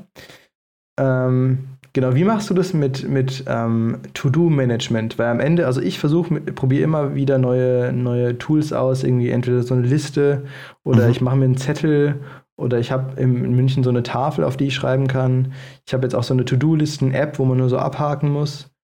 ähm, 0.99 1.59
genau, 1.93 2.15
wie 2.15 2.23
machst 2.23 2.49
du 2.49 2.53
das 2.53 2.73
mit, 2.73 3.07
mit 3.07 3.43
ähm, 3.47 3.99
To-Do-Management? 4.13 5.17
Weil 5.17 5.27
am 5.27 5.39
Ende, 5.39 5.65
also 5.65 5.81
ich 5.81 5.99
versuche, 5.99 6.39
probiere 6.41 6.83
immer 6.83 7.15
wieder 7.15 7.37
neue, 7.37 7.93
neue 7.93 8.37
Tools 8.37 8.73
aus, 8.73 9.03
irgendwie 9.03 9.29
entweder 9.29 9.63
so 9.63 9.73
eine 9.73 9.85
Liste 9.85 10.45
oder 10.83 11.05
mhm. 11.05 11.11
ich 11.11 11.21
mache 11.21 11.37
mir 11.37 11.45
einen 11.45 11.57
Zettel 11.57 12.15
oder 12.57 12.79
ich 12.79 12.91
habe 12.91 13.19
in 13.19 13.55
München 13.55 13.83
so 13.83 13.89
eine 13.89 14.03
Tafel, 14.03 14.43
auf 14.43 14.57
die 14.57 14.67
ich 14.67 14.75
schreiben 14.75 15.07
kann. 15.07 15.53
Ich 15.85 15.93
habe 15.93 16.03
jetzt 16.03 16.13
auch 16.13 16.23
so 16.23 16.33
eine 16.33 16.45
To-Do-Listen-App, 16.45 17.37
wo 17.37 17.45
man 17.45 17.57
nur 17.57 17.69
so 17.69 17.77
abhaken 17.77 18.29
muss. 18.29 18.74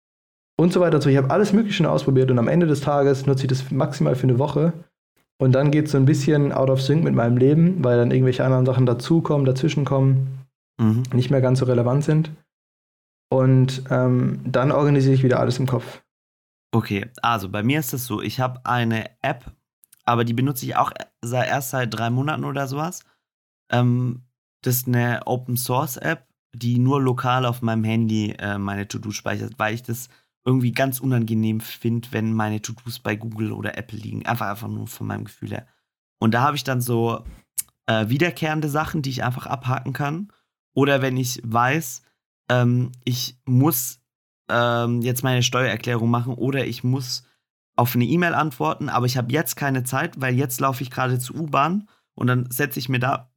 Und 0.57 0.73
so 0.73 0.79
weiter. 0.79 0.95
Also 0.95 1.09
ich 1.09 1.17
habe 1.17 1.31
alles 1.31 1.53
Mögliche 1.53 1.77
schon 1.77 1.85
ausprobiert 1.85 2.29
und 2.29 2.39
am 2.39 2.47
Ende 2.47 2.67
des 2.67 2.81
Tages 2.81 3.25
nutze 3.25 3.43
ich 3.43 3.49
das 3.49 3.71
maximal 3.71 4.15
für 4.15 4.23
eine 4.23 4.39
Woche. 4.39 4.73
Und 5.39 5.53
dann 5.53 5.71
geht 5.71 5.85
es 5.85 5.91
so 5.91 5.97
ein 5.97 6.05
bisschen 6.05 6.51
out 6.51 6.69
of 6.69 6.81
sync 6.81 7.03
mit 7.03 7.15
meinem 7.15 7.37
Leben, 7.37 7.83
weil 7.83 7.97
dann 7.97 8.11
irgendwelche 8.11 8.45
anderen 8.45 8.65
Sachen 8.65 8.85
dazukommen, 8.85 9.45
dazwischenkommen, 9.45 10.45
mhm. 10.79 11.01
nicht 11.13 11.31
mehr 11.31 11.41
ganz 11.41 11.59
so 11.59 11.65
relevant 11.65 12.03
sind. 12.03 12.29
Und 13.31 13.83
ähm, 13.89 14.41
dann 14.45 14.71
organisiere 14.71 15.15
ich 15.15 15.23
wieder 15.23 15.39
alles 15.39 15.57
im 15.57 15.65
Kopf. 15.65 16.03
Okay, 16.73 17.09
also 17.21 17.49
bei 17.49 17.63
mir 17.63 17.79
ist 17.79 17.93
es 17.93 18.05
so, 18.05 18.21
ich 18.21 18.39
habe 18.39 18.61
eine 18.65 19.09
App, 19.21 19.51
aber 20.05 20.25
die 20.25 20.33
benutze 20.33 20.65
ich 20.65 20.75
auch 20.75 20.91
erst 21.23 21.71
seit 21.71 21.93
drei 21.93 22.09
Monaten 22.09 22.45
oder 22.45 22.67
sowas. 22.67 23.03
Ähm, 23.71 24.23
das 24.63 24.75
ist 24.75 24.87
eine 24.87 25.21
Open 25.25 25.57
Source 25.57 25.97
App, 25.97 26.27
die 26.53 26.77
nur 26.77 27.01
lokal 27.01 27.45
auf 27.45 27.61
meinem 27.61 27.83
Handy 27.83 28.35
äh, 28.37 28.57
meine 28.57 28.87
To-Do 28.87 29.11
speichert, 29.11 29.53
weil 29.57 29.73
ich 29.73 29.83
das 29.83 30.07
irgendwie 30.45 30.71
ganz 30.71 30.99
unangenehm 30.99 31.59
finde, 31.59 32.07
wenn 32.11 32.33
meine 32.33 32.61
To-Dos 32.61 32.99
bei 32.99 33.15
Google 33.15 33.51
oder 33.51 33.77
Apple 33.77 33.99
liegen. 33.99 34.25
Einfach, 34.25 34.47
einfach 34.47 34.67
nur 34.67 34.87
von 34.87 35.07
meinem 35.07 35.25
Gefühl 35.25 35.51
her. 35.51 35.67
Und 36.19 36.33
da 36.33 36.41
habe 36.41 36.55
ich 36.55 36.63
dann 36.63 36.81
so 36.81 37.23
äh, 37.85 38.09
wiederkehrende 38.09 38.69
Sachen, 38.69 39.01
die 39.01 39.09
ich 39.09 39.23
einfach 39.23 39.45
abhaken 39.45 39.93
kann. 39.93 40.31
Oder 40.73 41.01
wenn 41.01 41.17
ich 41.17 41.41
weiß, 41.43 42.01
ähm, 42.49 42.91
ich 43.03 43.37
muss 43.45 43.99
ähm, 44.49 45.01
jetzt 45.01 45.23
meine 45.23 45.43
Steuererklärung 45.43 46.09
machen 46.09 46.33
oder 46.33 46.65
ich 46.65 46.83
muss 46.83 47.23
auf 47.75 47.95
eine 47.95 48.05
E-Mail 48.05 48.33
antworten, 48.33 48.89
aber 48.89 49.05
ich 49.05 49.17
habe 49.17 49.31
jetzt 49.31 49.55
keine 49.55 49.83
Zeit, 49.83 50.19
weil 50.19 50.35
jetzt 50.35 50.59
laufe 50.59 50.83
ich 50.83 50.91
gerade 50.91 51.19
zur 51.19 51.37
U-Bahn 51.37 51.87
und 52.15 52.27
dann 52.27 52.49
setze 52.51 52.79
ich 52.79 52.89
mir 52.89 52.99
da 52.99 53.31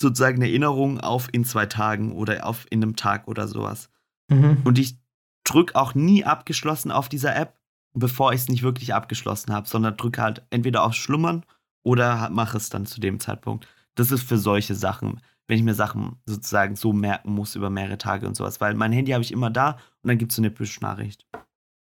sozusagen 0.00 0.36
eine 0.36 0.48
Erinnerung 0.48 1.00
auf 1.00 1.28
in 1.32 1.44
zwei 1.44 1.66
Tagen 1.66 2.12
oder 2.12 2.46
auf 2.46 2.66
in 2.70 2.82
einem 2.82 2.96
Tag 2.96 3.26
oder 3.26 3.48
sowas. 3.48 3.90
Mhm. 4.28 4.58
Und 4.64 4.78
ich 4.78 4.98
drücke 5.44 5.76
auch 5.76 5.94
nie 5.94 6.24
abgeschlossen 6.24 6.90
auf 6.90 7.08
dieser 7.08 7.36
App, 7.36 7.58
bevor 7.94 8.32
ich 8.32 8.42
es 8.42 8.48
nicht 8.48 8.62
wirklich 8.62 8.94
abgeschlossen 8.94 9.52
habe, 9.52 9.68
sondern 9.68 9.96
drücke 9.96 10.20
halt 10.20 10.42
entweder 10.50 10.84
auf 10.84 10.94
Schlummern 10.94 11.44
oder 11.84 12.30
mache 12.30 12.56
es 12.56 12.70
dann 12.70 12.86
zu 12.86 13.00
dem 13.00 13.20
Zeitpunkt. 13.20 13.68
Das 13.94 14.10
ist 14.10 14.22
für 14.22 14.38
solche 14.38 14.74
Sachen, 14.74 15.20
wenn 15.46 15.58
ich 15.58 15.64
mir 15.64 15.74
Sachen 15.74 16.16
sozusagen 16.26 16.74
so 16.74 16.92
merken 16.92 17.32
muss 17.32 17.54
über 17.54 17.70
mehrere 17.70 17.98
Tage 17.98 18.26
und 18.26 18.34
sowas, 18.34 18.60
weil 18.60 18.74
mein 18.74 18.92
Handy 18.92 19.12
habe 19.12 19.22
ich 19.22 19.32
immer 19.32 19.50
da 19.50 19.72
und 20.02 20.08
dann 20.08 20.18
gibt 20.18 20.32
es 20.32 20.36
so 20.36 20.42
eine 20.42 20.50
Push-Nachricht. 20.50 21.26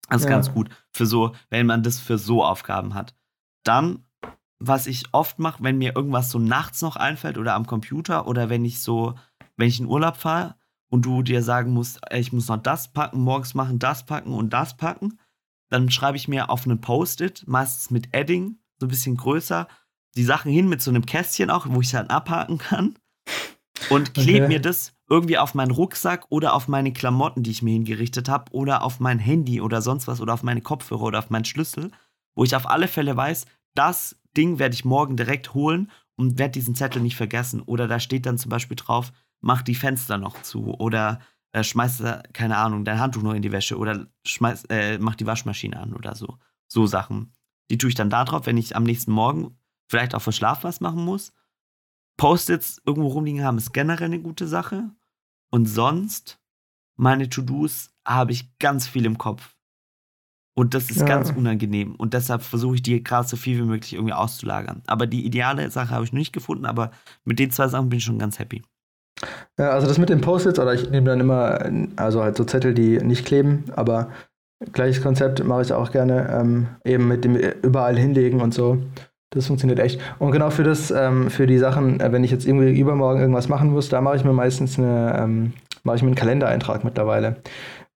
Das 0.10 0.22
ist 0.22 0.26
ja. 0.26 0.32
ganz 0.32 0.54
gut 0.54 0.70
für 0.92 1.06
so, 1.06 1.34
wenn 1.50 1.66
man 1.66 1.82
das 1.82 2.00
für 2.00 2.18
so 2.18 2.44
Aufgaben 2.44 2.94
hat. 2.94 3.16
Dann 3.64 4.04
was 4.66 4.88
ich 4.88 5.14
oft 5.14 5.40
mache, 5.40 5.62
wenn 5.62 5.78
mir 5.78 5.96
irgendwas 5.96 6.30
so 6.30 6.40
nachts 6.40 6.82
noch 6.82 6.96
einfällt 6.96 7.38
oder 7.38 7.54
am 7.54 7.68
Computer 7.68 8.28
oder 8.28 8.50
wenn 8.50 8.64
ich 8.64 8.82
so, 8.82 9.16
wenn 9.58 9.68
ich 9.68 9.80
in 9.80 9.88
Urlaub 9.88 10.16
fahre 10.16 10.56
und 10.94 11.08
du 11.08 11.24
dir 11.24 11.42
sagen 11.42 11.72
musst, 11.72 12.00
ich 12.12 12.32
muss 12.34 12.50
noch 12.50 12.62
das 12.62 12.94
packen, 12.94 13.20
morgens 13.22 13.56
machen, 13.56 13.80
das 13.80 14.06
packen 14.06 14.32
und 14.32 14.54
das 14.54 14.78
packen, 14.78 15.18
dann 15.72 15.90
schreibe 15.90 16.18
ich 16.18 16.28
mir 16.28 16.52
auf 16.52 16.68
einen 16.68 16.82
Post-it, 16.82 17.46
meistens 17.48 17.90
mit 17.90 18.14
Edding, 18.14 18.60
so 18.78 18.86
ein 18.86 18.90
bisschen 18.90 19.18
größer, 19.18 19.68
die 20.16 20.24
Sachen 20.24 20.52
hin 20.52 20.70
mit 20.70 20.84
so 20.84 20.92
einem 20.92 21.08
Kästchen 21.08 21.50
auch, 21.50 21.66
wo 21.68 21.82
ich 21.82 21.90
dann 21.90 22.12
abhaken 22.12 22.60
kann 22.60 22.94
und 23.90 24.14
klebe 24.14 24.46
okay. 24.46 24.48
mir 24.50 24.62
das 24.62 24.94
irgendwie 25.10 25.40
auf 25.40 25.56
meinen 25.56 25.72
Rucksack 25.72 26.28
oder 26.30 26.54
auf 26.54 26.68
meine 26.68 26.94
Klamotten, 26.94 27.42
die 27.42 27.50
ich 27.50 27.64
mir 27.64 27.74
hingerichtet 27.74 28.30
habe 28.30 28.52
oder 28.52 28.84
auf 28.84 29.00
mein 29.00 29.18
Handy 29.18 29.62
oder 29.62 29.82
sonst 29.82 30.08
was 30.08 30.22
oder 30.22 30.36
auf 30.36 30.44
meine 30.44 30.62
Kopfhörer 30.62 31.06
oder 31.06 31.18
auf 31.18 31.32
meinen 31.32 31.46
Schlüssel, 31.46 31.90
wo 32.36 32.44
ich 32.44 32.56
auf 32.56 32.70
alle 32.70 32.88
Fälle 32.88 33.18
weiß, 33.18 33.48
das 33.74 34.22
Ding 34.38 34.60
werde 34.60 34.76
ich 34.76 34.86
morgen 34.86 35.18
direkt 35.18 35.56
holen 35.56 35.90
und 36.18 36.38
werde 36.38 36.52
diesen 36.52 36.76
Zettel 36.76 37.02
nicht 37.02 37.16
vergessen. 37.16 37.62
Oder 37.62 37.88
da 37.88 38.00
steht 38.00 38.28
dann 38.28 38.38
zum 38.38 38.50
Beispiel 38.50 38.78
drauf, 38.78 39.12
mach 39.44 39.62
die 39.62 39.76
Fenster 39.76 40.18
noch 40.18 40.42
zu 40.42 40.74
oder 40.80 41.20
äh, 41.52 41.64
schmeiß, 41.64 42.04
keine 42.34 42.58
Ahnung, 42.58 42.86
dein 42.86 43.00
Handtuch 43.00 43.22
noch 43.22 43.34
in 43.34 43.42
die 43.42 43.52
Wäsche 43.52 43.78
oder 43.78 44.08
schmeiß, 44.26 44.66
äh, 44.70 44.98
mach 44.98 45.16
die 45.16 45.28
Waschmaschine 45.28 45.80
an 45.80 45.94
oder 45.94 46.16
so. 46.16 46.40
So 46.68 46.88
Sachen. 46.88 47.34
Die 47.70 47.78
tue 47.78 47.90
ich 47.90 47.96
dann 47.96 48.10
da 48.10 48.26
drauf, 48.26 48.46
wenn 48.46 48.58
ich 48.58 48.76
am 48.76 48.84
nächsten 48.84 49.12
Morgen 49.12 49.58
vielleicht 49.88 50.16
auch 50.16 50.22
für 50.22 50.32
Schlaf 50.32 50.64
was 50.64 50.82
machen 50.82 51.04
muss. 51.06 51.34
Post-its 52.18 52.82
irgendwo 52.86 53.10
rumliegen 53.10 53.44
haben 53.44 53.58
ist 53.58 53.74
generell 53.74 54.08
eine 54.08 54.22
gute 54.22 54.48
Sache. 54.48 54.90
Und 55.52 55.68
sonst, 55.68 56.40
meine 56.96 57.30
To-Dos 57.30 57.92
habe 58.06 58.32
ich 58.32 58.58
ganz 58.58 58.88
viel 58.88 59.06
im 59.06 59.18
Kopf. 59.18 59.56
Und 60.56 60.74
das 60.74 60.90
ist 60.90 61.02
ja. 61.02 61.06
ganz 61.06 61.32
unangenehm. 61.32 61.96
Und 61.96 62.14
deshalb 62.14 62.44
versuche 62.44 62.76
ich 62.76 62.84
die 62.84 63.04
gerade 63.04 63.28
so 63.28 63.36
viel 63.38 63.58
wie 63.58 63.68
möglich 63.68 63.94
irgendwie 63.94 64.14
auszulagern. 64.14 64.84
Aber 64.88 65.08
die 65.08 65.26
ideale 65.26 65.70
Sache 65.72 65.90
habe 65.90 66.06
ich 66.06 66.14
noch 66.14 66.20
nicht 66.20 66.34
gefunden, 66.34 66.66
aber 66.66 66.92
mit 67.24 67.40
den 67.40 67.52
zwei 67.52 67.68
Sachen 67.68 67.90
bin 67.90 67.98
ich 67.98 68.04
schon 68.04 68.20
ganz 68.20 68.40
happy. 68.40 68.64
Ja, 69.60 69.70
also 69.70 69.88
das 69.88 69.98
mit 69.98 70.10
den 70.10 70.22
Post-its, 70.22 70.60
oder 70.60 70.74
ich 70.74 70.90
nehme 70.90 71.10
dann 71.10 71.20
immer, 71.20 71.60
also 71.96 72.24
halt 72.24 72.38
so 72.38 72.44
Zettel, 72.44 72.74
die 72.74 72.98
nicht 72.98 73.26
kleben, 73.26 73.66
aber 73.76 74.10
gleiches 74.72 75.04
Konzept 75.04 75.44
mache 75.44 75.62
ich 75.62 75.74
auch 75.74 75.92
gerne, 75.92 76.30
ähm, 76.32 76.68
eben 76.86 77.08
mit 77.08 77.24
dem 77.24 77.36
überall 77.36 77.98
hinlegen 77.98 78.42
und 78.42 78.54
so. 78.54 78.78
Das 79.34 79.48
funktioniert 79.48 79.80
echt. 79.80 80.00
Und 80.20 80.32
genau 80.32 80.52
für 80.52 80.64
das, 80.64 80.92
ähm, 80.92 81.30
für 81.30 81.48
die 81.48 81.58
Sachen, 81.58 82.00
äh, 82.00 82.12
wenn 82.12 82.24
ich 82.24 82.32
jetzt 82.32 82.46
irgendwie 82.46 82.80
übermorgen 82.80 83.20
irgendwas 83.20 83.50
machen 83.50 83.72
muss, 83.72 83.90
da 83.90 84.00
mache 84.00 84.16
ich 84.16 84.24
mir 84.24 84.34
meistens 84.34 84.78
eine, 84.78 85.18
ähm, 85.20 85.54
mache 85.84 85.98
ich 85.98 86.04
mir 86.04 86.10
einen 86.10 86.16
Kalendereintrag 86.16 86.84
mittlerweile. 86.84 87.38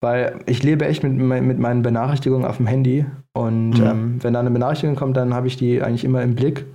Weil 0.01 0.39
ich 0.45 0.63
lebe 0.63 0.85
echt 0.85 1.03
mit, 1.03 1.13
mit 1.13 1.59
meinen 1.59 1.81
Benachrichtigungen 1.81 2.45
auf 2.45 2.57
dem 2.57 2.67
Handy. 2.67 3.05
Und 3.33 3.79
mhm. 3.79 3.85
ähm, 3.85 4.23
wenn 4.23 4.33
da 4.33 4.39
eine 4.39 4.51
Benachrichtigung 4.51 4.95
kommt, 4.95 5.17
dann 5.17 5.33
habe 5.33 5.47
ich 5.47 5.57
die 5.57 5.81
eigentlich 5.81 6.03
immer 6.03 6.23
im 6.23 6.35
Blick. 6.35 6.65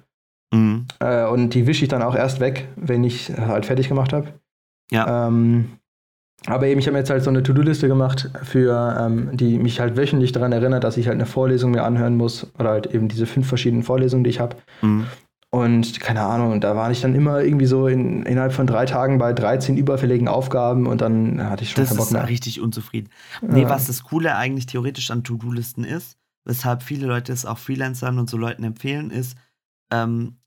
Mhm. 0.52 0.86
Äh, 1.00 1.26
und 1.26 1.54
die 1.54 1.66
wische 1.66 1.84
ich 1.84 1.88
dann 1.88 2.02
auch 2.02 2.14
erst 2.14 2.40
weg, 2.40 2.68
wenn 2.76 3.02
ich 3.02 3.32
halt 3.36 3.66
fertig 3.66 3.88
gemacht 3.88 4.12
habe. 4.12 4.28
Ja. 4.90 5.26
Ähm, 5.26 5.70
aber 6.46 6.66
eben, 6.66 6.80
ich 6.80 6.86
habe 6.86 6.92
mir 6.92 6.98
jetzt 6.98 7.10
halt 7.10 7.22
so 7.22 7.30
eine 7.30 7.42
To-Do-Liste 7.42 7.88
gemacht, 7.88 8.30
für 8.42 8.96
ähm, 9.00 9.30
die 9.36 9.58
mich 9.58 9.80
halt 9.80 9.96
wöchentlich 9.96 10.32
daran 10.32 10.52
erinnert, 10.52 10.84
dass 10.84 10.96
ich 10.96 11.06
halt 11.06 11.14
eine 11.14 11.26
Vorlesung 11.26 11.70
mir 11.70 11.84
anhören 11.84 12.16
muss. 12.16 12.48
Oder 12.58 12.70
halt 12.70 12.86
eben 12.86 13.08
diese 13.08 13.26
fünf 13.26 13.46
verschiedenen 13.46 13.84
Vorlesungen, 13.84 14.24
die 14.24 14.30
ich 14.30 14.40
habe. 14.40 14.56
Mhm. 14.82 15.06
Und 15.54 16.00
keine 16.00 16.22
Ahnung, 16.22 16.62
da 16.62 16.74
war 16.76 16.90
ich 16.90 17.02
dann 17.02 17.14
immer 17.14 17.42
irgendwie 17.42 17.66
so 17.66 17.86
in, 17.86 18.22
innerhalb 18.22 18.54
von 18.54 18.66
drei 18.66 18.86
Tagen 18.86 19.18
bei 19.18 19.34
13 19.34 19.76
überfälligen 19.76 20.26
Aufgaben 20.26 20.86
und 20.86 21.02
dann 21.02 21.46
hatte 21.48 21.62
ich 21.62 21.70
schon 21.70 21.82
das 21.82 21.90
keinen 21.90 21.98
Bock 21.98 22.10
mehr. 22.10 22.22
Das 22.22 22.30
ist 22.30 22.32
richtig 22.32 22.60
unzufrieden. 22.62 23.10
Ja. 23.42 23.48
Nee, 23.48 23.64
was 23.66 23.86
das 23.86 24.02
Coole 24.02 24.34
eigentlich 24.34 24.64
theoretisch 24.64 25.10
an 25.10 25.24
To-Do-Listen 25.24 25.84
ist, 25.84 26.16
weshalb 26.46 26.82
viele 26.82 27.06
Leute 27.06 27.34
es 27.34 27.44
auch 27.44 27.58
Freelancern 27.58 28.18
und 28.18 28.30
so 28.30 28.38
Leuten 28.38 28.64
empfehlen, 28.64 29.10
ist, 29.10 29.36
ähm, 29.92 30.38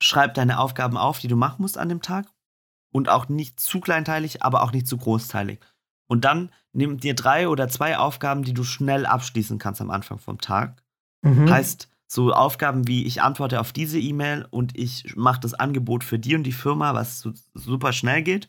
schreib 0.00 0.34
deine 0.34 0.58
Aufgaben 0.58 0.96
auf, 0.96 1.18
die 1.18 1.28
du 1.28 1.36
machen 1.36 1.62
musst 1.62 1.78
an 1.78 1.88
dem 1.88 2.02
Tag. 2.02 2.26
Und 2.92 3.08
auch 3.08 3.28
nicht 3.28 3.60
zu 3.60 3.80
kleinteilig, 3.80 4.42
aber 4.42 4.62
auch 4.62 4.72
nicht 4.72 4.86
zu 4.86 4.96
großteilig. 4.96 5.60
Und 6.08 6.24
dann 6.24 6.50
nimm 6.72 6.98
dir 6.98 7.14
drei 7.14 7.48
oder 7.48 7.68
zwei 7.68 7.98
Aufgaben, 7.98 8.42
die 8.42 8.54
du 8.54 8.64
schnell 8.64 9.06
abschließen 9.06 9.58
kannst 9.58 9.80
am 9.80 9.90
Anfang 9.90 10.18
vom 10.18 10.38
Tag. 10.40 10.82
Mhm. 11.22 11.50
Heißt, 11.50 11.88
so 12.08 12.32
Aufgaben 12.32 12.86
wie 12.86 13.04
ich 13.04 13.22
antworte 13.22 13.60
auf 13.60 13.72
diese 13.72 13.98
E-Mail 13.98 14.46
und 14.50 14.78
ich 14.78 15.16
mache 15.16 15.40
das 15.40 15.54
Angebot 15.54 16.04
für 16.04 16.18
die 16.18 16.36
und 16.36 16.44
die 16.44 16.52
Firma, 16.52 16.94
was 16.94 17.20
so 17.20 17.32
super 17.54 17.92
schnell 17.92 18.22
geht. 18.22 18.48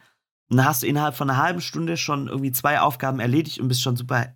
Und 0.50 0.58
dann 0.58 0.66
hast 0.66 0.84
du 0.84 0.88
innerhalb 0.88 1.16
von 1.16 1.30
einer 1.30 1.42
halben 1.42 1.62
Stunde 1.62 1.98
schon 1.98 2.28
irgendwie 2.28 2.52
zwei 2.52 2.80
Aufgaben 2.80 3.20
erledigt 3.20 3.60
und 3.60 3.68
bist 3.68 3.82
schon 3.82 3.98
super, 3.98 4.34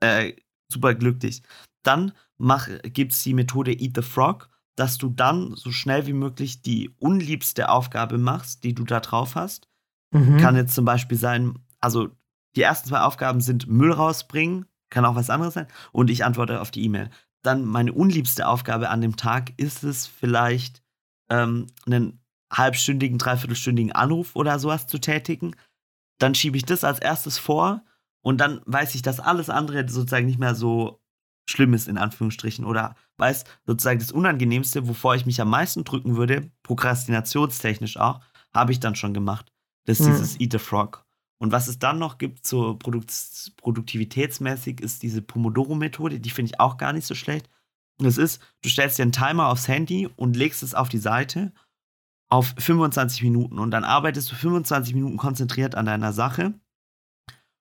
äh, 0.00 0.34
super 0.70 0.94
glücklich. 0.94 1.42
Dann 1.82 2.12
gibt 2.82 3.12
es 3.12 3.22
die 3.22 3.34
Methode 3.34 3.72
Eat 3.72 3.92
the 3.96 4.02
Frog, 4.02 4.50
dass 4.76 4.98
du 4.98 5.10
dann 5.10 5.54
so 5.56 5.72
schnell 5.72 6.06
wie 6.06 6.12
möglich 6.12 6.62
die 6.62 6.90
unliebste 6.98 7.68
Aufgabe 7.68 8.18
machst, 8.18 8.64
die 8.64 8.74
du 8.74 8.84
da 8.84 9.00
drauf 9.00 9.34
hast. 9.34 9.68
Mhm. 10.12 10.38
Kann 10.38 10.56
jetzt 10.56 10.74
zum 10.74 10.84
Beispiel 10.84 11.18
sein, 11.18 11.58
also 11.80 12.08
die 12.56 12.62
ersten 12.62 12.88
zwei 12.88 13.00
Aufgaben 13.00 13.40
sind 13.40 13.66
Müll 13.68 13.92
rausbringen, 13.92 14.66
kann 14.90 15.04
auch 15.04 15.14
was 15.14 15.30
anderes 15.30 15.54
sein, 15.54 15.68
und 15.92 16.10
ich 16.10 16.24
antworte 16.24 16.60
auf 16.60 16.70
die 16.70 16.84
E-Mail. 16.84 17.10
Dann 17.42 17.64
meine 17.64 17.92
unliebste 17.92 18.48
Aufgabe 18.48 18.90
an 18.90 19.00
dem 19.00 19.16
Tag 19.16 19.52
ist 19.56 19.84
es 19.84 20.06
vielleicht, 20.06 20.82
ähm, 21.30 21.68
einen 21.86 22.20
halbstündigen, 22.52 23.18
dreiviertelstündigen 23.18 23.92
Anruf 23.92 24.34
oder 24.34 24.58
sowas 24.58 24.86
zu 24.86 24.98
tätigen. 24.98 25.54
Dann 26.18 26.34
schiebe 26.34 26.56
ich 26.56 26.64
das 26.64 26.84
als 26.84 26.98
erstes 26.98 27.38
vor 27.38 27.84
und 28.22 28.38
dann 28.40 28.60
weiß 28.66 28.94
ich, 28.94 29.02
dass 29.02 29.20
alles 29.20 29.48
andere 29.48 29.88
sozusagen 29.88 30.26
nicht 30.26 30.40
mehr 30.40 30.54
so 30.54 30.99
schlimm 31.50 31.74
ist, 31.74 31.88
in 31.88 31.98
Anführungsstrichen. 31.98 32.64
Oder 32.64 32.94
weiß 33.18 33.44
sozusagen 33.66 33.98
das 33.98 34.12
Unangenehmste, 34.12 34.88
wovor 34.88 35.14
ich 35.14 35.26
mich 35.26 35.40
am 35.40 35.50
meisten 35.50 35.84
drücken 35.84 36.16
würde, 36.16 36.50
prokrastinationstechnisch 36.62 37.96
auch, 37.98 38.20
habe 38.54 38.72
ich 38.72 38.80
dann 38.80 38.96
schon 38.96 39.14
gemacht. 39.14 39.52
Das 39.86 40.00
ist 40.00 40.06
mhm. 40.06 40.12
dieses 40.12 40.40
Eat 40.40 40.52
the 40.52 40.58
Frog. 40.58 41.04
Und 41.38 41.52
was 41.52 41.68
es 41.68 41.78
dann 41.78 41.98
noch 41.98 42.18
gibt, 42.18 42.46
so 42.46 42.76
Produkt 42.76 43.12
produktivitätsmäßig, 43.56 44.80
ist 44.80 45.02
diese 45.02 45.22
Pomodoro-Methode. 45.22 46.20
Die 46.20 46.30
finde 46.30 46.52
ich 46.52 46.60
auch 46.60 46.76
gar 46.76 46.92
nicht 46.92 47.06
so 47.06 47.14
schlecht. 47.14 47.48
Das 47.98 48.18
ist, 48.18 48.40
du 48.62 48.68
stellst 48.68 48.98
dir 48.98 49.02
einen 49.02 49.12
Timer 49.12 49.48
aufs 49.48 49.68
Handy 49.68 50.08
und 50.16 50.36
legst 50.36 50.62
es 50.62 50.74
auf 50.74 50.88
die 50.88 50.98
Seite 50.98 51.52
auf 52.28 52.54
25 52.58 53.22
Minuten. 53.22 53.58
Und 53.58 53.70
dann 53.70 53.84
arbeitest 53.84 54.30
du 54.30 54.36
25 54.36 54.94
Minuten 54.94 55.16
konzentriert 55.16 55.74
an 55.74 55.86
deiner 55.86 56.12
Sache. 56.12 56.54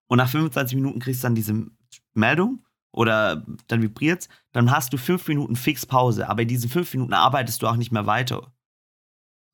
Und 0.07 0.17
nach 0.17 0.29
25 0.29 0.75
Minuten 0.75 0.99
kriegst 0.99 1.23
du 1.23 1.27
dann 1.27 1.35
diese 1.35 1.65
Meldung 2.13 2.63
oder 2.91 3.45
dann 3.67 3.81
vibriert 3.81 4.29
Dann 4.51 4.71
hast 4.71 4.93
du 4.93 4.97
fünf 4.97 5.27
Minuten 5.27 5.55
fix 5.55 5.85
Pause. 5.85 6.29
Aber 6.29 6.41
in 6.41 6.47
diesen 6.47 6.69
fünf 6.69 6.93
Minuten 6.93 7.13
arbeitest 7.13 7.61
du 7.61 7.67
auch 7.67 7.75
nicht 7.75 7.91
mehr 7.91 8.05
weiter. 8.05 8.51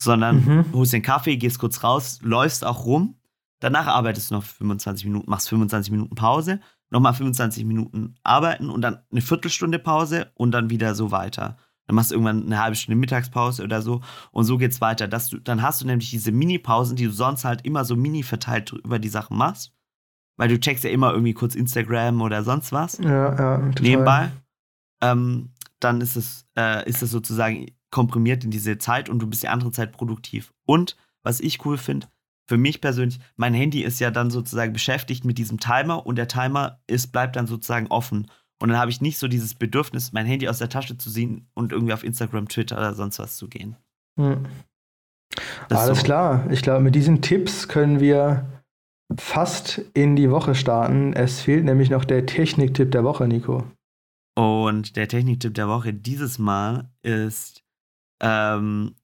Sondern 0.01 0.45
mhm. 0.45 0.65
holst 0.73 0.93
den 0.93 1.01
Kaffee, 1.01 1.37
gehst 1.37 1.59
kurz 1.59 1.83
raus, 1.83 2.19
läufst 2.21 2.65
auch 2.65 2.85
rum 2.85 3.15
Danach 3.59 3.87
arbeitest 3.87 4.31
du 4.31 4.35
noch 4.35 4.43
25 4.43 5.05
Minuten, 5.05 5.29
machst 5.29 5.49
25 5.49 5.91
Minuten 5.91 6.15
Pause, 6.15 6.59
nochmal 6.89 7.13
25 7.13 7.65
Minuten 7.65 8.15
arbeiten 8.23 8.69
und 8.69 8.81
dann 8.81 8.99
eine 9.11 9.21
Viertelstunde 9.21 9.79
Pause 9.79 10.31
und 10.35 10.51
dann 10.51 10.69
wieder 10.69 10.93
so 10.93 11.11
weiter. 11.11 11.57
Dann 11.87 11.95
machst 11.95 12.11
du 12.11 12.15
irgendwann 12.15 12.45
eine 12.45 12.61
halbe 12.61 12.75
Stunde 12.75 12.99
Mittagspause 12.99 13.63
oder 13.63 13.81
so 13.81 14.01
und 14.31 14.45
so 14.45 14.57
geht's 14.57 14.81
weiter. 14.81 15.07
Dass 15.07 15.29
du, 15.29 15.39
dann 15.39 15.61
hast 15.61 15.81
du 15.81 15.85
nämlich 15.85 16.09
diese 16.09 16.31
Mini-Pausen, 16.31 16.95
die 16.95 17.05
du 17.05 17.11
sonst 17.11 17.45
halt 17.45 17.65
immer 17.65 17.85
so 17.85 17.95
mini 17.95 18.23
verteilt 18.23 18.71
über 18.71 18.99
die 18.99 19.09
Sachen 19.09 19.37
machst. 19.37 19.71
Weil 20.37 20.49
du 20.49 20.59
checkst 20.59 20.83
ja 20.83 20.89
immer 20.89 21.11
irgendwie 21.11 21.33
kurz 21.33 21.55
Instagram 21.55 22.21
oder 22.21 22.43
sonst 22.43 22.71
was. 22.71 22.97
Ja, 22.97 23.35
ja. 23.35 23.57
Total. 23.57 23.81
Nebenbei. 23.81 24.31
Ähm, 25.01 25.51
dann 25.79 26.01
ist 26.01 26.15
es, 26.15 26.45
äh, 26.57 26.87
ist 26.89 27.01
es 27.01 27.11
sozusagen 27.11 27.67
komprimiert 27.91 28.43
in 28.43 28.51
diese 28.51 28.77
Zeit 28.77 29.09
und 29.09 29.19
du 29.19 29.27
bist 29.27 29.43
die 29.43 29.47
andere 29.47 29.71
Zeit 29.71 29.91
produktiv. 29.93 30.53
Und 30.65 30.97
was 31.23 31.39
ich 31.39 31.65
cool 31.65 31.77
finde, 31.77 32.07
für 32.47 32.57
mich 32.57 32.81
persönlich, 32.81 33.19
mein 33.35 33.53
Handy 33.53 33.83
ist 33.83 33.99
ja 33.99 34.11
dann 34.11 34.29
sozusagen 34.29 34.73
beschäftigt 34.73 35.25
mit 35.25 35.37
diesem 35.37 35.59
Timer 35.59 36.05
und 36.05 36.17
der 36.17 36.27
Timer 36.27 36.79
ist, 36.87 37.11
bleibt 37.11 37.35
dann 37.35 37.47
sozusagen 37.47 37.87
offen. 37.87 38.29
Und 38.61 38.69
dann 38.69 38.77
habe 38.77 38.91
ich 38.91 39.01
nicht 39.01 39.17
so 39.17 39.27
dieses 39.27 39.55
Bedürfnis, 39.55 40.13
mein 40.13 40.25
Handy 40.25 40.47
aus 40.47 40.59
der 40.59 40.69
Tasche 40.69 40.97
zu 40.97 41.09
ziehen 41.09 41.47
und 41.53 41.71
irgendwie 41.71 41.93
auf 41.93 42.03
Instagram, 42.03 42.47
Twitter 42.47 42.77
oder 42.77 42.93
sonst 42.93 43.19
was 43.19 43.37
zu 43.37 43.47
gehen. 43.47 43.75
Hm. 44.19 44.45
Alles 45.69 45.99
so. 45.99 46.03
klar. 46.03 46.49
Ich 46.51 46.61
glaube, 46.61 46.81
mit 46.81 46.95
diesen 46.95 47.21
Tipps 47.21 47.67
können 47.67 47.99
wir 47.99 48.45
fast 49.17 49.79
in 49.93 50.15
die 50.15 50.31
Woche 50.31 50.55
starten. 50.55 51.13
Es 51.13 51.41
fehlt 51.41 51.65
nämlich 51.65 51.89
noch 51.89 52.05
der 52.05 52.25
Techniktipp 52.25 52.91
der 52.91 53.03
Woche, 53.03 53.27
Nico. 53.27 53.63
Und 54.37 54.95
der 54.95 55.07
Techniktipp 55.07 55.53
der 55.53 55.67
Woche 55.67 55.93
dieses 55.93 56.39
Mal 56.39 56.89
ist 57.03 57.63
ähm, 58.21 58.95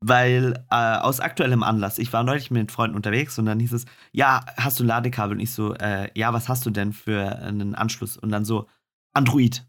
weil 0.00 0.64
äh, 0.70 0.96
aus 0.96 1.20
aktuellem 1.20 1.62
Anlass, 1.62 1.98
ich 1.98 2.12
war 2.12 2.22
neulich 2.22 2.50
mit 2.50 2.70
Freunden 2.70 2.96
unterwegs 2.96 3.38
und 3.38 3.46
dann 3.46 3.58
hieß 3.58 3.72
es, 3.72 3.84
ja, 4.12 4.44
hast 4.56 4.78
du 4.78 4.84
ein 4.84 4.88
Ladekabel? 4.88 5.36
Und 5.36 5.40
ich 5.40 5.52
so, 5.52 5.74
äh, 5.74 6.10
ja, 6.14 6.32
was 6.32 6.48
hast 6.48 6.64
du 6.66 6.70
denn 6.70 6.92
für 6.92 7.36
einen 7.38 7.74
Anschluss? 7.74 8.16
Und 8.16 8.30
dann 8.30 8.44
so, 8.44 8.68
Android. 9.12 9.66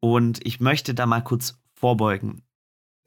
Und 0.00 0.46
ich 0.46 0.60
möchte 0.60 0.94
da 0.94 1.06
mal 1.06 1.22
kurz 1.22 1.60
vorbeugen. 1.74 2.42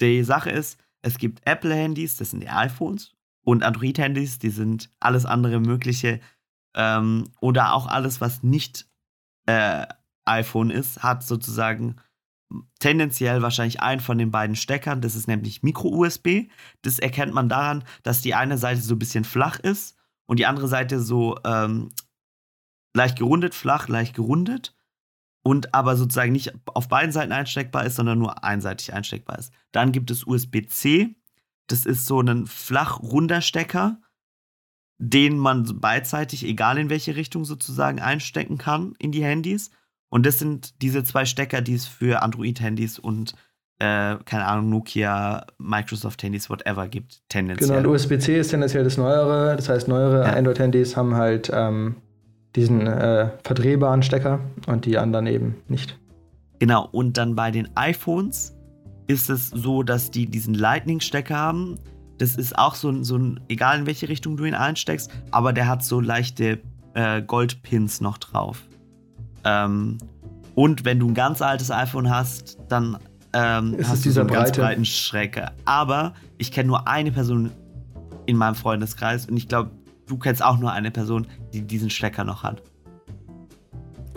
Die 0.02 0.24
Sache 0.24 0.50
ist, 0.50 0.80
es 1.02 1.18
gibt 1.18 1.46
Apple-Handys, 1.48 2.18
das 2.18 2.32
sind 2.32 2.42
die 2.42 2.50
iPhones, 2.50 3.16
und 3.48 3.64
Android-Handys, 3.64 4.40
die 4.40 4.50
sind 4.50 4.90
alles 5.00 5.26
andere 5.26 5.62
Mögliche. 5.62 6.20
Ähm, 6.76 7.30
oder 7.40 7.74
auch 7.74 7.88
alles, 7.88 8.20
was 8.20 8.44
nicht 8.44 8.90
äh, 9.46 9.88
iPhone 10.26 10.70
ist, 10.70 11.02
hat 11.02 11.24
sozusagen 11.24 11.96
tendenziell 12.80 13.42
wahrscheinlich 13.42 13.82
einen 13.82 14.02
von 14.02 14.18
den 14.18 14.32
beiden 14.32 14.58
Steckern. 14.58 15.00
Das 15.00 15.16
ist 15.16 15.30
nämlich 15.30 15.64
Micro-USB. 15.64 16.50
Das 16.82 17.00
erkennt 17.00 17.34
man 17.34 17.48
daran, 17.48 17.86
dass 18.04 18.22
die 18.22 18.36
eine 18.36 18.58
Seite 18.58 18.82
so 18.82 18.96
ein 18.96 19.00
bisschen 19.00 19.24
flach 19.24 19.62
ist 19.62 19.96
und 20.26 20.40
die 20.40 20.46
andere 20.46 20.68
Seite 20.68 21.00
so 21.00 21.40
ähm, 21.46 21.92
leicht 22.94 23.18
gerundet, 23.18 23.56
flach, 23.56 23.88
leicht 23.88 24.14
gerundet. 24.14 24.76
Und 25.42 25.74
aber 25.74 25.96
sozusagen 25.96 26.34
nicht 26.34 26.54
auf 26.66 26.90
beiden 26.90 27.14
Seiten 27.14 27.32
einsteckbar 27.32 27.86
ist, 27.86 27.96
sondern 27.96 28.20
nur 28.20 28.44
einseitig 28.44 28.94
einsteckbar 28.94 29.40
ist. 29.40 29.54
Dann 29.72 29.94
gibt 29.94 30.12
es 30.12 30.28
USB-C. 30.28 31.16
Das 31.68 31.86
ist 31.86 32.06
so 32.06 32.22
ein 32.22 32.48
flach 32.48 33.00
runder 33.02 33.42
Stecker, 33.42 34.00
den 34.98 35.38
man 35.38 35.80
beidseitig, 35.80 36.46
egal 36.46 36.78
in 36.78 36.90
welche 36.90 37.16
Richtung 37.16 37.46
sozusagen, 37.46 38.00
einstecken 38.00 38.58
kann 38.58 38.94
in 39.00 39.12
die 39.12 39.24
Handys. 39.24 39.72
Und 40.10 40.26
das 40.26 40.40
sind 40.40 40.82
diese 40.82 41.04
zwei 41.04 41.26
Stecker, 41.26 41.62
die 41.62 41.76
es 41.76 41.86
für 41.86 42.22
Android-Handys 42.24 42.98
und, 42.98 43.34
äh, 43.80 44.16
keine 44.26 44.46
Ahnung, 44.46 44.70
Nokia, 44.70 45.46
Microsoft-Handys, 45.58 46.50
whatever 46.50 46.88
gibt, 46.88 47.22
tendenziell. 47.30 47.68
Genau, 47.68 47.90
und 47.90 47.96
USB-C 47.96 48.40
ist 48.40 48.50
tendenziell 48.50 48.86
das 48.86 48.98
Neuere. 48.98 49.56
Das 49.56 49.70
heißt, 49.70 49.88
neuere 49.88 50.26
ja. 50.26 50.34
Android-Handys 50.34 50.96
haben 50.96 51.16
halt 51.16 51.52
ähm, 51.54 51.98
diesen 52.56 52.88
äh, 52.88 53.30
verdrehbaren 53.44 54.02
Stecker 54.02 54.40
und 54.66 54.86
die 54.86 54.98
anderen 54.98 55.28
eben 55.28 55.58
nicht. 55.68 56.00
Genau, 56.60 56.88
und 56.92 57.18
dann 57.18 57.36
bei 57.36 57.52
den 57.52 57.70
iPhones 57.76 58.57
ist 59.08 59.30
es 59.30 59.50
so, 59.50 59.84
dass 59.84 60.12
die 60.12 60.28
diesen 60.28 60.54
Lightning-Stecker 60.54 61.36
haben. 61.36 61.80
Das 62.18 62.36
ist 62.36 62.58
auch 62.58 62.76
so, 62.76 63.04
so 63.04 63.18
ein, 63.18 63.40
egal 63.48 63.80
in 63.80 63.86
welche 63.86 64.10
Richtung 64.10 64.38
du 64.38 64.46
ihn 64.46 64.54
einsteckst, 64.54 65.12
aber 65.32 65.54
der 65.54 65.68
hat 65.68 65.84
so 65.84 66.00
leichte 66.00 66.60
äh, 66.94 67.22
Goldpins 67.22 68.02
noch 68.02 68.18
drauf. 68.18 68.64
Ähm, 69.44 69.98
und 70.56 70.86
wenn 70.86 71.00
du 71.00 71.08
ein 71.08 71.14
ganz 71.14 71.42
altes 71.42 71.72
iPhone 71.72 72.10
hast, 72.10 72.58
dann 72.68 72.98
ähm, 73.34 73.76
ist 73.76 73.90
hast 73.90 74.06
du 74.06 74.12
so 74.12 74.22
einen 74.22 74.30
breite? 74.30 74.44
ganz 74.44 74.58
breiten 74.58 74.86
Schrecker. 74.86 75.52
Aber 75.66 76.14
ich 76.38 76.52
kenne 76.52 76.68
nur 76.68 76.88
eine 76.88 77.12
Person 77.12 77.52
in 78.26 78.36
meinem 78.36 78.56
Freundeskreis 78.56 79.28
und 79.28 79.38
ich 79.38 79.48
glaube, 79.48 79.72
du 80.08 80.18
kennst 80.18 80.44
auch 80.44 80.58
nur 80.58 80.72
eine 80.72 80.92
Person, 80.92 81.28
die 81.54 81.62
diesen 81.62 81.90
Stecker 81.90 82.24
noch 82.24 82.44
hat. 82.44 82.62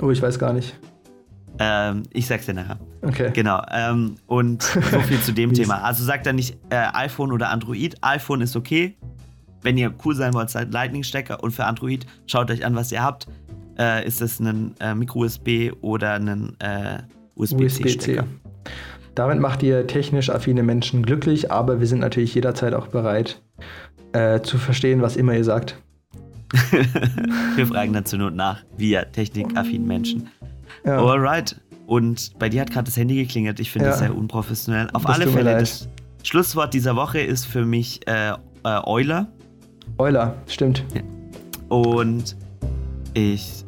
Oh, 0.01 0.11
ich 0.11 0.23
weiß 0.23 0.39
gar 0.39 0.53
nicht. 0.53 0.75
Ähm, 1.61 2.03
ich 2.11 2.27
sag's 2.27 2.47
dir 2.47 2.55
nachher. 2.55 2.81
Okay. 3.03 3.31
Genau. 3.33 3.63
Ähm, 3.71 4.17
und 4.27 4.63
so 4.63 5.01
viel 5.01 5.21
zu 5.21 5.33
dem 5.33 5.53
Thema. 5.55 5.83
Also 5.83 6.03
sagt 6.03 6.27
er 6.27 6.33
nicht 6.33 6.57
äh, 6.71 6.87
iPhone 6.95 7.31
oder 7.31 7.51
Android. 7.51 7.97
iPhone 8.01 8.41
ist 8.41 8.57
okay. 8.57 8.97
Wenn 9.63 9.77
ihr 9.77 9.93
cool 10.05 10.17
sein 10.17 10.33
wollt, 10.33 10.49
seid 10.49 10.73
Lightning-Stecker. 10.73 11.43
Und 11.43 11.53
für 11.53 11.67
Android 11.67 12.07
schaut 12.27 12.51
euch 12.51 12.65
an, 12.65 12.75
was 12.75 12.91
ihr 12.91 13.03
habt 13.03 13.29
äh, 13.81 14.07
ist 14.07 14.21
es 14.21 14.39
ein 14.39 14.75
äh, 14.79 14.95
Micro-USB 14.95 15.73
oder 15.81 16.15
ein 16.15 16.57
äh, 16.61 16.99
USB-C-Stecker. 17.35 18.23
USB 18.23 18.71
Damit 19.15 19.41
macht 19.41 19.63
ihr 19.63 19.87
technisch 19.87 20.31
affine 20.31 20.63
Menschen 20.63 21.03
glücklich, 21.03 21.51
aber 21.51 21.81
wir 21.81 21.87
sind 21.87 22.01
natürlich 22.01 22.35
jederzeit 22.35 22.75
auch 22.75 22.89
bereit 22.89 23.41
äh, 24.13 24.41
zu 24.41 24.59
verstehen, 24.59 25.03
was 25.03 25.17
immer 25.17 25.35
ihr 25.35 25.45
sagt. 25.45 25.77
wir 27.57 27.67
fragen 27.67 27.93
dann 27.93 28.05
zur 28.05 28.19
Not 28.19 28.35
nach, 28.35 28.63
wir 28.77 29.11
technikaffinen 29.13 29.87
Menschen. 29.87 30.29
Ja. 30.85 30.99
Alright. 30.99 31.61
Und 31.87 32.39
bei 32.39 32.49
dir 32.49 32.61
hat 32.61 32.71
gerade 32.71 32.85
das 32.85 32.97
Handy 32.97 33.17
geklingelt. 33.17 33.59
Ich 33.59 33.71
finde 33.71 33.87
ja. 33.87 33.91
das 33.91 34.01
sehr 34.01 34.15
unprofessionell. 34.15 34.89
Auf 34.93 35.03
das 35.03 35.17
alle 35.17 35.27
Fälle, 35.27 35.59
das 35.59 35.89
Schlusswort 36.23 36.73
dieser 36.73 36.97
Woche 36.97 37.21
ist 37.21 37.47
für 37.47 37.65
mich 37.65 38.07
äh, 38.07 38.31
äh, 38.31 38.37
Euler. 38.85 39.27
Euler, 39.99 40.35
stimmt. 40.47 40.85
Ja. 40.95 41.03
Und 41.69 42.37
ich, 43.15 43.65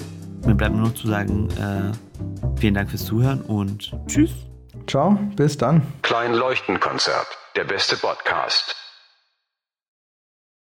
mir 0.46 0.54
bleibt 0.54 0.74
nur 0.74 0.88
noch 0.88 0.94
zu 0.94 1.08
sagen, 1.08 1.48
äh, 1.50 2.58
vielen 2.58 2.74
Dank 2.74 2.90
fürs 2.90 3.04
Zuhören 3.04 3.40
und 3.42 3.92
tschüss. 4.06 4.30
Ciao, 4.86 5.18
bis 5.36 5.56
dann. 5.56 5.82
Klein 6.02 6.34
Leuchtenkonzert, 6.34 7.26
der 7.56 7.64
beste 7.64 7.96
Podcast. 7.96 8.81